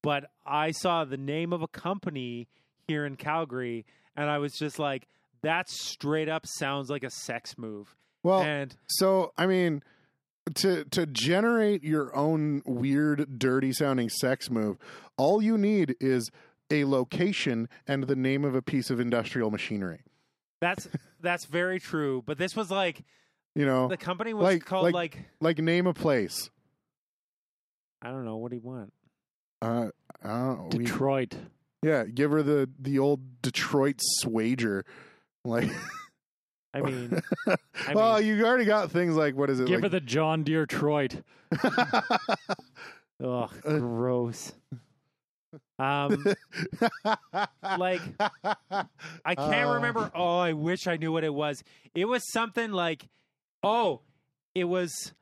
[0.02, 2.48] But I saw the name of a company
[2.86, 5.08] here in Calgary and I was just like,
[5.42, 7.94] that straight up sounds like a sex move.
[8.22, 9.82] Well, and so I mean,
[10.54, 14.78] to to generate your own weird, dirty sounding sex move,
[15.16, 16.30] all you need is
[16.70, 20.00] a location and the name of a piece of industrial machinery.
[20.60, 20.88] that's
[21.20, 22.22] that's very true.
[22.26, 23.04] But this was like
[23.54, 26.50] You know, the company was Like- called like- like, like name a place.
[28.02, 28.92] I don't know, what do you want?
[29.62, 29.88] Uh,
[30.22, 30.68] I don't know.
[30.78, 31.34] We- Detroit.
[31.82, 34.82] yeah, give her the the old Detroit swager.
[35.44, 35.70] Like,
[36.76, 37.22] I mean,
[37.88, 39.66] I well, mean- you already got things like what is it?
[39.66, 41.22] Give her like, the John Deere Troit.
[41.62, 42.20] ugh,
[43.22, 43.48] Uh,
[43.78, 44.52] gross.
[45.78, 46.24] Um
[47.78, 50.10] like I can't Uh, remember.
[50.14, 51.62] Oh, I wish I knew what it was.
[51.94, 53.08] It was something like,
[53.62, 54.00] oh,
[54.54, 55.12] it was,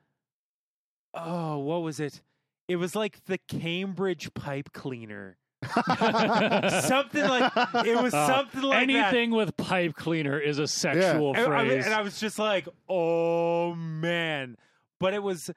[1.13, 2.21] oh, what was it?
[2.67, 5.37] It was like the Cambridge pipe cleaner.
[6.87, 7.51] something like
[7.85, 11.45] it was Uh, something like Anything with pipe cleaner is a sexual that.
[11.45, 11.85] And I, phrase.
[11.85, 14.57] and I was just like, oh man,
[14.99, 15.49] but it was,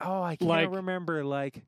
[0.00, 1.24] oh, I can't Like- remember.
[1.24, 1.62] Like,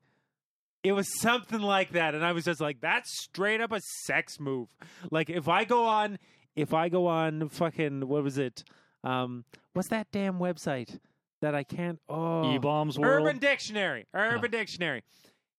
[0.83, 4.39] it was something like that, and I was just like, that's straight up a sex
[4.39, 4.67] move.
[5.09, 6.19] Like, if I go on,
[6.55, 8.63] if I go on, fucking, what was it?
[9.03, 10.99] Um, what's that damn website
[11.41, 11.99] that I can't?
[12.07, 12.97] Oh, E-bombs.
[13.01, 14.05] Urban Dictionary.
[14.13, 15.03] Urban Dictionary.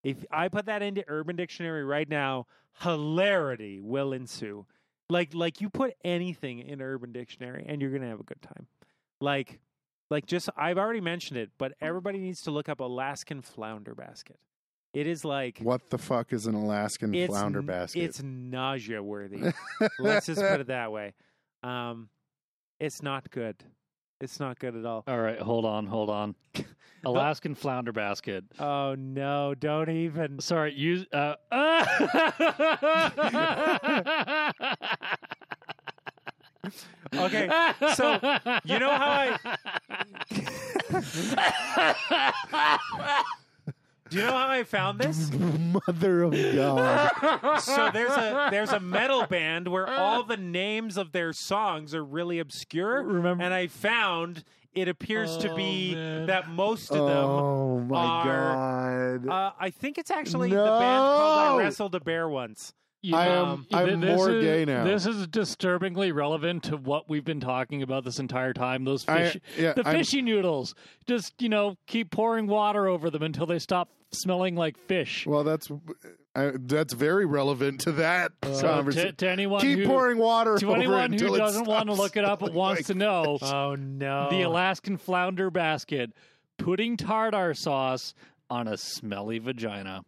[0.07, 2.47] If I put that into Urban Dictionary right now,
[2.81, 4.65] hilarity will ensue.
[5.11, 8.69] Like like you put anything in Urban Dictionary and you're gonna have a good time.
[9.21, 9.59] Like
[10.09, 14.39] like just I've already mentioned it, but everybody needs to look up Alaskan flounder basket.
[14.95, 18.05] It is like what the fuck is an Alaskan flounder basket?
[18.05, 19.53] It's nausea worthy.
[19.99, 21.15] Let's just put it that way.
[21.65, 22.11] Um,
[22.79, 23.57] it's not good.
[24.21, 25.05] It's not good at all.
[25.07, 26.35] All right, hold on, hold on.
[27.05, 28.45] Alaskan flounder basket.
[28.59, 29.55] Oh no!
[29.55, 30.41] Don't even.
[30.41, 31.07] Sorry, use.
[31.13, 31.35] Uh,
[37.15, 37.49] Okay,
[37.95, 38.15] so,
[38.65, 39.37] you know how
[44.09, 45.31] Do you know how I found this?
[45.89, 47.59] Mother of God.
[47.61, 52.05] so there's a there's a metal band where all the names of their songs are
[52.05, 53.03] really obscure.
[53.03, 54.45] Remember- and I found
[54.75, 56.27] it appears to Oh, be man.
[56.27, 57.17] that most of them.
[57.17, 59.29] oh my are- God.
[59.29, 60.69] Uh, I think it's actually the band
[61.03, 64.83] called "I Wrestled a Bear Once." You I am- I'm this more is- gay now.
[64.83, 68.85] This is disturbingly relevant to what we've been talking about this entire time.
[68.85, 70.75] Those I- fish, yeah, the I'm- fishy noodles.
[71.07, 75.27] Just you know, keep pouring water over them until they stop smelling like fish.
[75.27, 75.71] well, that's
[76.35, 79.09] uh, that's very relevant to that So conversation.
[79.11, 81.89] to, to anyone Keep who, pouring water to over anyone it who it doesn't want
[81.89, 84.29] to look it up but wants like to know, Oh no!
[84.31, 86.13] the Alaskan flounder basket,
[86.59, 88.15] putting tartar sauce
[88.51, 90.05] on a smelly vagina.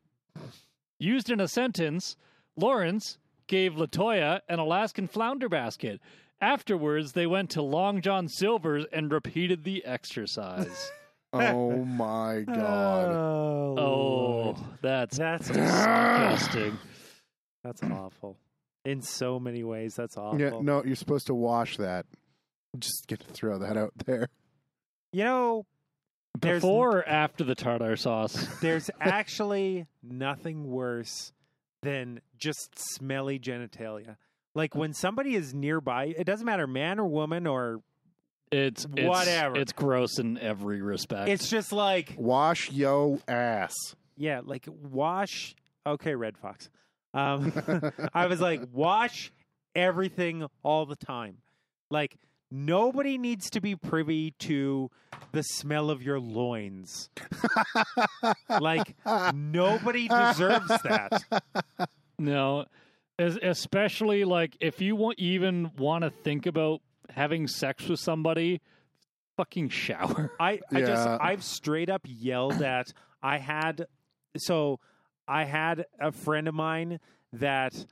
[0.98, 2.16] Used in a sentence,
[2.56, 6.00] Lawrence gave Latoya an Alaskan flounder basket.
[6.40, 10.90] Afterwards, they went to Long John Silver's and repeated the exercise.
[11.32, 13.08] Oh my oh, God.
[13.08, 14.56] Oh, oh, Lord.
[14.82, 16.78] that's that's disgusting.
[17.62, 18.36] that's awful.
[18.84, 20.40] In so many ways, that's awful.
[20.40, 22.06] Yeah, no, you're supposed to wash that.
[22.78, 24.28] Just get to throw that out there.
[25.12, 25.66] You know,
[26.40, 28.34] There's- Before or after the tartar sauce?
[28.60, 31.32] there's actually nothing worse
[31.82, 34.16] than just smelly genitalia.
[34.54, 37.80] Like when somebody is nearby, it doesn't matter man or woman or
[38.50, 39.56] It's, it's Whatever.
[39.56, 41.28] It's gross in every respect.
[41.28, 43.74] it's just like Wash yo ass.
[44.16, 45.54] yeah, like wash
[45.86, 46.68] okay, Redd Foxx.
[47.14, 47.52] Um
[48.14, 49.32] I was like wash
[49.74, 51.38] everything all the time.
[51.90, 52.16] Like
[52.50, 54.90] nobody needs to be privy to
[55.32, 57.10] the smell of your loins.
[58.60, 58.96] Like
[59.34, 61.22] nobody deserves that.
[62.18, 62.64] No,
[63.18, 66.80] especially like if you want even want to think about
[67.10, 68.60] having sex with somebody,
[69.36, 70.32] fucking shower.
[70.40, 71.18] I, I just Yeah.
[71.20, 72.92] I've straight up yelled at
[73.22, 73.86] I had
[74.36, 74.78] so
[75.26, 77.00] I had a friend of mine
[77.32, 77.84] that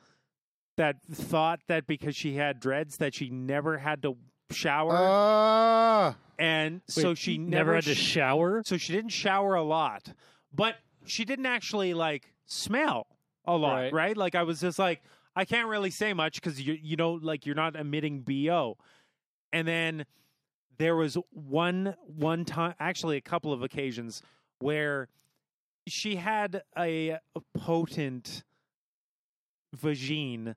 [0.76, 4.16] that thought that because she had dreads that she never had to
[4.50, 8.62] shower Ah, and so Wait, she never, never, had to sh- shower.
[8.64, 10.12] so she didn't shower a lot
[10.54, 13.06] but she didn't actually like smell
[13.46, 13.92] a lot Right.
[13.92, 15.02] right, like I was just like
[15.34, 18.76] I can't really say much because you you know like you're not emitting bo.
[19.52, 20.06] And then
[20.78, 24.22] there was one one time, actually a couple of occasions
[24.58, 25.08] where
[25.88, 28.42] she had a, a potent
[29.76, 30.54] vagine,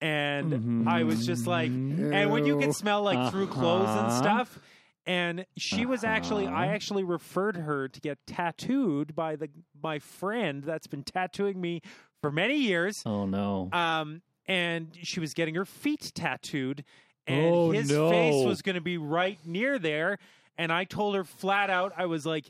[0.00, 4.18] and I was just like, and when you can smell like through clothes and Uh-huh.
[4.18, 4.58] stuff.
[5.06, 6.74] And she was actually, I Uh-huh.
[6.74, 9.50] actually referred her to get tattooed by the
[9.82, 11.82] my friend that's been tattooing me
[12.22, 13.02] for many years.
[13.04, 13.68] Oh no.
[13.70, 16.84] Um, and she was getting her feet tattooed,
[17.26, 18.10] and Oh, his no.
[18.10, 20.18] face was going to be right near there.
[20.56, 22.46] And I told her flat out, I was like,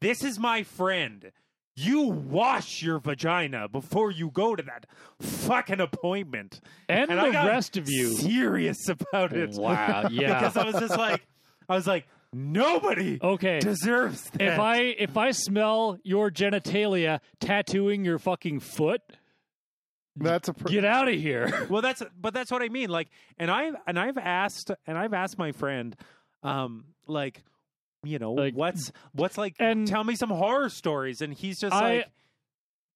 [0.00, 1.32] "This is my friend.
[1.74, 4.86] You wash your vagina before you go to that
[5.20, 8.12] fucking appointment." and, And the rest of you.
[8.14, 9.50] serious about it.
[9.54, 10.08] Wow.
[10.10, 10.34] Yeah.
[10.38, 11.26] because I was just like,
[11.68, 13.58] I was like, nobody okay.
[13.58, 14.42] deserves that.
[14.42, 19.00] If I if I smell your genitalia tattooing your fucking foot,
[20.16, 21.66] That's a pr- get out of here.
[21.70, 23.08] well that's but that's what i mean like
[23.38, 25.96] and i and i've asked and i've asked my friend
[26.42, 27.42] um like
[28.04, 31.74] you know Like- what's what's like And- tell me some horror stories and he's just
[31.74, 32.08] I- like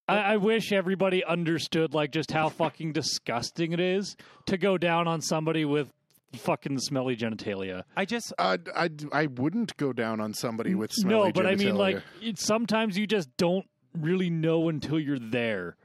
[0.08, 5.08] I, I wish everybody understood like just how fucking disgusting it is to go down
[5.08, 5.92] on somebody with
[6.34, 7.82] fucking smelly genitalia.
[7.96, 11.54] i just I, I, I wouldn't go down on somebody with smelly no, but I
[11.54, 11.78] mean genitalia.
[11.78, 13.64] like it, sometimes you just don't
[13.98, 15.76] really know until you're there.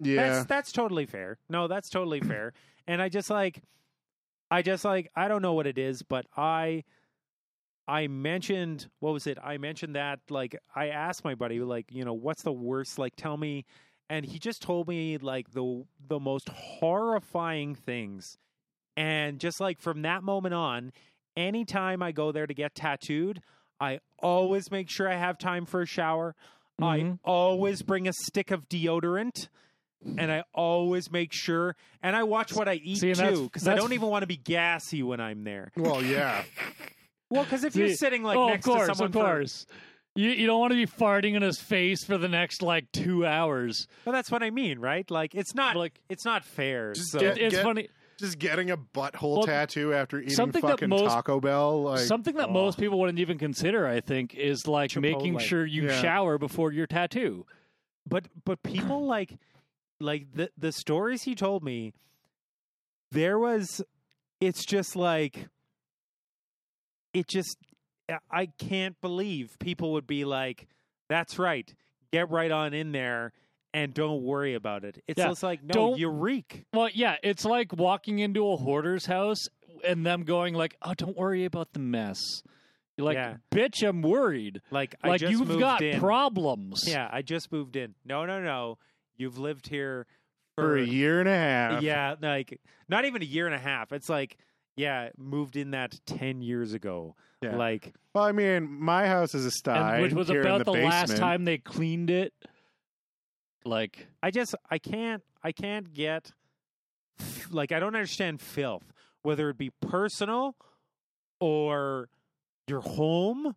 [0.00, 0.16] Yeah.
[0.16, 1.38] that's that's totally fair.
[1.48, 2.52] No that's totally fair.
[2.86, 3.62] And i just like
[4.50, 6.82] i just like i don't know what it is but i
[7.86, 9.38] i mentioned what was it?
[9.42, 12.98] I mentioned that like i asked my buddy like you know what's the worst?
[12.98, 13.64] Like tell me.
[14.08, 18.36] And he just told me like the the most horrifying things.
[18.96, 20.92] And just like from that moment on
[21.36, 23.40] anytime i go there to get tattooed
[23.80, 26.34] i always make sure i have time for a shower.
[26.82, 27.18] I Mhm.
[27.24, 29.48] always bring a stick of deodorant
[30.04, 33.74] and I always make sure, and I watch what I eat See, too, because I
[33.74, 35.72] don't even want to be gassy when I'm there.
[35.76, 36.42] well, yeah.
[37.32, 39.66] Well, because if you're sitting like oh, next of course, to someone, of for- course.
[40.16, 43.24] You you don't want to be farting in his face for the next like two
[43.24, 43.86] hours.
[44.04, 45.08] well, that's what I mean, right?
[45.08, 46.92] Like it's not Like it's not fair.
[46.94, 47.88] Just so get- it, it's funny.
[48.18, 51.82] Just getting a butthole Well, tattoo after eating something that fucking most- Taco Bell.
[51.84, 52.52] Like, Something that oh.
[52.52, 56.02] most people wouldn't even consider, I think, is like making sure you Yeah.
[56.02, 57.46] shower before your tattoo.
[58.06, 59.38] but but people like
[60.00, 61.92] like the the stories he told me
[63.12, 63.82] there was
[64.40, 65.46] it's just like
[67.12, 67.56] it just
[68.30, 70.66] i can't believe people would be like
[71.08, 71.74] that's right
[72.12, 73.32] get right on in there
[73.72, 77.16] and don't worry about it it's Yeah, just like no don't- you reek Well, yeah,
[77.22, 79.46] it's like walking into a hoarder's house
[79.84, 82.18] and them going like, "Oh, don't worry about the mess."
[82.98, 83.36] You're like, Yeah.
[83.54, 86.82] "Bitch, I'm worried." like i like you've got in problems.
[86.86, 88.76] yeah i just moved in no no no
[89.20, 90.06] you've lived here
[90.56, 91.82] for a year and a half.
[91.82, 93.92] Yeah, like not even a year and a half.
[93.92, 94.36] It's like,
[94.76, 97.14] yeah, moved in that ten years ago.
[97.42, 97.56] Yeah.
[97.56, 100.66] Like, Well, I mean, my house is a sty, and which was here in about
[100.66, 102.34] the, the, last time they cleaned it.
[103.64, 106.32] Like, I just, I can't, I can't get,
[107.50, 108.92] like, I don't understand filth,
[109.22, 110.54] whether it be personal
[111.40, 112.08] or
[112.68, 113.54] your home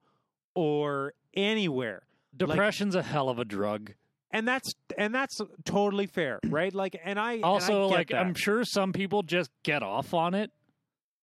[0.56, 2.04] or anywhere.
[2.36, 3.94] depression's a hell of a drug.
[4.34, 6.74] And that's and that's totally fair, right?
[6.74, 8.18] Like, and I and I Also, like, that.
[8.18, 10.52] I'm sure some people just get off on it.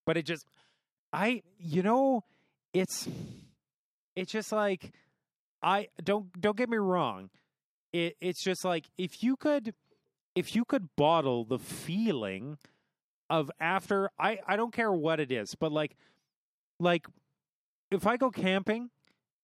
[0.07, 0.47] but it just
[1.13, 2.23] i you know
[2.73, 3.09] it's
[4.17, 4.93] it's just like
[5.63, 7.31] i don't don't get me wrong
[7.93, 9.75] it it's just like if you could
[10.37, 12.57] if you could bottle the feeling
[13.29, 15.97] of after i i don't care what it is but like
[16.79, 17.07] like
[17.91, 18.91] if i go camping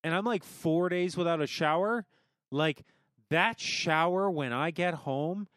[0.05, 2.07] and i'm like 4 days without a shower
[2.53, 2.85] like
[3.31, 5.49] that shower when i get home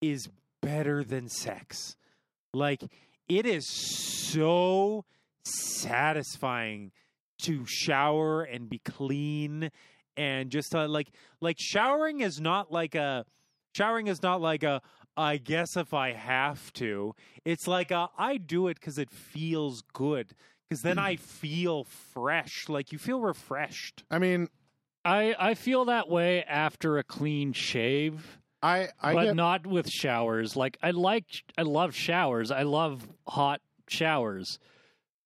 [0.00, 0.28] is
[0.62, 1.96] better than sex
[2.52, 2.82] like
[3.28, 5.04] it is so
[5.44, 6.90] satisfying
[7.38, 9.70] to shower and be clean
[10.16, 11.08] and just uh, like
[11.40, 13.24] like showering is not like a
[13.74, 14.82] showering is not like a
[15.16, 17.16] I guess if I have to.
[17.44, 20.34] It's like a, I do it cuz it feels good
[20.70, 22.68] cuz then I feel fresh.
[22.68, 24.04] Like you feel refreshed.
[24.10, 24.48] I mean,
[25.08, 29.88] I I feel that way after a clean shave, I I but get not with
[29.88, 30.54] showers.
[30.54, 31.24] Like I like
[31.56, 32.50] I love showers.
[32.50, 34.58] I love hot showers.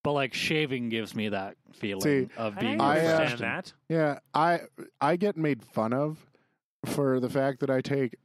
[0.05, 3.73] But like shaving gives me that feeling See, of I being I, uh, understand that.
[3.89, 4.61] yeah I
[5.01, 6.27] I get made fun of
[6.85, 8.17] for the fact that I take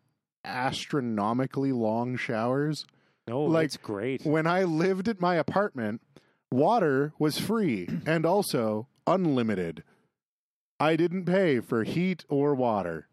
[0.43, 2.85] astronomically long showers.
[3.27, 4.25] No, like, it's great.
[4.25, 6.01] When I lived at my apartment,
[6.49, 9.83] water was free and also unlimited.
[10.79, 13.07] I didn't pay for heat or water.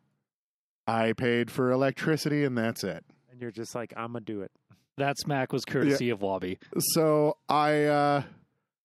[0.86, 3.04] I paid for electricity and that's it.
[3.30, 4.50] and you're just like, I'm gonna do it.
[4.96, 6.58] That smack was courtesy of Wobby.
[6.78, 8.22] So I uh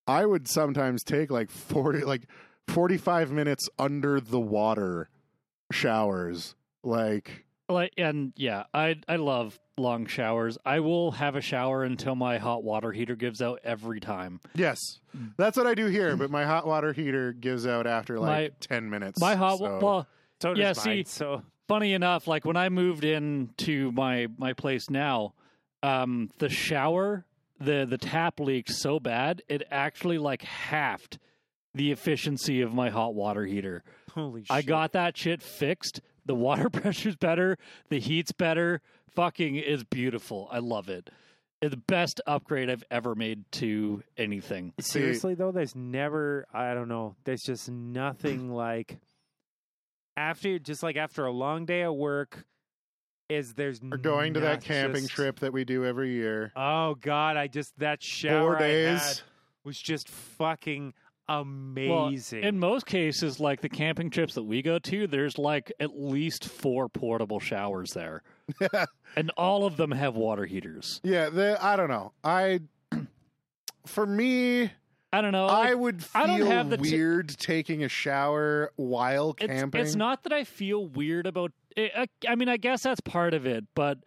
[0.08, 2.28] I would sometimes take like 40 like
[2.68, 5.10] 45 minutes under the water
[5.72, 6.56] showers.
[6.84, 10.58] Like Like and yeah, I I love long showers.
[10.66, 14.40] I will have a shower until my hot water heater gives out every time.
[14.56, 14.78] yes.
[15.38, 18.52] That's what I do here, but my hot water heater gives out after like My-
[18.60, 19.20] 10 minutes.
[19.20, 20.08] My hot so- well,
[20.42, 21.06] So does Yeah, mine.
[21.06, 25.34] see- so funny enough, like when I moved into my my place now,
[25.84, 27.26] um, the shower,
[27.60, 31.18] the the tap leaked so bad it actually like halved
[31.74, 33.84] the efficiency of my hot water heater.
[34.14, 34.52] holy shit.
[34.52, 36.02] I got that shit fixed.
[36.30, 37.58] The water pressure's better.
[37.90, 38.82] The heat's better.
[39.16, 40.48] Fucking is beautiful.
[40.52, 41.10] I love it.
[41.60, 44.72] It's the best upgrade I've ever made to anything.
[44.80, 47.16] Seriously though, there's never I don't know.
[47.24, 49.00] There's just nothing like
[50.16, 52.46] after just like after a long day at work
[53.28, 56.52] is there's We're going to that not camping just- trip that we do every year.
[56.56, 59.00] Oh god, I just that shower Four I days.
[59.02, 59.22] had
[59.66, 60.94] was just fucking
[61.30, 62.44] Well, amazing.
[62.44, 66.46] in most cases, like the camping trips that we go to, there's like at least
[66.46, 68.24] four portable showers there,
[69.16, 71.00] and all of them have water heaters.
[71.04, 72.14] yeah, the, I don't know.
[72.24, 72.62] I
[73.86, 74.72] for me,
[75.12, 75.46] I don't know.
[75.46, 79.82] I like, would I don't have the t- weird taking a shower while it's, camping.
[79.82, 81.52] it's not that I feel weird about.
[81.76, 81.92] It.
[81.96, 84.00] I, I mean, I guess that's part of it, but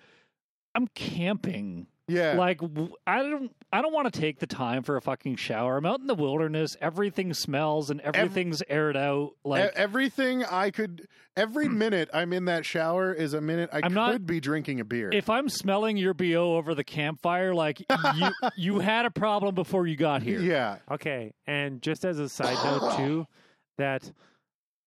[0.75, 1.87] I'm camping.
[2.09, 2.35] Yeah.
[2.35, 2.61] Like
[3.07, 5.79] I don't, I don't want to take the time for a fucking shower.
[5.79, 6.77] I'm out in the wilderness.
[6.81, 9.31] Everything smells and everything's aired out.
[9.31, 11.79] E- Like everything I could, every hmm.
[11.79, 14.85] minute I'm in that shower is a minute I I'm could not- be drinking a
[14.85, 15.09] beer.
[15.11, 17.83] if I'm smelling your bo over the campfire, like
[18.17, 20.41] you, you had a problem before you got here.
[20.41, 23.27] yeah, okay, and just as a side note too,
[23.79, 24.13] that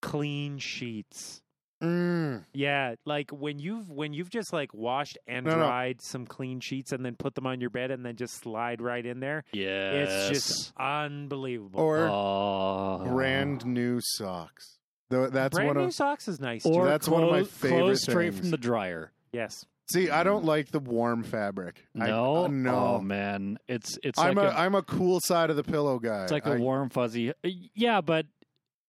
[0.01, 1.41] clean sheets.
[1.81, 5.57] Mm, Yeah, like when you've when you've just like washed and No, no.
[5.67, 8.81] dried some clean sheets and then put them on your bed and then just slide
[8.81, 9.43] right in there.
[9.53, 10.29] Yes.
[10.29, 11.79] It's just unbelievable.
[11.79, 13.03] or oh.
[13.05, 14.77] brand new socks.
[15.09, 15.93] Though that's Brand one new of.
[15.93, 16.89] socks is nice or too.
[16.89, 18.39] That's one of my clothes- favorite clothes straight things.
[18.39, 19.11] from the dryer.
[19.31, 19.65] Yes.
[19.87, 21.85] See, I don't like the warm fabric.
[21.95, 22.75] I- No, uh, no.
[22.75, 25.99] Oh man, it's it's I'm like a, a, am a cool side of the pillow
[25.99, 26.23] guy.
[26.23, 27.29] it's like a I- warm fuzzy.
[27.29, 27.33] Uh,
[27.75, 28.25] Yeah, but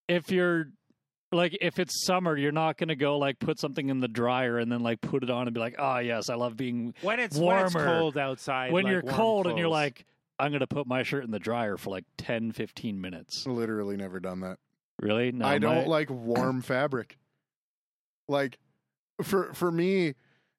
[0.08, 0.68] if you're
[1.36, 4.70] like if it's summer, you're not gonna go like put something in the dryer and
[4.72, 7.36] then like put it on and be like, oh yes, I love being When it's
[7.38, 7.98] when it's Warmer.
[7.98, 8.72] cold outside.
[8.72, 10.04] when like you're warm cold and you're like,
[10.38, 13.46] I'm gonna put my shirt in the dryer for like 10, 15 minutes.
[13.46, 14.58] literally never done that.
[15.00, 15.30] Really?
[15.32, 17.18] No, I don't my- like warm fabric.
[18.28, 18.58] Like
[19.22, 20.14] for for me,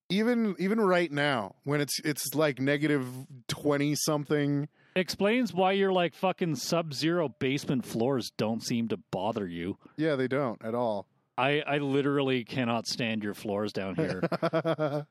[0.10, 3.06] even even right now when it's it's like negative
[3.48, 4.70] twenty something.
[4.98, 9.78] Explains why your like fucking sub-zero basement floors don't seem to bother you.
[9.98, 11.08] Yeah, they don't at all.
[11.38, 14.22] I I literally cannot stand your floors down here.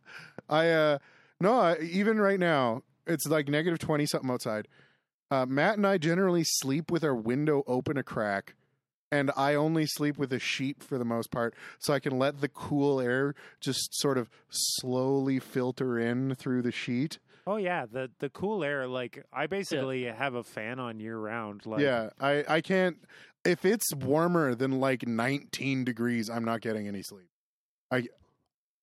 [0.48, 0.98] I uh
[1.40, 4.68] no, I, even right now it's like negative twenty something outside.
[5.30, 8.54] Uh, Matt and I generally sleep with our window open a crack,
[9.10, 12.40] and I only sleep with a sheet for the most part, so I can let
[12.40, 17.18] the cool air just sort of slowly filter in through the sheet.
[17.46, 18.86] Oh yeah, the the cool air.
[18.88, 21.64] Like I basically have a fan on year round.
[21.64, 22.96] Like yeah, I I can't.
[23.44, 27.28] If it's warmer than like 19 degrees, I'm not getting any sleep.
[27.92, 28.08] I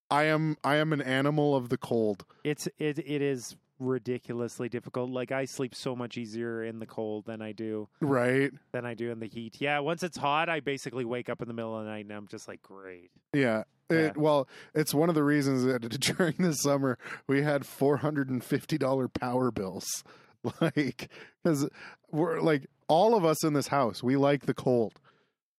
[0.09, 2.26] I am I am an animal of the cold.
[2.43, 5.09] it's it it is ridiculously difficult.
[5.09, 8.51] Like I sleep so much easier in the cold than I do Right?
[8.71, 9.57] than I do in the heat.
[9.59, 12.13] Yeah, once it's hot, I basically wake up in the middle of the night and
[12.13, 13.11] I'm just like, great.
[13.34, 13.63] Yeah.
[13.91, 13.97] Yeah.
[13.99, 15.81] It, well, it's one of the reasons that
[16.17, 20.03] during the summer we had four hundred and fifty dollar power bills,
[20.61, 21.09] like
[21.43, 21.69] because
[22.11, 24.93] we're like all of us in this house we like the cold,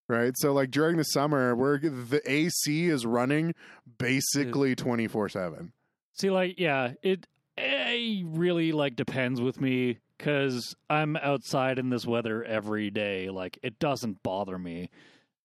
[0.09, 0.33] right?
[0.39, 3.55] So like during the summer, we're the AC is running
[3.99, 5.73] basically twenty four seven.
[6.15, 7.27] See, like, yeah, it,
[7.57, 13.31] it really like depends with me because I'm outside in this weather every day.
[13.31, 14.91] Like, it doesn't bother me.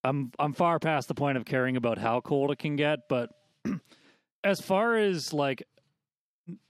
[0.04, 3.32] I'm I'm far past the point of caring about how cold it can get, but
[4.44, 5.64] as far as like,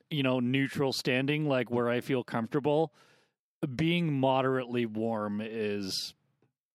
[0.10, 2.92] you know, neutral standing, like where I feel comfortable,
[3.76, 6.16] being moderately warm is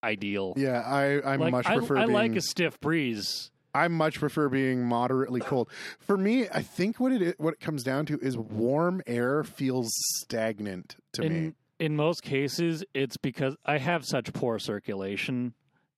[0.04, 0.54] ideal.
[0.56, 1.96] Yeah, I I like, much I, prefer.
[1.96, 3.50] I being, like a stiff breeze.
[3.74, 5.68] I much prefer being moderately cold.
[5.98, 9.42] For me, I think what it is, what it comes down to is warm air
[9.44, 9.90] feels
[10.20, 11.52] stagnant to in me.
[11.80, 15.54] in most cases it's because I have such poor circulation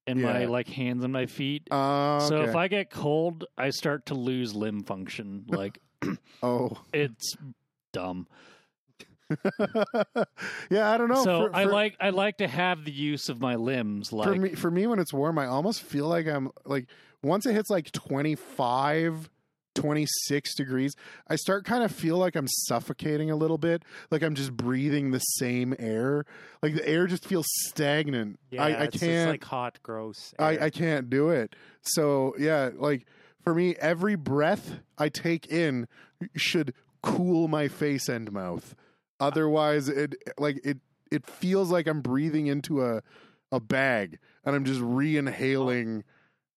[0.06, 1.68] in my like hands and my feet.
[1.70, 2.56] Uh, So if.
[2.56, 5.44] I get cold, I start to lose limb function.
[5.48, 5.78] Like
[6.42, 7.36] oh it's
[7.92, 8.26] dumb.
[10.70, 11.24] yeah, I don't know.
[11.24, 14.12] so For- I like I like to have the use of my limbs.
[14.12, 16.86] Like for me for me when it's warm, I almost feel like I'm like
[17.26, 19.28] once it hits like 25
[19.76, 20.96] 26 degrees,
[21.28, 25.10] I start kind of feel like I'm suffocating a little bit, like I'm just breathing
[25.10, 26.24] the same air.
[26.62, 28.40] Like the air just feels stagnant.
[28.50, 30.34] Yeah, I, I it's can't like hot, gross.
[30.38, 30.58] I.
[30.58, 31.54] I can't do it.
[31.82, 33.06] So yeah, like
[33.44, 35.86] for me, every breath I take in
[36.34, 38.74] should cool my face and mouth.
[39.20, 40.78] Otherwise, it like it
[41.10, 43.02] it feels like I'm breathing into a
[43.52, 46.02] a bag and I'm just re-inhaling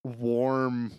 [0.03, 0.91] warm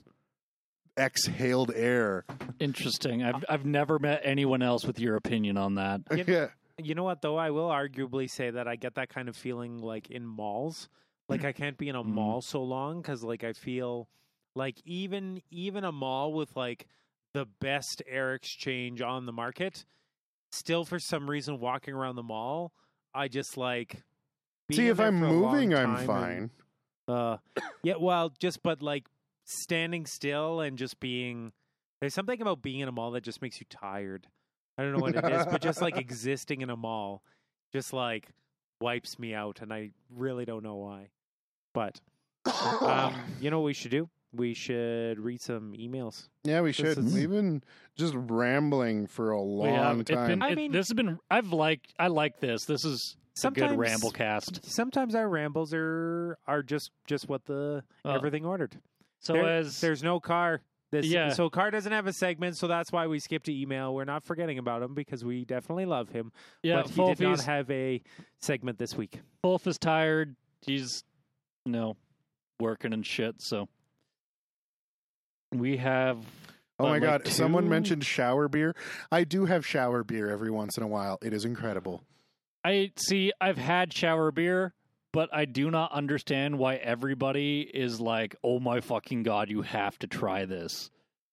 [0.99, 2.25] exhaled air.
[2.59, 3.23] Interesting.
[3.23, 6.01] I've I've never met anyone else with your opinion on that.
[6.17, 6.47] You- yeah.
[6.83, 7.37] You know what though?
[7.37, 10.89] I will arguably say that I get that kind of feeling like in malls.
[11.29, 12.07] Like I can't be in a Mhm.
[12.09, 14.09] mall so long because like I feel
[14.55, 16.87] like even even a mall with like
[17.35, 19.85] the best air exchange on the market,
[20.53, 22.73] still for some reason walking around the mall,
[23.15, 24.03] I just like.
[24.73, 26.33] See if I'm for a long moving, I'm fine.
[26.37, 26.51] and,
[27.11, 27.37] uh,
[27.83, 29.07] yeah, well, just but like
[29.45, 31.53] standing still and just being.
[32.01, 34.27] There's something about being in a mall that just makes you tired.
[34.79, 37.23] I don't know what it is, but just like existing in a mall,
[37.73, 38.29] just like
[38.81, 41.09] wipes me out, and I really don't know why.
[41.75, 42.01] But
[42.81, 44.09] um, you know what we should do?
[44.33, 46.29] We should read some emails.
[46.45, 46.99] yeah, we this should.
[46.99, 47.63] is- We've been
[47.97, 50.29] just rambling for a long it's time.
[50.29, 51.19] been, I mean- this has been.
[51.31, 51.93] I've liked.
[51.99, 52.65] I like this.
[52.65, 54.65] This is a Sometimes good ramble cast.
[54.65, 58.13] Sometimes our rambles are are just just what the Oh.
[58.13, 58.79] everything ordered.
[59.21, 60.63] So There- as there's no car.
[60.93, 61.29] This, Yeah.
[61.29, 63.95] So car doesn't have a segment, so that's why we skipped to email.
[63.95, 66.33] We're not forgetting about him because we definitely love him.
[66.65, 68.03] yeah, but he did not have a
[68.41, 69.21] segment this week.
[69.45, 70.35] Wolf is tired.
[70.63, 71.05] He's
[71.65, 71.97] you know
[72.59, 73.41] working and shit.
[73.41, 73.69] So
[75.53, 76.19] we have.
[76.79, 77.27] Oh uh, my like god!
[77.29, 78.75] Someone mentioned shower beer.
[79.13, 81.19] I do have shower beer every once in a while.
[81.23, 82.03] It is incredible.
[82.65, 83.33] I see.
[83.41, 84.75] I've had shower beer,
[85.13, 89.99] but I do not understand why everybody is like, "Oh my fucking god, you have
[90.01, 90.91] to try this."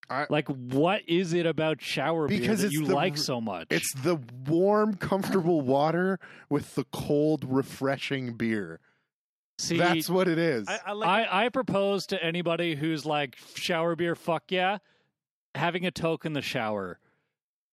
[0.10, 3.68] I- like, what is it about shower beer Because that you the like so much?
[3.72, 4.16] It's the
[4.48, 6.18] warm, comfortable water
[6.50, 8.80] with the cold, refreshing beer.
[9.60, 9.78] see.
[9.78, 10.68] That's what it is.
[10.70, 11.10] I, I like.
[11.10, 14.78] I, I propose to anybody who's like shower beer, fuck yeah,
[15.56, 17.00] having a toke in the shower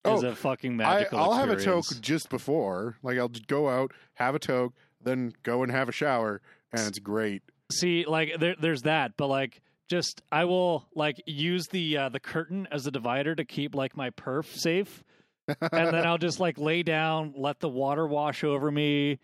[0.06, 1.18] is Oh, a fucking magical.
[1.18, 2.96] I'll have a toke just before.
[3.02, 6.40] Like I'll go out, have a toke, then go and have a shower,
[6.72, 7.42] and it's great.
[7.72, 12.20] See, like there, there's that, but like just I will like use the uh, the
[12.20, 15.02] curtain as a divider to keep like my perf safe,
[15.48, 15.58] and
[15.94, 19.18] then I'll just like lay down, let the water wash over me,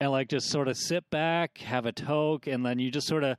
[0.00, 3.24] and like just sort of sit back, have a toke, and then you just sort
[3.24, 3.36] of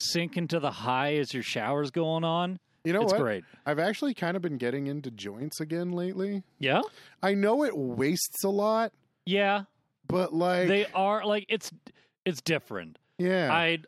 [0.00, 2.58] sink into the high as your shower's going on.
[2.84, 3.20] You know it's what?
[3.20, 3.44] great.
[3.66, 6.42] I've actually kind of been getting into joints again lately.
[6.58, 6.82] Yeah,
[7.22, 8.92] I know it wastes a lot,
[9.26, 9.64] yeah.
[10.06, 11.70] but like, they are like it's
[12.24, 12.98] it's different.
[13.18, 13.78] yeah, I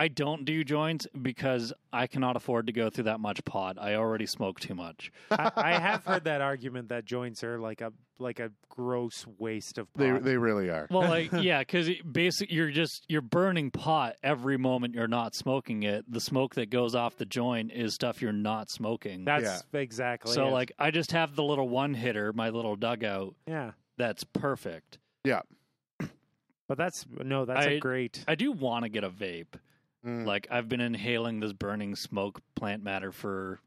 [0.00, 3.76] I don't do joints because I cannot afford to go through that much pot.
[3.78, 5.12] I already smoke too much.
[5.30, 9.76] I, I have heard that argument that joints are like a like a gross waste
[9.76, 10.00] of pot.
[10.00, 10.86] they they really are.
[10.90, 15.82] Well, like yeah, because basically you're just you're burning pot every moment you're not smoking
[15.82, 16.10] it.
[16.10, 19.26] The smoke that goes off the joint is stuff you're not smoking.
[19.26, 20.52] That's exactly so it.
[20.52, 23.34] like I just have the little one hitter, my little dugout.
[23.46, 23.72] yeah.
[23.98, 24.96] That's perfect.
[25.24, 25.42] Yeah.
[26.68, 28.24] But that's no, that's a I- great.
[28.26, 29.58] I do want to get a vape.
[30.06, 30.26] Mm.
[30.26, 33.60] Like I've been inhaling this burning smoke plant matter for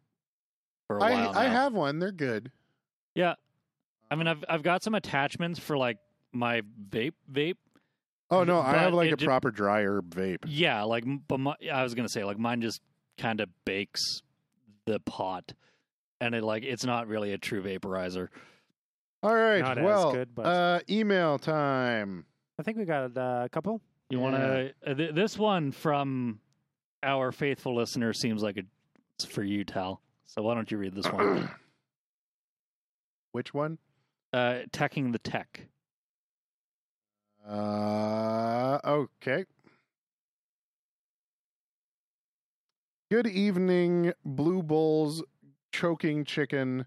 [0.88, 1.38] for a I while.
[1.38, 1.52] I now.
[1.54, 2.00] have one.
[2.00, 2.52] They're good.
[3.16, 3.36] Yeah.
[4.10, 5.98] I mean, I've I've got some attachments for like
[6.32, 7.58] my vape vape.
[8.32, 10.46] Oh no, I have like a ju- proper dry herb vape.
[10.48, 12.82] Yeah, like but my, I was gonna say like mine just
[13.18, 14.02] kind of bakes
[14.86, 15.54] the pot,
[16.20, 18.30] and it like it's not really a true vaporizer.
[19.22, 19.62] All right.
[19.62, 22.26] Not as well, good, but- uh, email time.
[22.60, 23.82] I think we got uh, a couple.
[24.14, 26.40] You want to uh, th- this one from
[27.02, 30.02] our faithful listener seems like it's for you, Tal.
[30.28, 31.50] So why don't you read this one?
[33.32, 33.80] Which one?
[34.32, 35.68] uh, teching the tech.
[37.48, 39.46] Uh, okay.
[43.10, 45.24] Good evening, Blue Bulls,
[45.72, 46.86] choking chicken,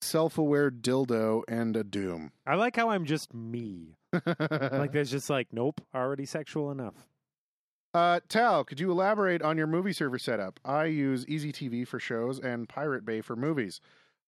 [0.00, 2.32] self-aware dildo, and a doom.
[2.44, 3.94] I like how I'm just me.
[4.24, 7.06] Like there's just like nope, already sexual enough.
[7.94, 10.60] Uh, Tal, could you elaborate on your movie server setup?
[10.64, 13.80] I use EZTV for shows and Pirate Bay for movies,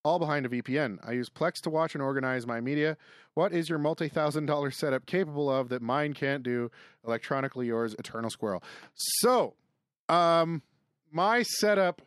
[0.02, 0.98] all behind a VPN.
[1.06, 2.96] I use Plex to watch and organize my media.
[3.34, 6.70] What is your multi thousand dollar setup capable of that mine can't do?
[7.06, 8.62] Electronically yours, Eternal Squirrel.
[8.94, 9.54] So,
[10.08, 10.62] um,
[11.12, 12.00] my setup.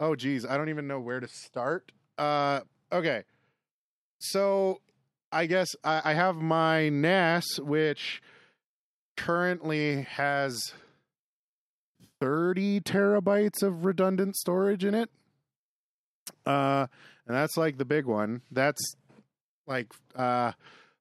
[0.00, 1.92] Oh, geez, I don't even know where to start.
[2.18, 2.60] Uh,
[2.90, 3.22] okay,
[4.18, 4.80] so
[5.32, 8.22] I guess I, I have my NAS, which
[9.16, 10.72] currently has
[12.20, 15.10] 30 terabytes of redundant storage in it.
[16.46, 16.86] Uh,
[17.26, 18.42] and that's like the big one.
[18.50, 18.80] That's
[19.66, 20.52] like uh,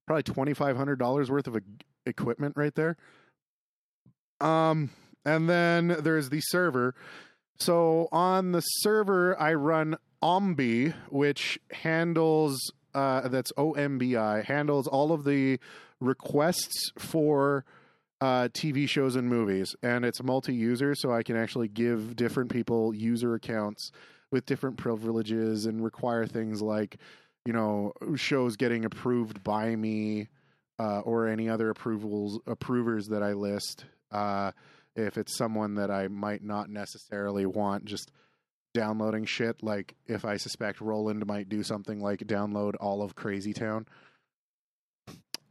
[0.06, 1.60] probably twenty five hundred dollars worth of e-
[2.06, 2.98] equipment right there.
[4.40, 4.92] Um,
[5.26, 6.96] and then there's the server.
[7.60, 12.58] So on the server, I run Ombi, which handles
[12.94, 15.60] uh, that's O M B I handles all of the
[16.00, 17.66] requests for
[18.22, 22.94] uh, TV shows and movies, and it's multi-user, so I can actually give different people
[22.94, 23.92] user accounts
[24.32, 26.98] with different privileges and require things like,
[27.46, 30.28] you know, shows getting approved by me
[30.78, 33.86] uh, or any other approvals approvers that I list.
[34.12, 34.52] Uh,
[34.96, 38.12] if it's someone that I might not necessarily want, just
[38.74, 39.64] downloading shit.
[39.64, 43.86] Like if I suspect Roland might do something like download all of Crazy Town.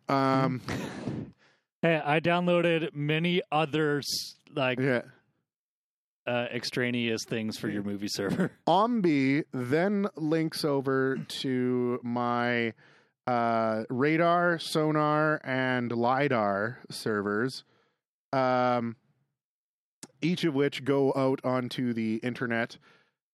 [0.09, 0.63] Um,
[1.81, 5.03] Hey, I downloaded many others like yeah.
[6.27, 8.51] uh, extraneous things for your movie server.
[8.67, 12.73] Ombi then links over to my
[13.29, 17.63] uh, Radarr, Sonarr, and Lidarr servers,
[18.33, 18.97] um,
[20.21, 22.77] each of which go out onto the internet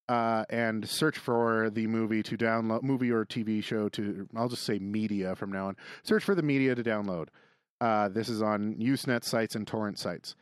[0.09, 4.29] uh, and search for the movie to download, movie or TV show to.
[4.37, 5.77] I'll just say media from now on.
[6.03, 7.29] Search for the media to download.
[7.81, 10.37] Uh, this is on Usenet sites and torrent sites.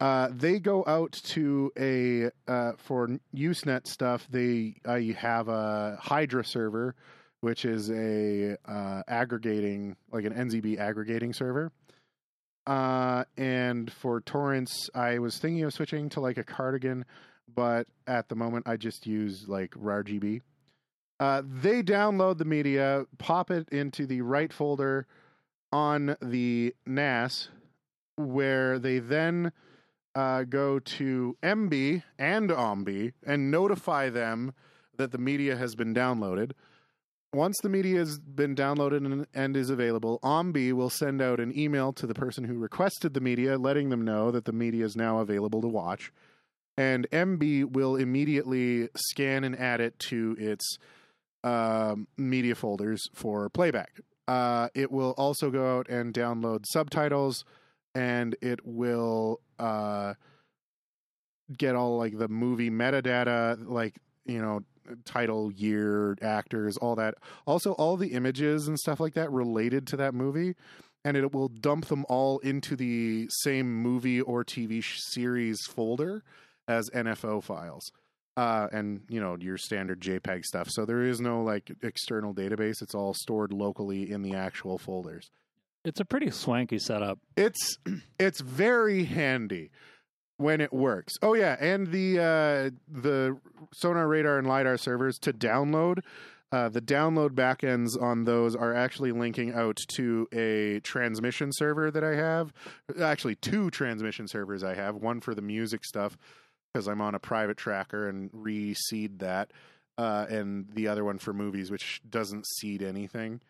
[0.00, 4.26] Uh, they go out to a uh, for Usenet stuff.
[4.30, 6.94] They uh, have a Hydra server,
[7.40, 11.72] which is a uh, aggregating like an NZB aggregating server.
[12.66, 17.04] Uh, and for torrents, I was thinking of switching to like a Cardigann,
[17.54, 20.42] but at the moment I just use like RARBG.
[21.20, 25.06] Uh, they download the media, pop it into the right folder
[25.72, 27.48] on the NAS,
[28.16, 29.52] where they then
[30.14, 34.52] uh, go to Emby and Ombi and notify them
[34.96, 36.52] that the media has been downloaded.
[37.34, 41.56] Once the media has been downloaded and, and is available, Ombi will send out an
[41.56, 44.96] email to the person who requested the media, letting them know that the media is
[44.96, 46.10] now available to watch.
[46.78, 50.78] And Emby will immediately scan and add it to its
[51.42, 54.00] um, media folders for playback.
[54.28, 57.44] Uh, it will also go out and download subtitles,
[57.96, 60.14] and it will uh,
[61.56, 64.60] get all like the movie metadata, like you know,
[65.04, 67.16] title, year, actors, all that.
[67.44, 70.54] Also, all the images and stuff like that related to that movie,
[71.04, 76.22] and it will dump them all into the same movie or TV series folder
[76.68, 77.90] as NFO files.
[78.36, 80.68] Uh, and you know your standard JPEG stuff.
[80.70, 82.82] So there is no like external database.
[82.82, 85.28] It's all stored locally in the actual folders.
[85.84, 87.18] It's a pretty swanky setup.
[87.36, 87.78] It's
[88.20, 89.72] it's very handy
[90.36, 91.14] when it works.
[91.20, 93.36] Oh yeah, and the uh, the
[93.82, 96.00] Sonarr Radarr and Lidarr servers to download.
[96.50, 102.02] Uh, the download backends on those are actually linking out to a transmission server that
[102.02, 102.54] I have.
[103.02, 104.94] Actually, two transmission servers I have.
[104.94, 106.16] One for the music stuff
[106.72, 109.52] because I'm on a private tracker and reseed that,
[109.96, 113.40] uh, and the other one for movies, which doesn't seed anything.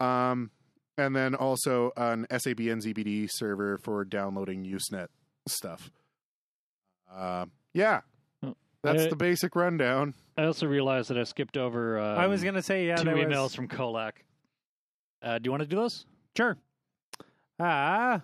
[0.00, 0.50] Um,
[0.98, 5.08] and then also an SABnzbd server for downloading Usenet
[5.46, 5.90] stuff.
[7.10, 8.00] Uh, yeah,
[8.82, 10.14] that's I- the basic rundown.
[10.36, 11.98] I also realized that I skipped over.
[11.98, 12.96] Um, I was gonna say yeah.
[12.96, 14.24] two there was- emails from Kolak.
[15.22, 16.04] Uh, do you want to do those?
[16.36, 16.56] Sure.
[17.60, 18.22] Ah,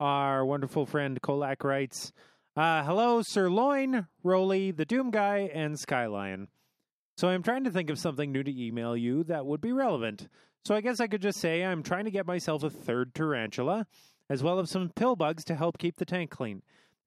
[0.00, 2.12] our wonderful friend Kolak writes,
[2.56, 6.48] uh, "Hello, Sirloin, Roly, the Doom Guy, and Skylion.
[7.16, 10.28] So I'm trying to think of something new to email you that would be relevant.
[10.64, 13.86] So I guess I could just say I'm trying to get myself a third tarantula,
[14.28, 16.62] as well as some pill bugs to help keep the tank clean."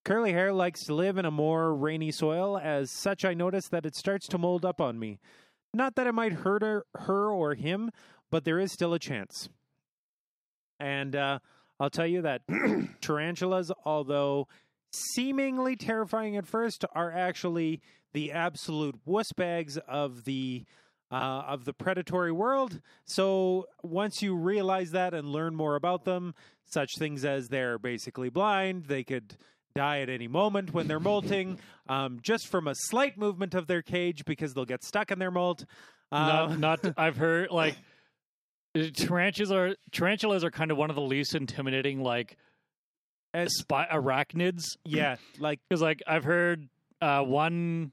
[0.08, 2.58] Curly hair likes to live in a more rainy soil.
[2.58, 5.20] As such, I notice that it starts to mold up on me.
[5.74, 7.92] Not that it might hurt her, her or him,
[8.32, 9.50] but there is still a chance.
[10.80, 11.40] And uh,
[11.78, 12.42] I'll tell you that
[13.02, 14.48] tarantulas, although
[14.92, 17.82] seemingly terrifying at first, are actually
[18.14, 20.66] the absolute wuss bags of the
[21.12, 21.16] uh,
[21.48, 22.82] of the predatory world.
[23.06, 26.36] So once you realize that and learn more about them,
[26.66, 29.38] such things as they're basically blind, they could
[29.76, 31.60] die at any moment when they're molting,
[31.90, 35.32] um, just from a slight movement of their cage because they'll get stuck in their
[35.32, 35.66] molt.
[36.12, 36.94] Uh, not, not.
[36.98, 37.78] I've heard like
[38.94, 42.38] tarantulas are tarantulas are kind of one of the least intimidating like
[43.38, 44.64] as spy arachnids.
[44.84, 46.68] yeah, like Because like I've heard
[47.02, 47.92] uh, one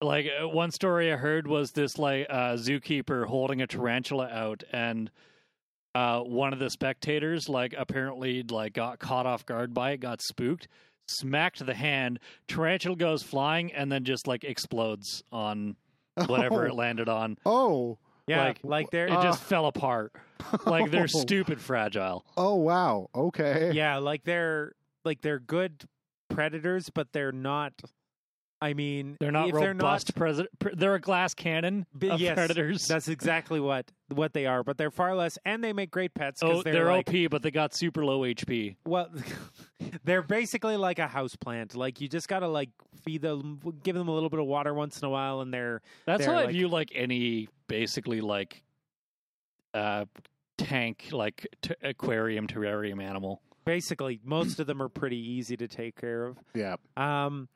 [0.00, 4.62] like uh, one story I heard was this like uh, zookeeper holding a tarantula out
[4.72, 5.10] and
[5.94, 10.20] uh, one of the spectators like apparently like got caught off guard by it, got
[10.22, 10.68] spooked,
[11.08, 12.18] smacked the hand,
[12.48, 15.76] tarantula goes flying and then just like explodes on
[16.26, 16.68] whatever Oh.
[16.68, 17.38] it landed on.
[17.46, 20.12] Oh, Yeah, like- like, they're It Uh, just fell apart.
[20.66, 21.06] Like they're Oh.
[21.06, 22.24] stupid fragile.
[22.36, 23.08] oh wow.
[23.14, 23.72] Okay.
[23.74, 24.72] yeah, like they're
[25.04, 25.84] like they're good
[26.28, 27.72] predators, but they're not.
[28.60, 30.14] I mean, They're not if robust.
[30.14, 32.88] They're They're, pre- they're a glass cannon Bi- of yes, predators.
[32.88, 36.40] That's exactly what what they are, but they're far less, and they make great pets.
[36.40, 38.76] 'cause oh, they're, they're, like, OP, but they got super low HP.
[38.86, 39.10] Well,
[40.04, 41.74] they're basically like a house plant.
[41.76, 42.70] Like you just gotta like
[43.04, 45.82] feed them, give them a little bit of water once in a while, and they're
[46.06, 48.62] That's They're how I view like any basically like
[49.74, 50.04] uh
[50.58, 53.42] tank like t- aquarium terrarium animal.
[53.64, 56.38] basically most of them are pretty easy to take care of.
[56.54, 56.76] Yeah.
[56.96, 57.48] Um,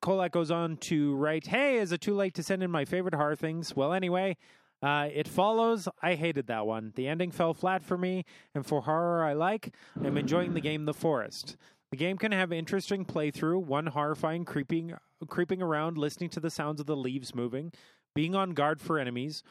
[0.00, 3.14] Kolak goes on to write, "Hey, is it too late to send in my favorite
[3.14, 4.36] horror things?" Well, anyway,
[4.82, 5.88] uh, it follows.
[6.02, 6.92] I hated that one.
[6.96, 10.84] The ending fell flat for me, and for horror I like, I'm enjoying the game
[10.84, 11.56] The Forest.
[11.90, 14.94] The game can have interesting playthrough, one horrifying creeping
[15.28, 17.72] creeping around, listening to the sounds of the leaves moving,
[18.14, 19.42] being on guard for enemies,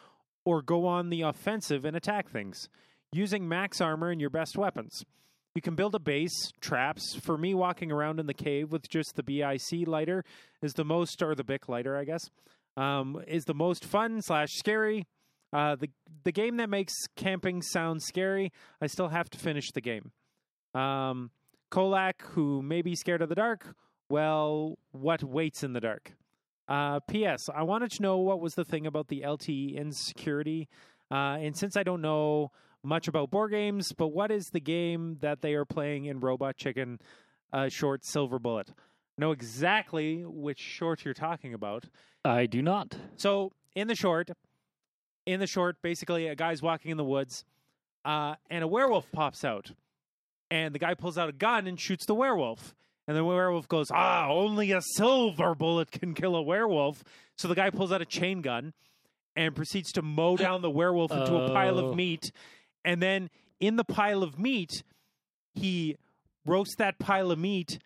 [0.45, 2.69] or go on the offensive and attack things,
[3.11, 5.03] using max armor and your best weapons.
[5.55, 7.15] You can build a base, traps.
[7.15, 10.25] For me, walking around in the cave with just the BIC lighter
[10.63, 12.21] is the most, or the BIC lighter, I guess,
[12.75, 15.05] um, is the most fun slash scary.
[15.51, 15.89] Uh, the
[16.23, 18.51] the game that makes camping sound scary.
[18.81, 20.11] I still have to finish the game.
[20.73, 21.29] Um,
[21.69, 23.75] Kolak, who may be scared of the dark,
[24.09, 26.13] well, what waits in the dark?
[26.67, 27.49] Uh, P.S.
[27.53, 30.69] I wanted to know what was the thing about the LTE insecurity,
[31.11, 32.51] uh, and since I don't know
[32.83, 36.57] much about board games, but what is the game that they are playing in Robot
[36.57, 36.99] Chicken
[37.51, 38.71] uh, Short Silver Bullet?
[39.17, 41.85] Know exactly which short you're talking about.
[42.25, 42.95] I do not.
[43.15, 44.31] So in the short,
[45.25, 47.45] in the short, basically a guy's walking in the woods,
[48.05, 49.71] uh, and a werewolf pops out,
[50.49, 52.73] and the guy pulls out a gun and shoots the werewolf.
[53.07, 57.03] And the werewolf goes, "Ah, only a silver bullet can kill a werewolf."
[57.37, 58.73] So the guy pulls out a chain gun
[59.35, 61.89] and proceeds to mow down the werewolf into a pile Oh.
[61.89, 62.31] of meat.
[62.85, 64.83] And then in the pile of meat,
[65.53, 65.95] he
[66.45, 67.79] roasts that pile of meat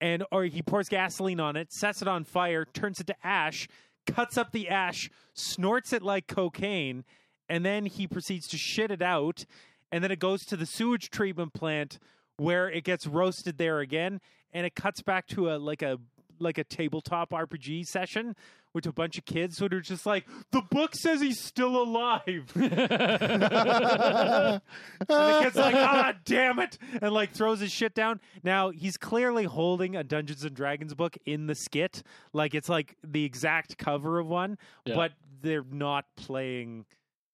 [0.00, 3.68] and or he pours gasoline on it, sets it on fire, turns it to ash,
[4.06, 7.04] cuts up the ash, snorts it like cocaine,
[7.48, 9.44] and then he proceeds to shit it out,
[9.92, 11.98] and then it goes to the sewage treatment plant
[12.36, 14.20] where it gets roasted there again,
[14.52, 15.98] and it cuts back to a like a
[16.38, 18.34] like a tabletop RPG session
[18.74, 22.50] with a bunch of kids who are just like, the book says he's still alive.
[22.56, 22.70] And
[25.08, 28.20] the kid's like, ah, damn it, and like throws his shit down.
[28.42, 32.02] Now he's clearly holding a Dungeons and Dragons book in the skit,
[32.32, 34.94] like it's like the exact cover of one, Yeah.
[34.94, 35.12] but
[35.42, 36.84] they're not playing.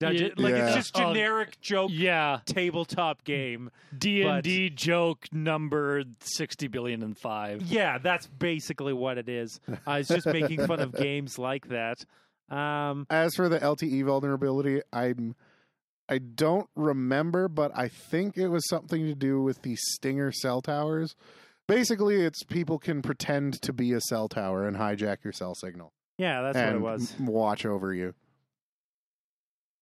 [0.01, 0.43] Dungeon, Yeah.
[0.45, 0.67] like Yeah.
[0.67, 3.71] it's just Oh, generic joke yeah, tabletop game.
[3.97, 7.63] D and D joke number sixty billion and five.
[7.63, 9.61] Yeah, that's basically what it is.
[9.69, 12.05] Uh, it's just making fun of games like that.
[12.49, 15.35] Um, As for the LTE vulnerability, I'm
[16.09, 20.63] I don't remember, but I think it was something to do with the Stinger cell
[20.63, 21.15] towers.
[21.67, 25.93] Basically, it's people can pretend to be a cell tower and hijack your cell signal
[26.17, 27.15] yeah, that's and what it was.
[27.21, 28.15] m- watch over you.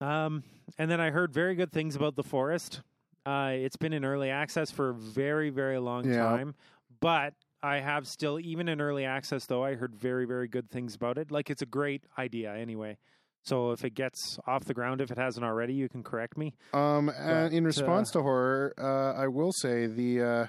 [0.01, 0.43] Um,
[0.78, 2.82] and then I heard very good things about the forest.
[3.24, 6.23] Uh, it's been in early access for a very, very long Yeah.
[6.23, 6.55] time,
[7.01, 10.94] but I have still, even in early access, though, I heard very, very good things
[10.94, 11.31] about it.
[11.31, 12.98] Like it's a great idea, anyway.
[13.44, 16.55] So if it gets off the ground, if it hasn't already, you can correct me.
[16.73, 20.47] Um, and in But, response to horror, uh, I will say the uh,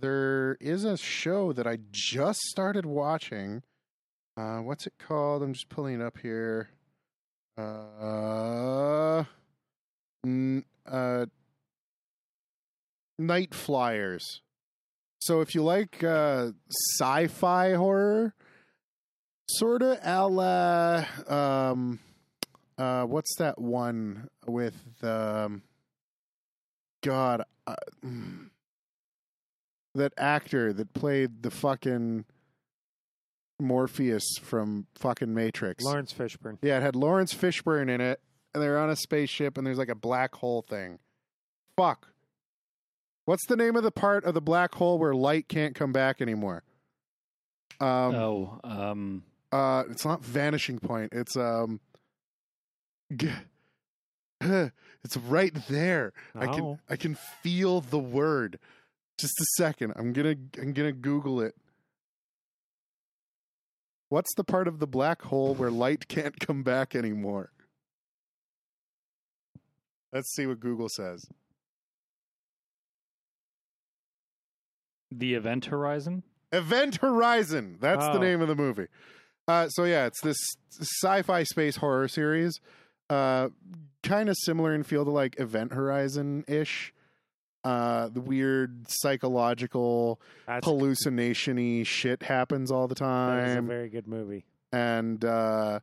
[0.00, 3.62] there is a show that I just started watching.
[4.36, 5.42] Uh, what's it called?
[5.42, 6.70] I'm just pulling it up here.
[7.56, 9.24] Uh,
[10.24, 11.26] n- uh,
[13.18, 14.40] Night Flyers.
[15.20, 16.52] So if you like uh,
[16.98, 18.34] sci-fi horror,
[19.48, 22.00] sort of a la, um,
[22.78, 25.62] uh, what's that one with um,
[27.02, 27.74] God, uh,
[29.94, 32.24] that actor that played the fucking
[33.62, 35.82] Morpheus from fucking Matrix.
[35.84, 36.58] Laurence Fishburne.
[36.62, 38.20] Yeah, it had Laurence Fishburne in it,
[38.52, 40.98] and they're on a spaceship, and there's like a black hole thing.
[41.76, 42.08] Fuck.
[43.24, 46.20] What's the name of the part of the black hole where light can't come back
[46.20, 46.64] anymore?
[47.80, 49.22] Um, oh, um,
[49.52, 51.12] uh, it's not vanishing point.
[51.14, 51.80] It's um,
[53.14, 53.30] g-
[54.42, 56.12] it's right there.
[56.34, 56.78] I can Oh.
[56.90, 58.58] I can feel the word.
[59.18, 59.92] Just a second.
[59.96, 61.54] I'm gonna I'm gonna Google it.
[64.12, 67.50] What's the part of the black hole where light can't come back anymore?
[70.12, 71.24] Let's see what Google says.
[75.10, 76.24] the Event Horizon.
[76.52, 77.78] Event Horizon.
[77.80, 78.18] That's the Oh.
[78.18, 78.88] name of the movie.
[79.48, 80.36] Uh, so yeah, it's this
[80.70, 82.60] sci-fi space horror series,
[83.08, 83.48] uh,
[84.02, 86.92] kind of similar in feel to like Event Horizon ish.
[87.64, 94.08] Uh, the weird psychological That's hallucination-y shit happens all the that is a very good
[94.08, 94.44] movie.
[94.72, 95.78] and uh,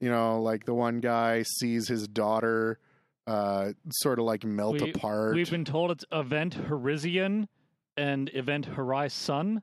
[0.00, 2.78] you know, like the one guy sees his daughter
[3.26, 5.34] uh, sort of like melt We- apart.
[5.34, 7.48] We've been told it's Event Horizon
[7.96, 9.60] and Event Horizon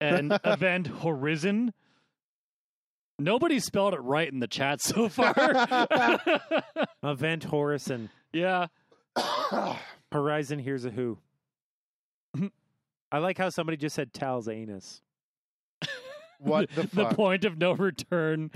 [0.00, 1.72] and Event Horizon.
[3.18, 5.34] Nobody spelled it right in the chat so far.
[7.02, 8.10] Event Horizon.
[8.32, 8.66] yeah.
[10.12, 11.18] Horizon, here's a who.
[13.10, 15.00] I like how somebody just said Tal's anus.
[16.38, 17.14] what the the fuck?
[17.16, 18.50] point of no return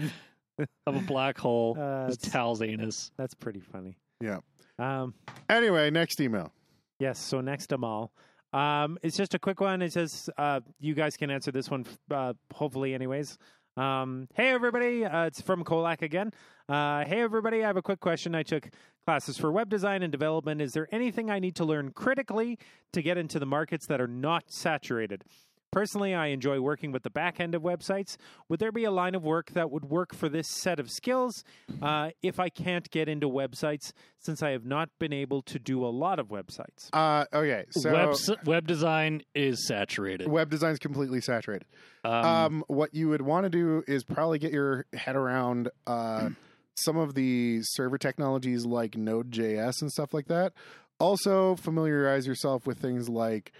[0.86, 3.10] of a black hole Uh, is it's- Tal's anus.
[3.16, 3.96] That's pretty funny.
[4.20, 4.38] Yeah.
[4.78, 5.14] Um,
[5.48, 6.52] Anyway, next email.
[6.98, 7.18] yes.
[7.18, 8.12] So next Amal.
[8.52, 9.80] Um, it's just a quick one.
[9.80, 13.38] It says uh, you guys can answer this one, uh, hopefully, anyways.
[13.78, 16.32] Um, hey everybody, uh, it's from Kolak again.
[16.68, 18.34] Uh, hey everybody, I have a quick question.
[18.34, 18.68] I took
[19.06, 20.60] classes for web design and development.
[20.60, 22.58] Is there anything I need to learn critically
[22.92, 25.24] to get into the markets that are not saturated?
[25.72, 28.18] Personally, I enjoy working with the back end of websites.
[28.50, 31.44] Would there be a line of work that would work for this set of skills
[31.80, 35.82] uh, if I can't get into websites since I have not been able to do
[35.82, 36.90] a lot of websites?
[36.92, 38.14] Uh, okay, so web,
[38.44, 40.28] web design is saturated.
[40.28, 41.66] web design is completely saturated.
[42.04, 46.28] Um, Um, what you would want to do is probably get your head around uh,
[46.76, 50.52] some of the server technologies like Node.js and stuff like that.
[50.98, 53.52] Also, familiarize yourself with things like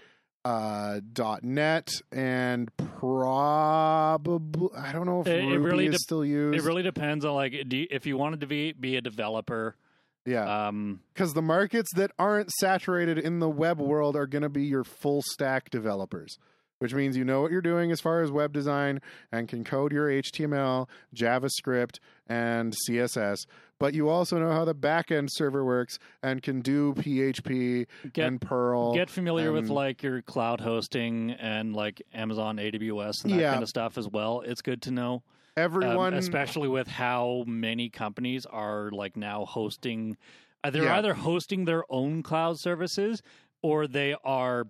[0.45, 0.99] uh,
[1.41, 6.57] .NET and probably I don't know if It- it Ruby really is still used.
[6.59, 9.75] it really depends on like do you, if you wanted to be be a developer.
[10.25, 14.49] yeah, Um, because the markets that aren't saturated in the web world are going to
[14.49, 16.37] be your full stack developers,
[16.83, 18.99] which means you know what you're doing as far as web design
[19.31, 23.45] and can code your HTML, JavaScript, and CSS.
[23.79, 28.41] But you also know how the backend server works and can do PHP get and
[28.41, 28.93] Perl.
[28.93, 33.51] get familiar with like your cloud hosting and like Amazon AWS and that Yeah.
[33.51, 34.41] kind of stuff as well.
[34.41, 35.13] It's good to know.
[35.15, 40.17] Um, Everyone, especially with how many companies are like now hosting
[40.69, 40.97] they're Yeah.
[40.97, 43.21] either hosting their own cloud services
[43.61, 44.67] or they are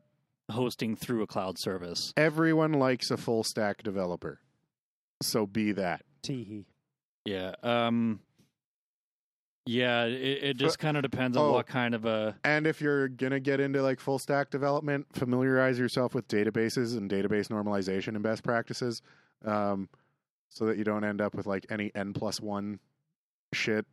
[0.52, 4.40] hosting through a cloud service everyone likes a full stack developer.
[5.22, 6.04] So be that.
[6.24, 6.66] Teehee.
[7.26, 8.20] yeah um
[9.66, 11.52] yeah it, it just kind of depends on oh.
[11.54, 15.80] what kind of a And if you're gonna get into like full stack development, familiarize
[15.80, 19.02] yourself with databases and database normalization and best practices,
[19.46, 19.90] um,
[20.50, 22.80] so that you don't end up with like any n plus one
[23.54, 23.86] shit.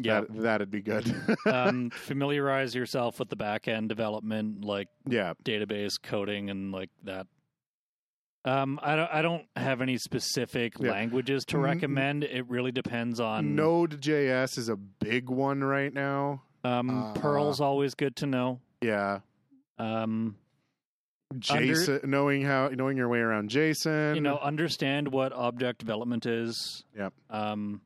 [0.00, 1.14] Yeah that, that'd be good.
[1.46, 7.26] um familiarize yourself with the back end development like yeah, database coding and like that.
[8.46, 9.10] Um, I don't.
[9.10, 10.90] I don't have any specific Yeah.
[10.90, 11.64] languages to Mm, mm.
[11.64, 12.24] recommend.
[12.24, 13.54] It really depends on.
[13.56, 16.42] Node.js is a big one right now.
[16.62, 18.60] Um, uh, Perl's always good to know.
[18.82, 19.20] Yeah,
[19.78, 20.36] Um,
[21.34, 24.14] JSON, knowing how knowing your way around JSON.
[24.14, 26.84] you know, understand what object development is.
[26.96, 27.12] Yep.
[27.30, 27.80] Um,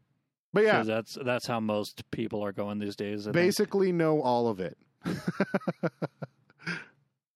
[0.53, 3.23] but yeah, 'cause that's that's how most people are going these days.
[3.27, 3.35] I think.
[3.35, 4.77] basically know all of it.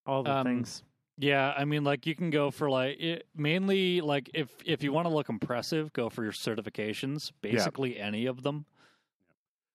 [0.06, 0.82] All the Um, things.
[1.18, 4.92] Yeah, I mean, like you can go for like it, mainly like if if you
[4.92, 7.30] want to look impressive, go for your certifications.
[7.40, 8.64] Basically, any of them.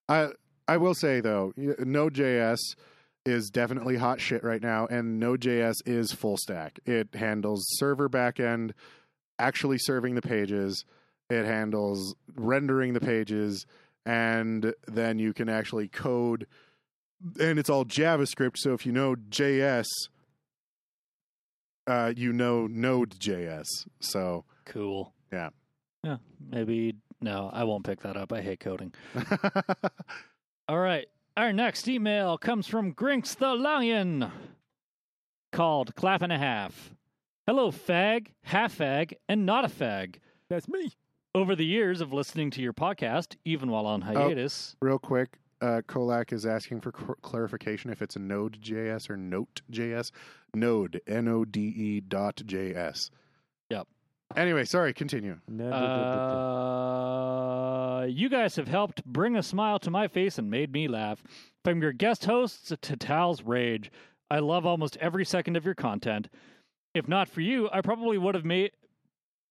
[0.10, 0.30] I
[0.68, 2.58] I will say though, y- Node.js
[3.26, 6.80] is definitely hot shit right now, and Node.js is full stack.
[6.86, 8.72] It handles server backend,
[9.40, 10.84] actually serving the pages.
[11.30, 13.66] It handles rendering the pages,
[14.06, 16.48] and then you can actually code.
[17.40, 18.58] And it's all JavaScript.
[18.58, 19.88] So if you know JS,
[21.88, 23.66] uh, you know Node.js.
[23.99, 25.14] So Cool.
[25.32, 25.49] Yeah.
[26.04, 26.18] Yeah.
[26.49, 28.32] Maybe no, I won't pick that up.
[28.32, 28.94] I hate coding.
[30.68, 31.08] All right.
[31.36, 34.32] Our next email comes from Grinks the Lion
[35.52, 36.95] called Clap and a Half.
[37.45, 40.16] Hello, fag, half fag, and not a fag.
[40.49, 40.91] That's me.
[41.38, 43.90] Over the years of listening to your podcast, even while Oh.
[43.92, 49.08] on hiatus, Real quick, uh, Kolak is asking for cl- clarification if it's a Node.js
[49.08, 50.12] or Note.js.
[50.56, 53.12] Node, N O D E dot JS.
[53.70, 53.88] Yep.
[54.36, 55.38] Anyway, sorry, continue.
[55.62, 55.76] Uh,
[58.10, 61.22] you guys have helped bring a smile to my face and made me laugh.
[61.64, 63.92] From your guest hosts to Tal's Rage,
[64.32, 66.30] I love almost every second of your content.
[66.96, 68.72] If not for you, I probably would have made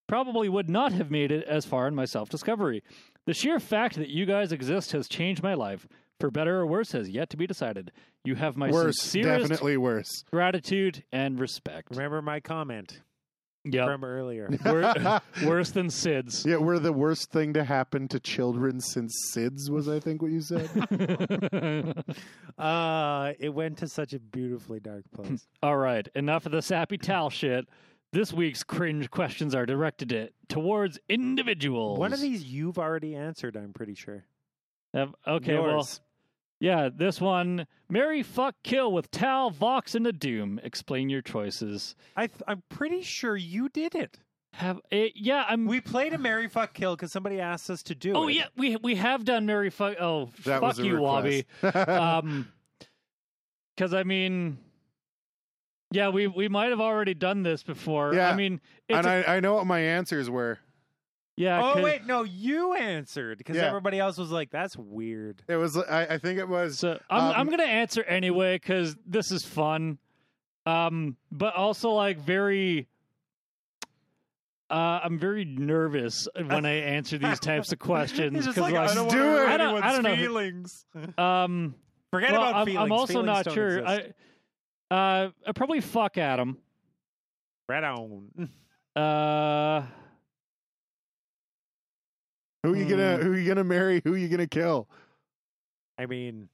[0.07, 2.83] probably would not have made it as far in my self-discovery.
[3.25, 5.87] The sheer fact that you guys exist has changed my life.
[6.19, 7.91] For better or worse has yet to be decided.
[8.23, 10.23] You have my worse, sincerest definitely worse.
[10.31, 11.91] gratitude and respect.
[11.91, 13.01] Remember my comment.
[13.69, 13.85] Yep.
[13.85, 14.49] from earlier.
[14.65, 16.45] Wor- worse than SIDS.
[16.45, 20.31] Yeah, we're the worst thing to happen to children since SIDS was, I think, what
[20.31, 20.69] you said.
[22.57, 25.45] Uh, it went to such a beautifully dark place.
[25.61, 27.67] All right, enough of the sappy towel shit.
[28.13, 31.99] This week's cringe questions are directed at, towards individuals.
[31.99, 34.25] One of these you've already answered, I'm pretty sure.
[34.93, 35.87] Have- okay, well,
[36.59, 37.67] yeah, this one.
[37.89, 40.59] Mary fuck kill with Tal, Vox, and the Doom.
[40.63, 41.95] Explain your choices.
[42.15, 44.17] I th- I'm pretty sure you did it.
[44.53, 45.65] Have it, yeah, I'm.
[45.67, 48.33] We played a Mary Fuck Kill because somebody asked us to do oh it.
[48.35, 49.97] yeah, we we have done Mary fuck.
[49.99, 51.45] Oh That fuck was a you, Wobby.
[51.61, 51.89] request.
[51.89, 52.47] um
[53.75, 54.57] because i mean
[55.91, 58.59] yeah we we might have already done this before Yeah, i mean
[58.89, 60.59] it's and a- I, I know what my answers were.
[61.37, 63.67] yeah Oh 'cause- wait, no, you answered because Yeah.
[63.67, 66.79] everybody else was like, "That's weird." It was, I, I think it was.
[66.79, 69.97] so i'm Um, i'm gonna answer anyway because this is fun
[70.65, 72.87] um but also like very
[74.69, 78.91] uh, I'm very nervous when I answer these types of questions He's just because like,
[78.91, 79.47] I don't do want to it.
[79.47, 80.15] hurt I don't- I anyone's don't know.
[80.17, 80.85] feelings.
[81.17, 81.75] um,
[82.11, 82.83] Forget well, about I'm, feelings.
[82.85, 83.79] I'm also Feelings not don't sure.
[83.79, 83.87] exist.
[83.87, 84.13] I,
[84.91, 86.57] uh, I probably fuck Adam.
[87.69, 88.29] Right on.
[88.95, 89.83] Uh,
[92.63, 93.23] who you gonna Hmm.
[93.23, 94.01] Who you gonna marry?
[94.03, 94.87] Who you gonna kill?
[95.99, 96.49] I mean,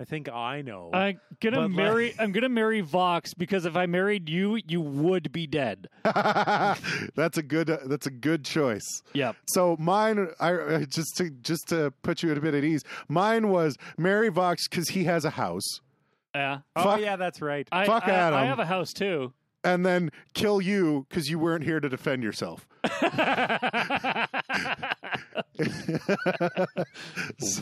[0.00, 0.90] I think I know.
[0.92, 2.14] I'm gonna But, like- marry.
[2.20, 5.88] I'm gonna marry Vox because if I married you, you would be dead.
[6.04, 7.66] that's a good.
[7.86, 8.86] That's a good choice.
[9.14, 9.34] Yep.
[9.48, 12.84] So mine, I I- just to just to put you a bit at ease.
[13.08, 15.80] Mine was marry Vox because he has a house,
[16.34, 16.58] Yeah.
[16.76, 17.68] oh fuck- yeah, that's right.
[17.70, 18.38] I, Fuck I, Adam.
[18.38, 19.32] I have a house too.
[19.62, 22.66] and then kill you because you weren't here to defend yourself.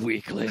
[0.00, 0.50] Weakling.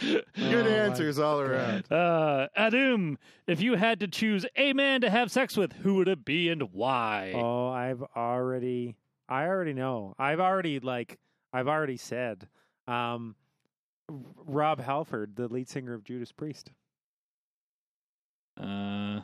[0.00, 1.90] Good Oh, answers all around.
[1.90, 3.16] Uh, Adum,
[3.48, 6.48] if you had to choose a man to have sex with, who would it be
[6.50, 7.32] and why?
[7.34, 8.94] Oh, I've already.
[9.28, 10.14] I already know.
[10.18, 11.18] I've already like.
[11.52, 12.46] I've already said.
[12.86, 13.34] Um,
[14.08, 16.70] Rob Halford, the lead singer of Judas Priest.
[18.60, 19.20] Uh,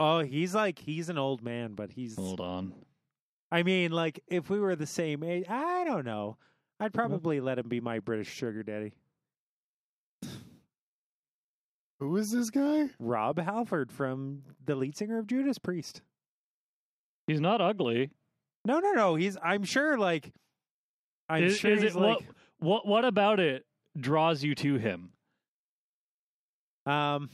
[0.00, 2.14] Oh, he's like he's an old man, but he's.
[2.14, 2.72] hold on.
[3.50, 6.36] I mean, like if we were the same age, I don't know.
[6.78, 8.92] I'd probably let him be my British sugar daddy.
[11.98, 12.90] Who is this guy?
[13.00, 16.00] Rob Halford from the lead singer of Judas Priest.
[17.26, 18.10] He's not ugly.
[18.64, 19.14] No, no, no.
[19.16, 19.36] He's.
[19.42, 19.98] I'm sure.
[19.98, 20.32] Like,
[21.28, 22.18] I'm Is- sure is he's it- like.
[22.18, 23.64] What What what about it
[23.98, 25.10] draws you to him?
[26.86, 27.28] Um,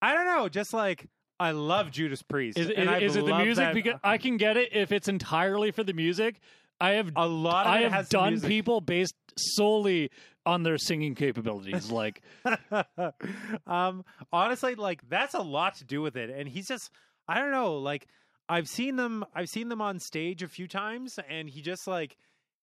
[0.00, 0.48] I don't know.
[0.48, 1.06] Just like
[1.40, 2.58] I love Judas Priest.
[2.58, 3.64] Is, is, is it the music?
[3.64, 6.40] that- Because I can get it if it's entirely for the music.
[6.80, 10.10] I have a lot of I have done people based solely
[10.44, 11.90] on their singing capabilities.
[11.90, 12.20] Like,
[13.66, 16.90] um, honestly, like that's a lot to do with it, and he's just
[17.28, 17.76] I don't know.
[17.78, 18.08] Like
[18.48, 22.16] I've seen them, I've seen them on stage a few times, and he just like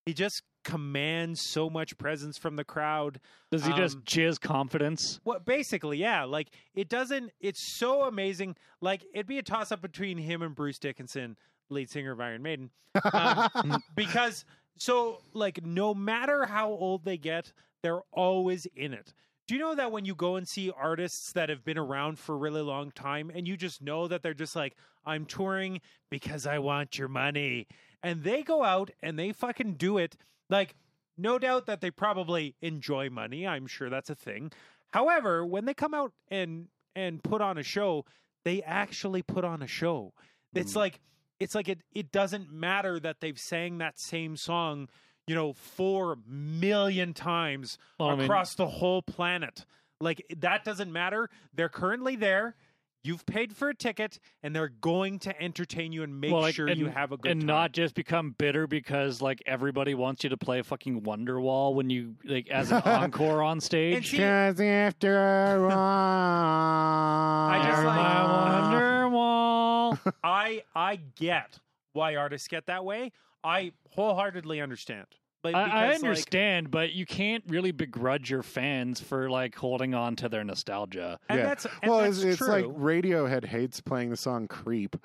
[0.05, 3.19] he just commands so much presence from the crowd.
[3.51, 5.19] does he just Um, jizz confidence?
[5.23, 7.31] What basically, yeah, like it doesn't.
[7.39, 8.55] It's so amazing.
[8.81, 11.37] Like it'd be a toss up between him and Bruce Dickinson,
[11.69, 12.69] lead singer of Iron Maiden,
[13.13, 14.45] um, because
[14.77, 17.51] so like no matter how old they get,
[17.83, 19.13] they're always in it.
[19.47, 22.35] Do you know that when you go and see artists that have been around for
[22.35, 26.47] a really long time and you just know that they're just like, I'm touring because
[26.47, 27.67] I want your money.
[28.01, 30.15] And they go out and they fucking do it.
[30.51, 30.75] Like,
[31.17, 33.47] no doubt that they probably enjoy money.
[33.47, 34.51] I'm sure that's a thing.
[34.93, 38.05] However, when they come out and and put on a show,
[38.43, 40.13] they actually put on a show.
[40.53, 40.77] It's Mm.
[40.77, 40.99] like
[41.39, 44.89] it's like it it doesn't matter that they've sang that same song,
[45.25, 49.65] you know, four million times Well, I mean- across the whole planet.
[50.01, 51.29] Like that doesn't matter.
[51.53, 52.55] They're currently there.
[53.03, 56.53] You've paid for a ticket, and they're going to entertain you and make Well, like,
[56.53, 57.31] sure and, you have a good time.
[57.31, 57.47] and time.
[57.47, 61.89] not just become bitter because like everybody wants you to play a fucking Wonderwall when
[61.89, 63.95] you like as an encore on stage.
[63.95, 65.71] And see- Cause after all,
[67.51, 70.13] I just You're like- my Wonderwall.
[70.23, 71.57] I I get
[71.93, 73.11] why artists get that way.
[73.43, 75.07] I wholeheartedly understand.
[75.43, 79.55] But I, I because, like, understand, but you can't really begrudge your fans for like
[79.55, 81.19] holding on to their nostalgia.
[81.29, 81.45] and Yeah.
[81.45, 84.95] that's and well, that's it's, it's like Radiohead hates playing the song "Creep."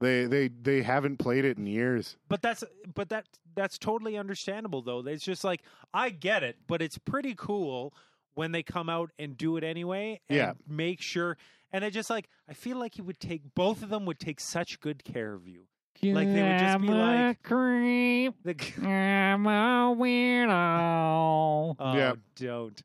[0.00, 2.16] They they they haven't played it in years.
[2.28, 2.64] but that's
[2.94, 4.98] but that that's totally understandable though.
[5.06, 5.62] It's just like
[5.94, 7.94] I get it, but it's pretty cool
[8.34, 10.52] when they come out and do it anyway and Yeah.
[10.66, 11.36] make sure
[11.70, 14.40] and I just like I feel like he would take both of them would take
[14.40, 15.66] such good care of you.
[16.02, 16.98] Like, they would just be I'm
[17.28, 18.34] like- creep.
[18.44, 18.54] The,
[18.88, 21.76] I'm a weirdo.
[21.78, 22.14] oh, Yeah.
[22.36, 22.82] don't.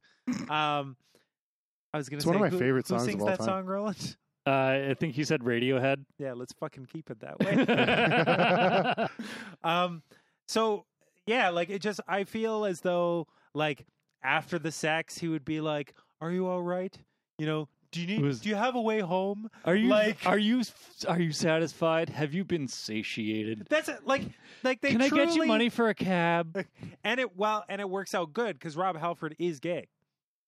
[0.49, 0.95] Um
[1.93, 3.27] I was gonna It's say one of my who- favorite who songs of sings all
[3.27, 3.45] that time.
[3.47, 4.17] song, Roland?
[4.47, 6.05] Uh, I think he said Radiohead.
[6.19, 9.07] Yeah, let's fucking keep it that way.
[9.69, 10.01] um,
[10.47, 10.85] so
[11.25, 13.85] yeah, like it just I feel as though like
[14.23, 16.97] after the sex he would be like, "Are you all right?
[17.38, 18.22] You know, do you need?
[18.22, 20.64] Was- do you have a way home?" Are you Like- are you
[21.07, 22.09] are you satisfied?
[22.09, 23.68] Have you been satiated?
[23.69, 24.05] That's it.
[24.05, 24.23] Like,
[24.64, 26.65] like they Can I get you money for a cab?
[27.03, 29.88] And it well, and it works out good because Rob Halford is gay.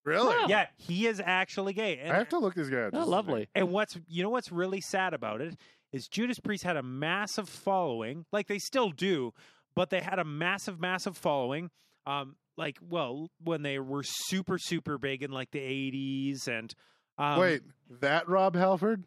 [0.06, 0.36] Really?
[0.36, 0.45] Wow.
[0.48, 1.99] Yeah, he is actually gay.
[1.99, 2.94] And, I have to look this guy up.
[2.95, 3.48] Oh, lovely.
[3.53, 5.57] and what's you know what's really sad about it
[5.91, 9.34] is Judas Priest had a massive following, like they still do,
[9.76, 11.70] but they had a massive, massive following.
[12.06, 16.74] Um, like well, when they were super, super big in like the eighties and
[17.20, 17.40] um.
[17.40, 17.62] Wait,
[18.02, 19.04] that Rob Halford?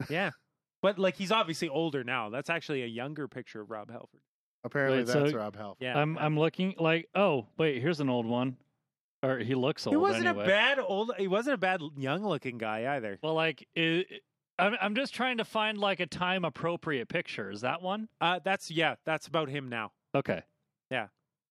[0.10, 0.30] yeah,
[0.82, 2.30] but like he's obviously older now.
[2.30, 4.20] That's actually a younger picture of Rob Halford.
[4.64, 5.76] Apparently, Wait, so- that's Rob Halford.
[5.80, 8.56] Yeah, I'm I'm looking like oh wait here's an old one,
[9.22, 9.94] or he looks old.
[9.94, 10.44] he wasn't anyway.
[10.44, 11.12] a bad old.
[11.18, 13.18] He wasn't a bad young looking guy either.
[13.22, 14.22] Well, like it,
[14.58, 17.50] I'm I'm just trying to find like a time appropriate picture.
[17.50, 18.08] Is that one?
[18.20, 19.92] Uh, that's yeah, that's about him now.
[20.14, 20.42] Okay.
[20.90, 21.08] Yeah.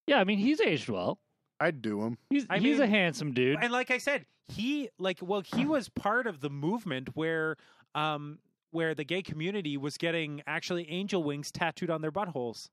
[0.08, 1.20] Yeah, I mean he's aged well.
[1.60, 2.18] I'd do him.
[2.30, 3.60] He's I he's a handsome dude.
[3.62, 7.56] and like I said, he like well, he was part of the movement where
[7.94, 8.40] um
[8.72, 12.70] where the gay community was getting actually angel wings tattooed on their buttholes.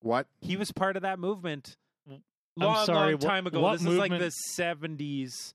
[0.00, 0.26] What?
[0.40, 1.76] He was part of that movement.
[2.10, 2.22] I'm
[2.56, 3.60] Long, sorry, long what- time ago.
[3.60, 5.54] what this is like the seventies.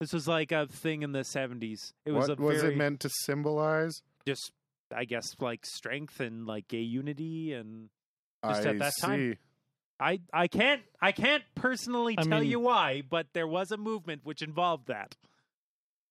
[0.00, 1.94] This was like a thing in the seventies.
[2.04, 4.02] It was what a was very it meant to symbolize?
[4.26, 4.52] just
[4.94, 7.88] I guess like strength and like gay unity and
[8.46, 9.06] Just I at that see.
[9.06, 9.38] time.
[10.00, 13.76] I I can't I can't personally I tell mean- you why, but there was a
[13.76, 15.16] movement which involved that.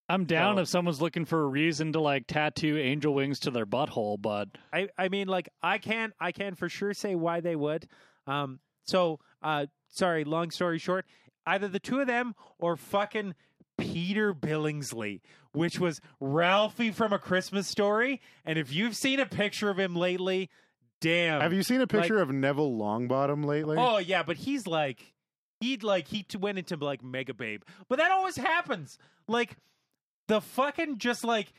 [0.08, 3.50] I'm down So- if someone's looking for a reason to like tattoo angel wings to
[3.50, 7.40] their butthole, but I, I mean, like I can't I can for sure say why
[7.40, 7.86] they would.
[8.26, 10.24] Um, so uh, sorry.
[10.24, 11.06] Long story short,
[11.46, 13.34] either the two of them or fucking
[13.76, 15.20] Peter Billingsley,
[15.52, 18.20] which was Ralphie from A Christmas Story.
[18.44, 20.48] And if you've seen a picture of him lately,
[21.00, 21.40] damn.
[21.40, 23.76] Have you seen a picture of Neville Longbottom lately?
[23.78, 25.14] Oh yeah, but he's like
[25.60, 28.98] he'd like he went into like Mega Babe, but that always happens.
[29.28, 29.56] Like
[30.28, 31.52] the fucking just like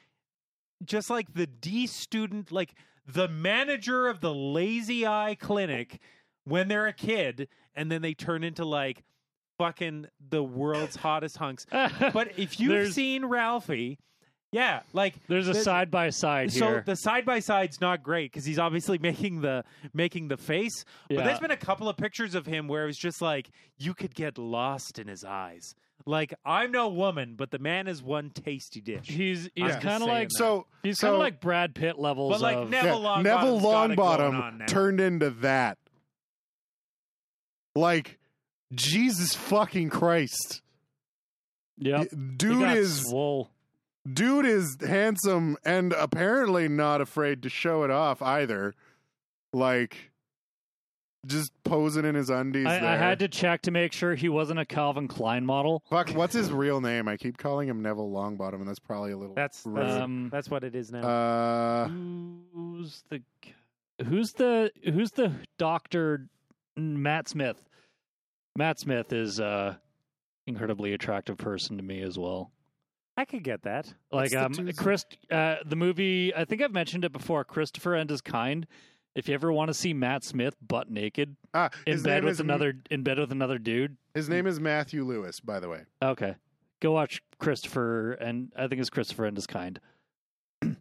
[0.83, 2.73] just like the D student, like
[3.07, 5.99] the manager of the Lazy Eye Clinic
[6.43, 9.03] when they're a kid, and then they turn into like
[9.57, 11.65] fucking the world's hottest hunks.
[11.71, 13.99] But if you've seen Ralphie,
[14.55, 16.59] yeah, like there's a the- side by side here.
[16.59, 20.85] so the side by side's not great because he's obviously making the making the face.
[21.09, 23.93] But there's been a couple of pictures of him where it was just like you
[23.93, 25.75] could get lost in his eyes.
[26.05, 29.07] Like I'm no woman, but the man is one tasty dish.
[29.09, 30.37] he's he's just kind of like that.
[30.37, 33.23] so he's so, kind of like Brad Pitt levels But like of Neville yeah, Longbottom's
[33.25, 35.77] Neville got it Longbottom turned into that.
[37.75, 38.19] Like
[38.73, 40.61] Jesus fucking Christ.
[41.77, 42.07] yep.
[42.09, 43.49] He Dude got is swole.
[44.11, 48.73] Dude is handsome and apparently not afraid to show it off either.
[49.53, 50.11] Like
[51.25, 52.89] just posing in his undies I, there.
[52.89, 55.83] I had to check to make sure he wasn't a Calvin Klein model.
[55.89, 57.07] Fuck, what's his real name?
[57.07, 59.33] I keep calling him Neville Longbottom, and that's probably a little.
[59.33, 60.01] That's that's.
[60.01, 61.01] Um, that's what it is now.
[61.01, 63.21] uh, Who's the
[64.05, 66.27] who's the who's the doctor
[66.75, 67.61] Matt Smith?
[68.55, 69.79] Matt Smith is a
[70.47, 72.51] incredibly attractive person to me as well.
[73.17, 73.93] I could get that.
[74.11, 78.09] Like um dude's- Chris uh the movie I think I've mentioned it before, Christopher and
[78.09, 78.67] His Kind.
[79.15, 82.39] If you ever want to see Matt Smith butt naked ah, in bed with is
[82.41, 85.83] another in bed with another dude, His name is Matthew Lewis, by the way.
[86.01, 86.35] okay.
[86.81, 89.79] Go watch Christopher and I think it's Christopher and His Kind.
[90.61, 90.75] um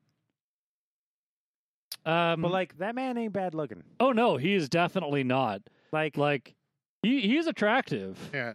[2.05, 3.82] But like that man ain't bad looking.
[4.01, 5.62] Oh no, he is definitely not.
[5.93, 6.55] Like Like
[7.02, 8.19] he he's attractive.
[8.32, 8.55] Yeah,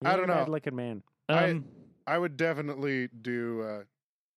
[0.00, 0.34] he I don't a know.
[0.34, 1.02] Bad looking man.
[1.28, 1.60] Um, I
[2.18, 3.62] would definitely do.
[3.62, 3.82] Uh,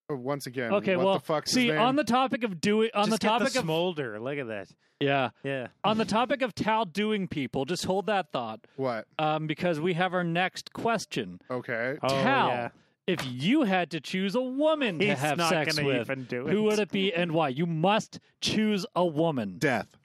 [0.09, 3.07] uh, once again, okay, what well, the fuck's see on the topic of doing on
[3.09, 4.19] Just the get topic the of smolder.
[4.21, 4.67] Look at that.
[5.01, 5.67] yeah Yeah.
[5.83, 7.65] on the topic of Tal doing people.
[7.65, 9.05] Just hold that thought, what?
[9.19, 11.41] um, because we have our next question.
[11.51, 12.69] Okay, Oh, Tal, yeah.
[13.05, 16.23] if you had to choose a woman to He's have not sex gonna with, even
[16.23, 17.49] do who would it be and why?
[17.49, 19.57] You must choose a woman.
[19.59, 19.97] death.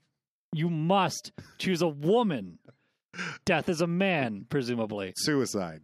[0.52, 2.58] You must choose a woman.
[3.44, 5.12] Death is a man, presumably.
[5.16, 5.82] Suicide.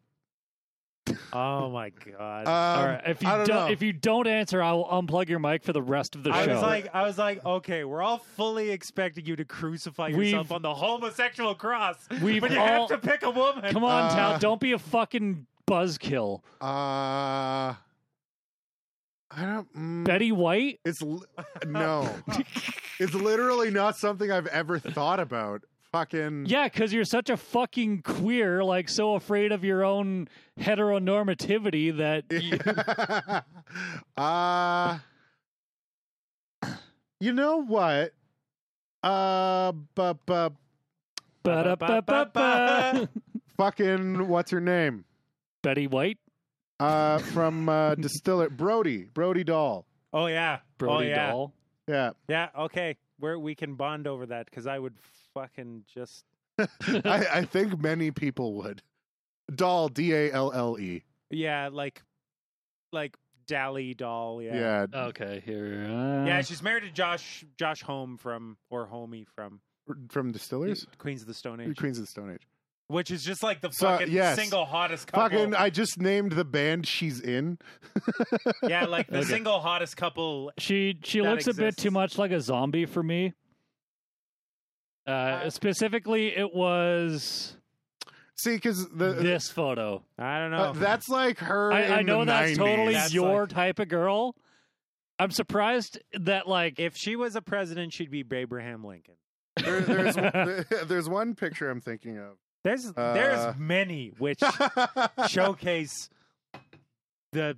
[1.33, 2.47] Oh my god.
[2.47, 3.03] Um, All right.
[3.07, 3.73] If you I don't don't, know.
[3.73, 6.45] if you don't answer, I will unplug your mic for the rest of the I
[6.47, 6.55] show.
[6.55, 10.53] was like, I was like, okay, we're all fully expecting you to crucify We've- yourself
[10.53, 13.71] on the homosexual cross, We've but you all- have to pick a woman.
[13.73, 14.39] Come on, Uh, Tal.
[14.39, 16.41] Don't be a fucking buzzkill.
[16.63, 17.75] uh,
[19.31, 19.73] I don't.
[19.77, 20.81] Mm, Betty White?
[20.85, 21.21] It's li-
[21.67, 22.09] no.
[22.99, 25.63] it's literally not something I've ever thought about.
[25.93, 30.29] Fucking Yeah, because you're such a fucking queer, like so afraid of your own
[30.61, 32.25] heteronormativity that
[34.19, 34.99] you, uh
[37.21, 38.13] you know what?
[39.03, 40.51] Uh, bu- bu-
[41.43, 43.09] Ba-da-ba-ba-ba.
[43.57, 45.05] fucking what's her name?
[45.63, 46.19] Betty White,
[46.81, 49.87] Uh, from uh, Distiller Brody Brody Dalle.
[50.13, 50.59] Oh yeah.
[50.77, 51.31] Brody oh, yeah.
[51.31, 51.53] doll.
[51.87, 52.49] Yeah, Yeah.
[52.59, 52.97] Okay.
[53.19, 54.95] Where we can bond over that because I would
[55.41, 56.25] fucking just.
[56.59, 58.83] I, I think many people would.
[59.55, 61.05] Dalle D A L L E.
[61.31, 62.03] Yeah, like,
[62.93, 63.17] like
[63.47, 64.43] Dally doll.
[64.43, 64.87] Yeah.
[64.93, 65.01] Yeah.
[65.07, 65.87] Okay, here.
[65.89, 69.61] Uh, Yeah, she's married to Josh Josh Homme from or Homie from
[70.11, 70.87] from Distillers.
[70.99, 72.47] Queens of the Stone Age, Queens of the Stone Age.
[72.89, 74.37] which is just like the So, fucking yes.
[74.37, 75.23] single hottest couple.
[75.39, 77.59] Fucking, I just named the band she's in.
[78.65, 79.29] yeah, like the Okay.
[79.29, 80.53] single hottest couple.
[80.59, 83.33] she she That looks a bit too much like a zombie for me.
[85.09, 85.11] Uh,
[85.47, 87.57] Uh, specifically, it was
[88.35, 90.05] See, because the this photo.
[90.19, 90.59] I don't know.
[90.59, 91.73] uh, that's like her.
[91.73, 92.57] I, I know the that's 90s.
[92.57, 94.37] totally That's your like- type of girl.
[95.19, 99.15] I'm surprised that like if she was a president, she'd be Abraham Lincoln.
[99.57, 102.37] There, there's there- there's one picture I'm thinking of.
[102.63, 104.41] There's Uh, there's many which
[105.29, 106.09] showcase
[107.33, 107.57] the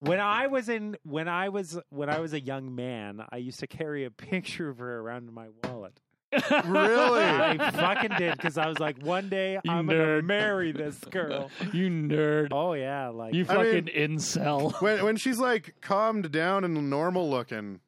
[0.00, 3.60] when I was in when I was when I was a young man, I used
[3.60, 6.00] to carry a picture of her around in my wallet.
[6.32, 7.22] Really?
[7.24, 10.24] I fucking did because I was like, one day You I'm gonna nerd.
[10.24, 11.50] marry this girl.
[11.72, 12.48] you nerd.
[12.52, 14.72] Oh yeah, like you I fucking mean- incel.
[14.82, 17.80] when when she's like calmed down and normal looking,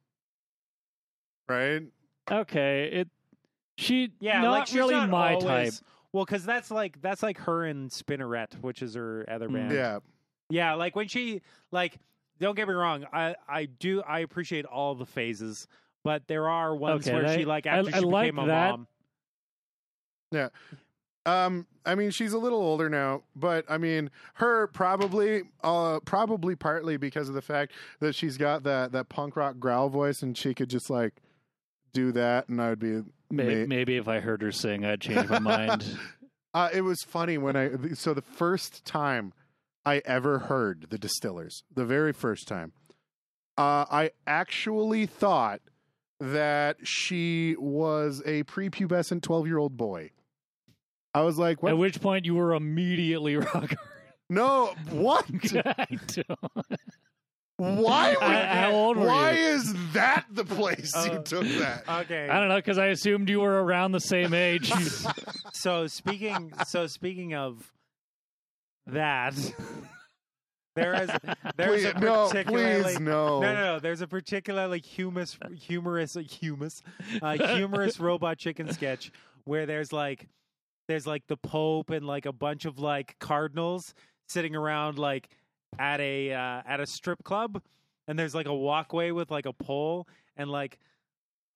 [1.49, 1.83] right?
[2.31, 3.09] Okay, it
[3.77, 5.89] she yeah, not like she's really not my always- type.
[6.13, 9.55] Well, because that's like that's like her and Spinnerette, which is her other Mm.
[9.55, 9.73] band.
[9.73, 9.99] Yeah.
[10.51, 11.41] Yeah, like when she
[11.71, 11.97] like
[12.39, 15.67] don't get me wrong, I I do I appreciate all the phases,
[16.05, 18.45] but there are ones Okay, where I- she like I- after I she like became
[18.45, 18.71] a that.
[18.73, 18.87] mom.
[20.31, 20.49] Yeah.
[21.25, 26.57] Um, I mean, she's a little older now, but I mean, her probably, uh, probably
[26.57, 30.37] partly because of the fact that she's got that that punk rock growl voice, and
[30.37, 31.15] she could just like
[31.93, 33.03] do that, and I would be.
[33.31, 35.85] Maybe, maybe if I heard her sing, I'd change my mind.
[36.55, 37.71] Uh, it was funny when I.
[37.95, 39.33] So the first time
[39.87, 42.73] I ever heard the Distillers, the very first time,
[43.57, 45.63] uh, I actually thought
[46.33, 50.11] that she was a prepubescent twelve-year-old boy.
[51.15, 51.71] I was like, "What?
[51.73, 53.75] At which point you were immediately rock
[54.31, 55.27] no, what?
[55.67, 56.39] I don't.
[57.59, 58.11] Why?
[58.11, 59.39] Would, How- how old were why you?
[59.41, 61.85] is that the place you Uh, took that?
[61.87, 62.29] Okay.
[62.29, 64.73] I don't know because I assumed you were around the same age.
[65.53, 67.71] So speaking so speaking of
[68.87, 69.35] that
[70.75, 71.11] there is
[71.57, 73.41] there's please, a no, particularly please, no.
[73.41, 73.79] No, no, no.
[73.81, 76.83] There's a particularly humorous, humorous, humorous,
[77.21, 79.13] uh, humorous robot chicken sketch
[79.45, 80.29] where there's like,
[80.89, 83.95] there's like the Pope and like a bunch of like cardinals
[84.29, 85.29] sitting around like
[85.79, 87.63] at a uh, at a strip club,
[88.09, 90.79] and there's like a walkway with like a pole, and like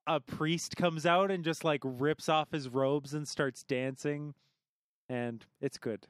[0.07, 4.35] a priest comes out and just like rips off his robes and starts dancing,
[5.09, 6.07] and it's good.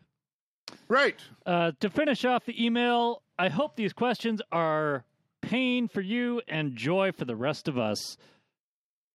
[0.88, 1.16] Right.
[1.44, 5.04] Uh, to finish off the email, I hope these questions are
[5.42, 8.16] pain for you and joy for the rest of us.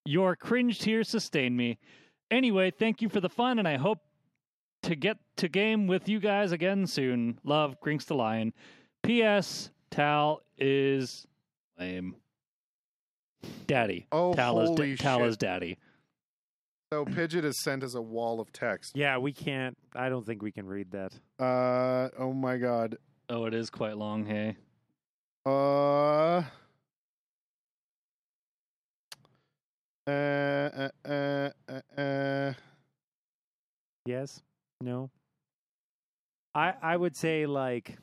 [0.06, 1.78] Your cringe tears sustain me.
[2.30, 3.99] Anyway, thank you for the fun, and I hope
[4.84, 7.40] to get to game with you guys again soon.
[7.44, 8.53] Love, Grinks the Lion.
[9.03, 9.69] P.S.
[9.91, 11.28] Tal is
[11.78, 12.15] lame.
[13.68, 14.07] Daddy.
[14.11, 15.28] Oh, Tal is, holy Tal shit.
[15.28, 15.78] is daddy.
[16.94, 18.98] So Pidgeot is sent as a wall of text.
[18.98, 19.78] Yeah, we can't.
[19.96, 21.14] I don't think we can read that.
[21.40, 22.98] Uh, oh my god.
[23.30, 24.58] Oh, it is quite long, hey?
[25.46, 26.44] Uh.
[30.06, 32.54] Uh, uh, uh, uh, uh,
[34.06, 34.42] Yes?
[34.82, 35.10] No?
[36.54, 37.98] I I would say like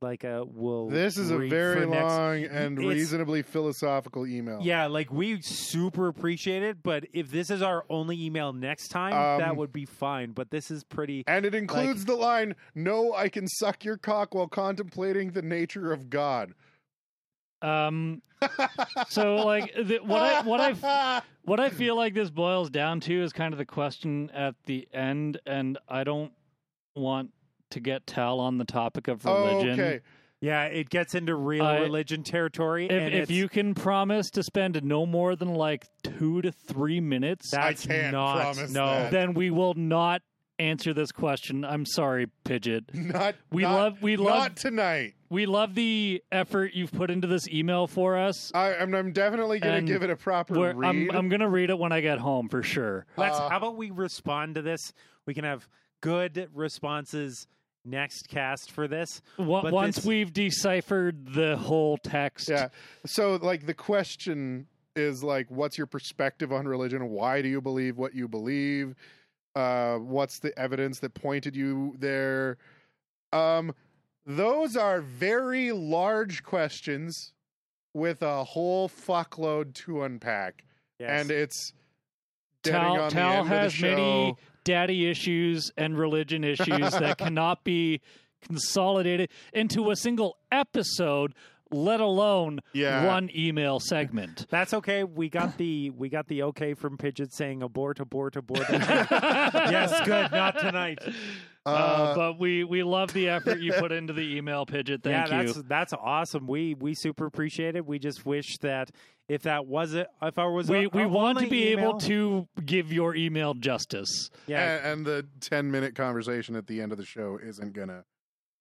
[0.00, 4.60] like a we'll this is a very next- long and It's- reasonably philosophical email.
[4.62, 9.12] Yeah, like we super appreciate it, but if this is our only email next time,
[9.40, 10.32] that Um, would be fine.
[10.32, 14.34] But this is pretty And it includes the line, No, I can suck your cock
[14.34, 16.54] while contemplating the nature of God.
[17.60, 18.22] Um,
[19.08, 23.22] so like the, what I what I what I feel like this boils down to
[23.22, 26.32] is kind of the question at the end, and I don't
[26.94, 27.30] want
[27.70, 29.78] to get Tal on the topic of religion.
[29.80, 30.00] Okay.
[30.40, 32.86] Yeah, it gets into real I- religion territory.
[32.86, 36.52] If, and if it's- you can promise to spend no more than like two to
[36.52, 39.10] three minutes, that's I can't not promise no that.
[39.10, 40.22] then we will not
[40.60, 41.64] answer this question.
[41.64, 42.82] I'm sorry, Pidget.
[42.94, 45.14] Not We not- love- we not love- tonight.
[45.30, 48.50] We love the effort you've put into this email for us.
[48.54, 50.88] I, I'm, I'm definitely going And to give it a proper We're- read.
[50.88, 53.06] I'm, I'm going to read it when I get home for sure.
[53.16, 53.38] Let's.
[53.38, 54.92] Uh, how about we respond to this?
[55.26, 55.68] We can have
[56.00, 57.46] good responses
[57.88, 59.20] next cast for this.
[59.38, 62.68] Wa- But Once this- we've deciphered the whole text, yeah.
[63.06, 64.66] So, like, the question
[64.96, 67.08] is like, what's your perspective on religion?
[67.10, 68.94] Why do you believe what you believe?
[69.54, 72.58] Uh, what's the evidence that pointed you there?
[73.32, 73.74] Um,
[74.26, 77.32] those are very large questions
[77.94, 80.64] with a whole fuckload to unpack,
[80.98, 81.22] Yes.
[81.22, 81.72] and it's
[82.62, 83.86] getting Tal, on the Tal end of the has show.
[83.88, 84.36] many
[84.68, 88.02] daddy issues and religion issues that cannot be
[88.46, 91.34] consolidated into a single episode,
[91.70, 93.06] let alone Yeah.
[93.06, 94.46] one email segment.
[94.50, 95.04] That's okay.
[95.04, 98.66] We got the we got the okay from Pidget saying abort, abort, abort.
[98.70, 100.30] yes, good.
[100.32, 100.98] Not tonight.
[101.74, 105.02] Uh, Uh, but we, we love the effort you put into the email, Pidget.
[105.02, 105.46] Thank yeah, you.
[105.52, 106.46] that's that's awesome.
[106.46, 107.84] We we super appreciate it.
[107.86, 108.90] We just wish that
[109.28, 112.00] if that was it, if I was we a, we want to be email- able
[112.00, 114.30] to give your email justice.
[114.46, 118.04] yeah, and, and the 10 minute conversation at the end of the show isn't gonna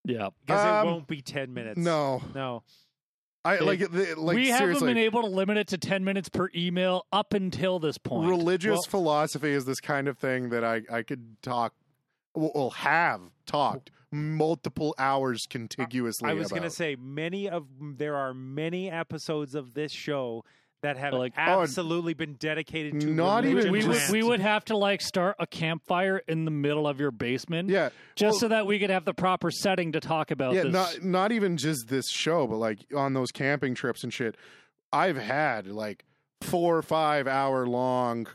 [0.03, 0.29] Yeah.
[0.45, 1.77] because Um, it won't be ten minutes.
[1.79, 2.63] no no.
[3.45, 6.27] i It- like, the, like we haven't been able to limit it to 10 minutes
[6.27, 8.27] per email up until this point.
[8.29, 11.73] religious Well- philosophy is this kind of thing that i i could talk
[12.37, 18.33] will have talked multiple hours contiguously I was going to say many of there are
[18.33, 20.45] many episodes of this show
[20.81, 24.63] that have Like- Oh, absolutely been dedicated to not even we would, we would have
[24.65, 28.47] to like start a campfire in the middle of your basement yeah just well, so
[28.49, 30.73] that we could have the proper setting to talk about yeah this.
[30.73, 34.35] not not even just this show but like on those camping trips and shit
[34.93, 36.05] i've had like
[36.41, 38.27] four or five hour long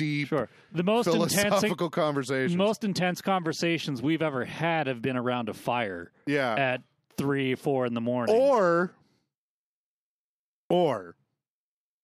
[0.00, 0.48] deep sure.
[0.72, 5.54] The most intense philosophical conversations most intense conversations we've ever had have been around a
[5.54, 6.82] fire yeah at
[7.16, 8.34] 3 4 in the morning.
[8.34, 8.92] or
[10.68, 11.16] or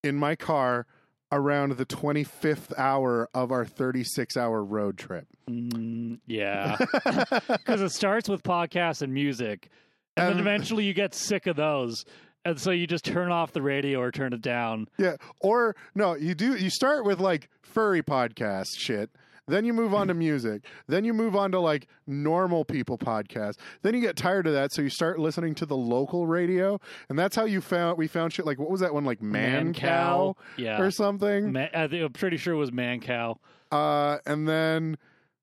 [0.03, 0.87] in my car
[1.33, 6.77] around the 25th hour of our 36 hour road trip Mm, yeah.
[7.65, 9.69] Cuz it starts with podcasts and music
[10.17, 12.05] and then eventually you get sick of those.
[12.47, 14.89] And so you just turn off the radio or turn it down.
[14.99, 19.11] yeah or no you do you start with like furry podcast shit
[19.49, 23.55] then you move on to music then you move on to like normal people podcast.
[23.83, 27.19] then you get tired of that so you start listening to the local radio and
[27.19, 30.35] that's how you found we found shit like what was that one like man, cow,
[30.57, 30.81] Yeah.
[30.81, 33.37] or something Ma- I think, I'm pretty sure it was Mancow.
[33.73, 34.97] uh and then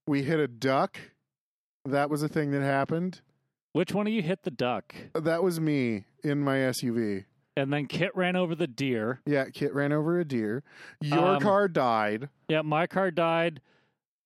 [0.08, 0.98] we hit a duck
[1.86, 3.22] that was a thing that happened
[3.74, 4.96] Which one of you hit the duck?
[5.14, 7.26] That was me in my SUV.
[7.58, 9.20] And then Kit ran over the deer.
[9.26, 10.64] Yeah, Kit ran over a deer.
[11.02, 12.30] Your Um, car died.
[12.48, 13.62] Yeah, my car died.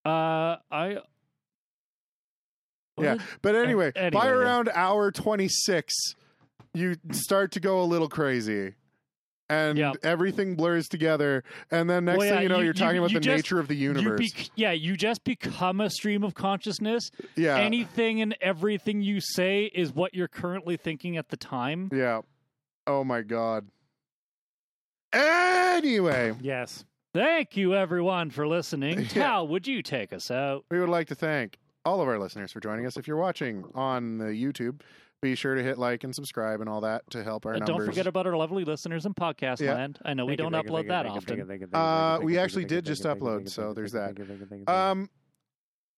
[0.05, 0.97] Uh, I.
[2.99, 4.31] Yeah, but anyway, anyway, by yeah.
[4.31, 5.93] around hour 26,
[6.73, 8.73] you start to go a little crazy.
[9.49, 9.97] And Yep.
[10.03, 11.43] everything blurs together.
[11.71, 13.23] And then next Well, thing yeah, you know, you- are talking you- about you the
[13.23, 14.19] just- nature of the universe.
[14.21, 17.11] You bec- yeah, you just become a stream of consciousness.
[17.35, 17.57] yeah.
[17.57, 21.89] Anything and everything you say is what you're currently thinking at the time.
[21.93, 22.21] yeah.
[22.85, 23.67] Oh my God.
[25.13, 26.83] Anyway, Yes.
[27.13, 28.99] Thank you, everyone, for listening.
[29.15, 29.23] Yeah.
[29.23, 30.65] Tal, would you take us out?
[30.69, 32.97] we would like to thank all of our listeners for joining us.
[32.97, 34.81] If you're watching on the YouTube,
[35.21, 37.77] be sure to hit like and subscribe and all that to help our Uh, numbers.
[37.77, 39.73] don't forget about our lovely listeners in podcast Yeah.
[39.73, 39.99] land.
[40.05, 41.73] I know we don't upload that often.
[41.73, 44.15] Uh, we actually did just upload, so there's that.
[44.67, 45.09] Um,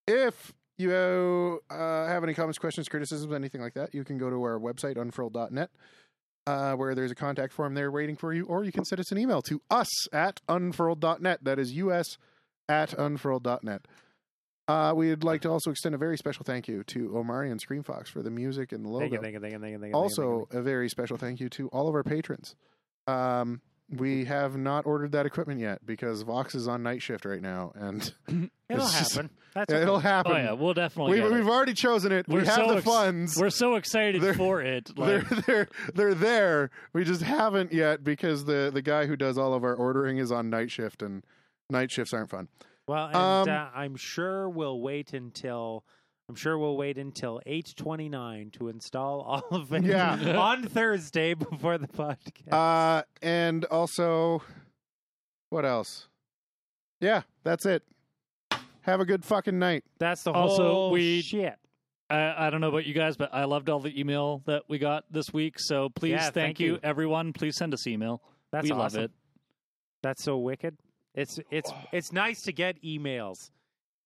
[0.07, 4.41] if you uh, have any comments, questions, criticisms, anything like that, you can go to
[4.41, 5.69] our website, unfurled.net,
[6.47, 9.11] uh, where there's a contact form there waiting for you, or you can send us
[9.11, 11.43] an email to us at unfurled.net.
[11.43, 12.17] That is us
[12.69, 13.85] at unfurled.net.
[14.69, 17.81] Uh, we'd like to also extend a very special thank you to Omari and Scream
[17.83, 19.01] Fox for the music and the logo.
[19.01, 21.39] Thank you, thank you, thank you, thank you, thank you, Also, a very special thank
[21.39, 22.55] you to all of our patrons.
[23.07, 27.41] Um, we have not ordered that equipment yet because Vox is on night shift right
[27.41, 28.13] now, and
[28.69, 29.31] It'll it's just- happen.
[29.55, 30.07] That's yeah, it'll okay.
[30.07, 30.31] happen.
[30.33, 31.13] Oh yeah, we'll definitely.
[31.19, 32.27] We, get we've already chosen it.
[32.27, 33.35] we We're have so the ex- funds.
[33.35, 34.91] We're so excited They're- for it.
[34.95, 36.69] they're they're they're there.
[36.93, 40.31] We just haven't yet because the the guy who does all of our ordering is
[40.31, 41.23] on night shift, and
[41.67, 42.47] night shifts aren't fun.
[42.89, 45.85] Well, and Um, uh, I'm sure we'll wait until
[46.27, 50.35] I'm sure we'll wait until 8:29 to install all of it Yeah.
[50.37, 52.51] on Thursday before the podcast.
[52.51, 54.41] Uh, and also,
[55.51, 56.07] what else?
[56.99, 57.83] Yeah, that's it.
[58.81, 59.83] Have a good fucking night.
[59.99, 61.57] That's the also, whole we- shit.
[62.09, 64.79] I, I don't know about you guys, but I loved all the email that we
[64.79, 65.59] got this week.
[65.59, 66.79] So please, Yeah, thank, thank you, you.
[66.81, 67.33] everyone.
[67.33, 68.23] Please send us email.
[68.51, 68.79] That's we awesome.
[68.79, 69.11] love it.
[70.01, 70.75] That's so wicked.
[71.19, 73.51] It's it's it's nice to get emails.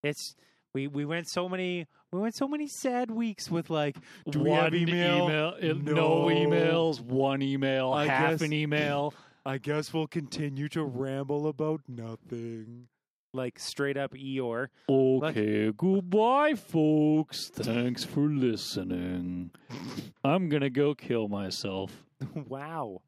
[0.01, 0.35] It's
[0.73, 3.95] We we went so many we went so many sad weeks with like
[4.29, 5.25] do we one have email?
[5.25, 5.93] uh, no.
[5.93, 6.25] No.
[6.25, 9.13] emails, one email, I half guess- an email.
[9.45, 12.87] I guess we'll continue to ramble about nothing.
[13.33, 14.67] Like straight up Eeyore.
[14.89, 17.49] Okay, goodbye, folks.
[17.49, 19.51] Thanks for listening.
[20.23, 22.05] I'm gonna go kill myself.
[22.47, 23.01] wow.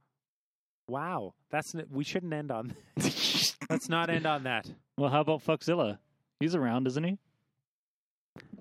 [0.87, 1.33] Wow.
[1.49, 4.69] That's n- we shouldn't end on Let's not end on that.
[4.97, 5.97] Well, how about Fuckzilla?
[6.39, 7.17] He's around, isn't he?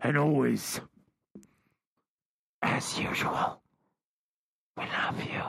[0.01, 0.81] And always,
[2.63, 3.61] as usual,
[4.77, 5.43] we love you.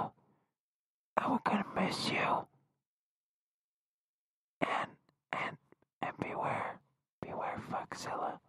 [1.18, 2.48] And we're gonna miss you.
[4.62, 4.90] And
[5.32, 5.58] and
[6.02, 6.80] and beware.
[7.22, 8.40] Beware Fuckzilla.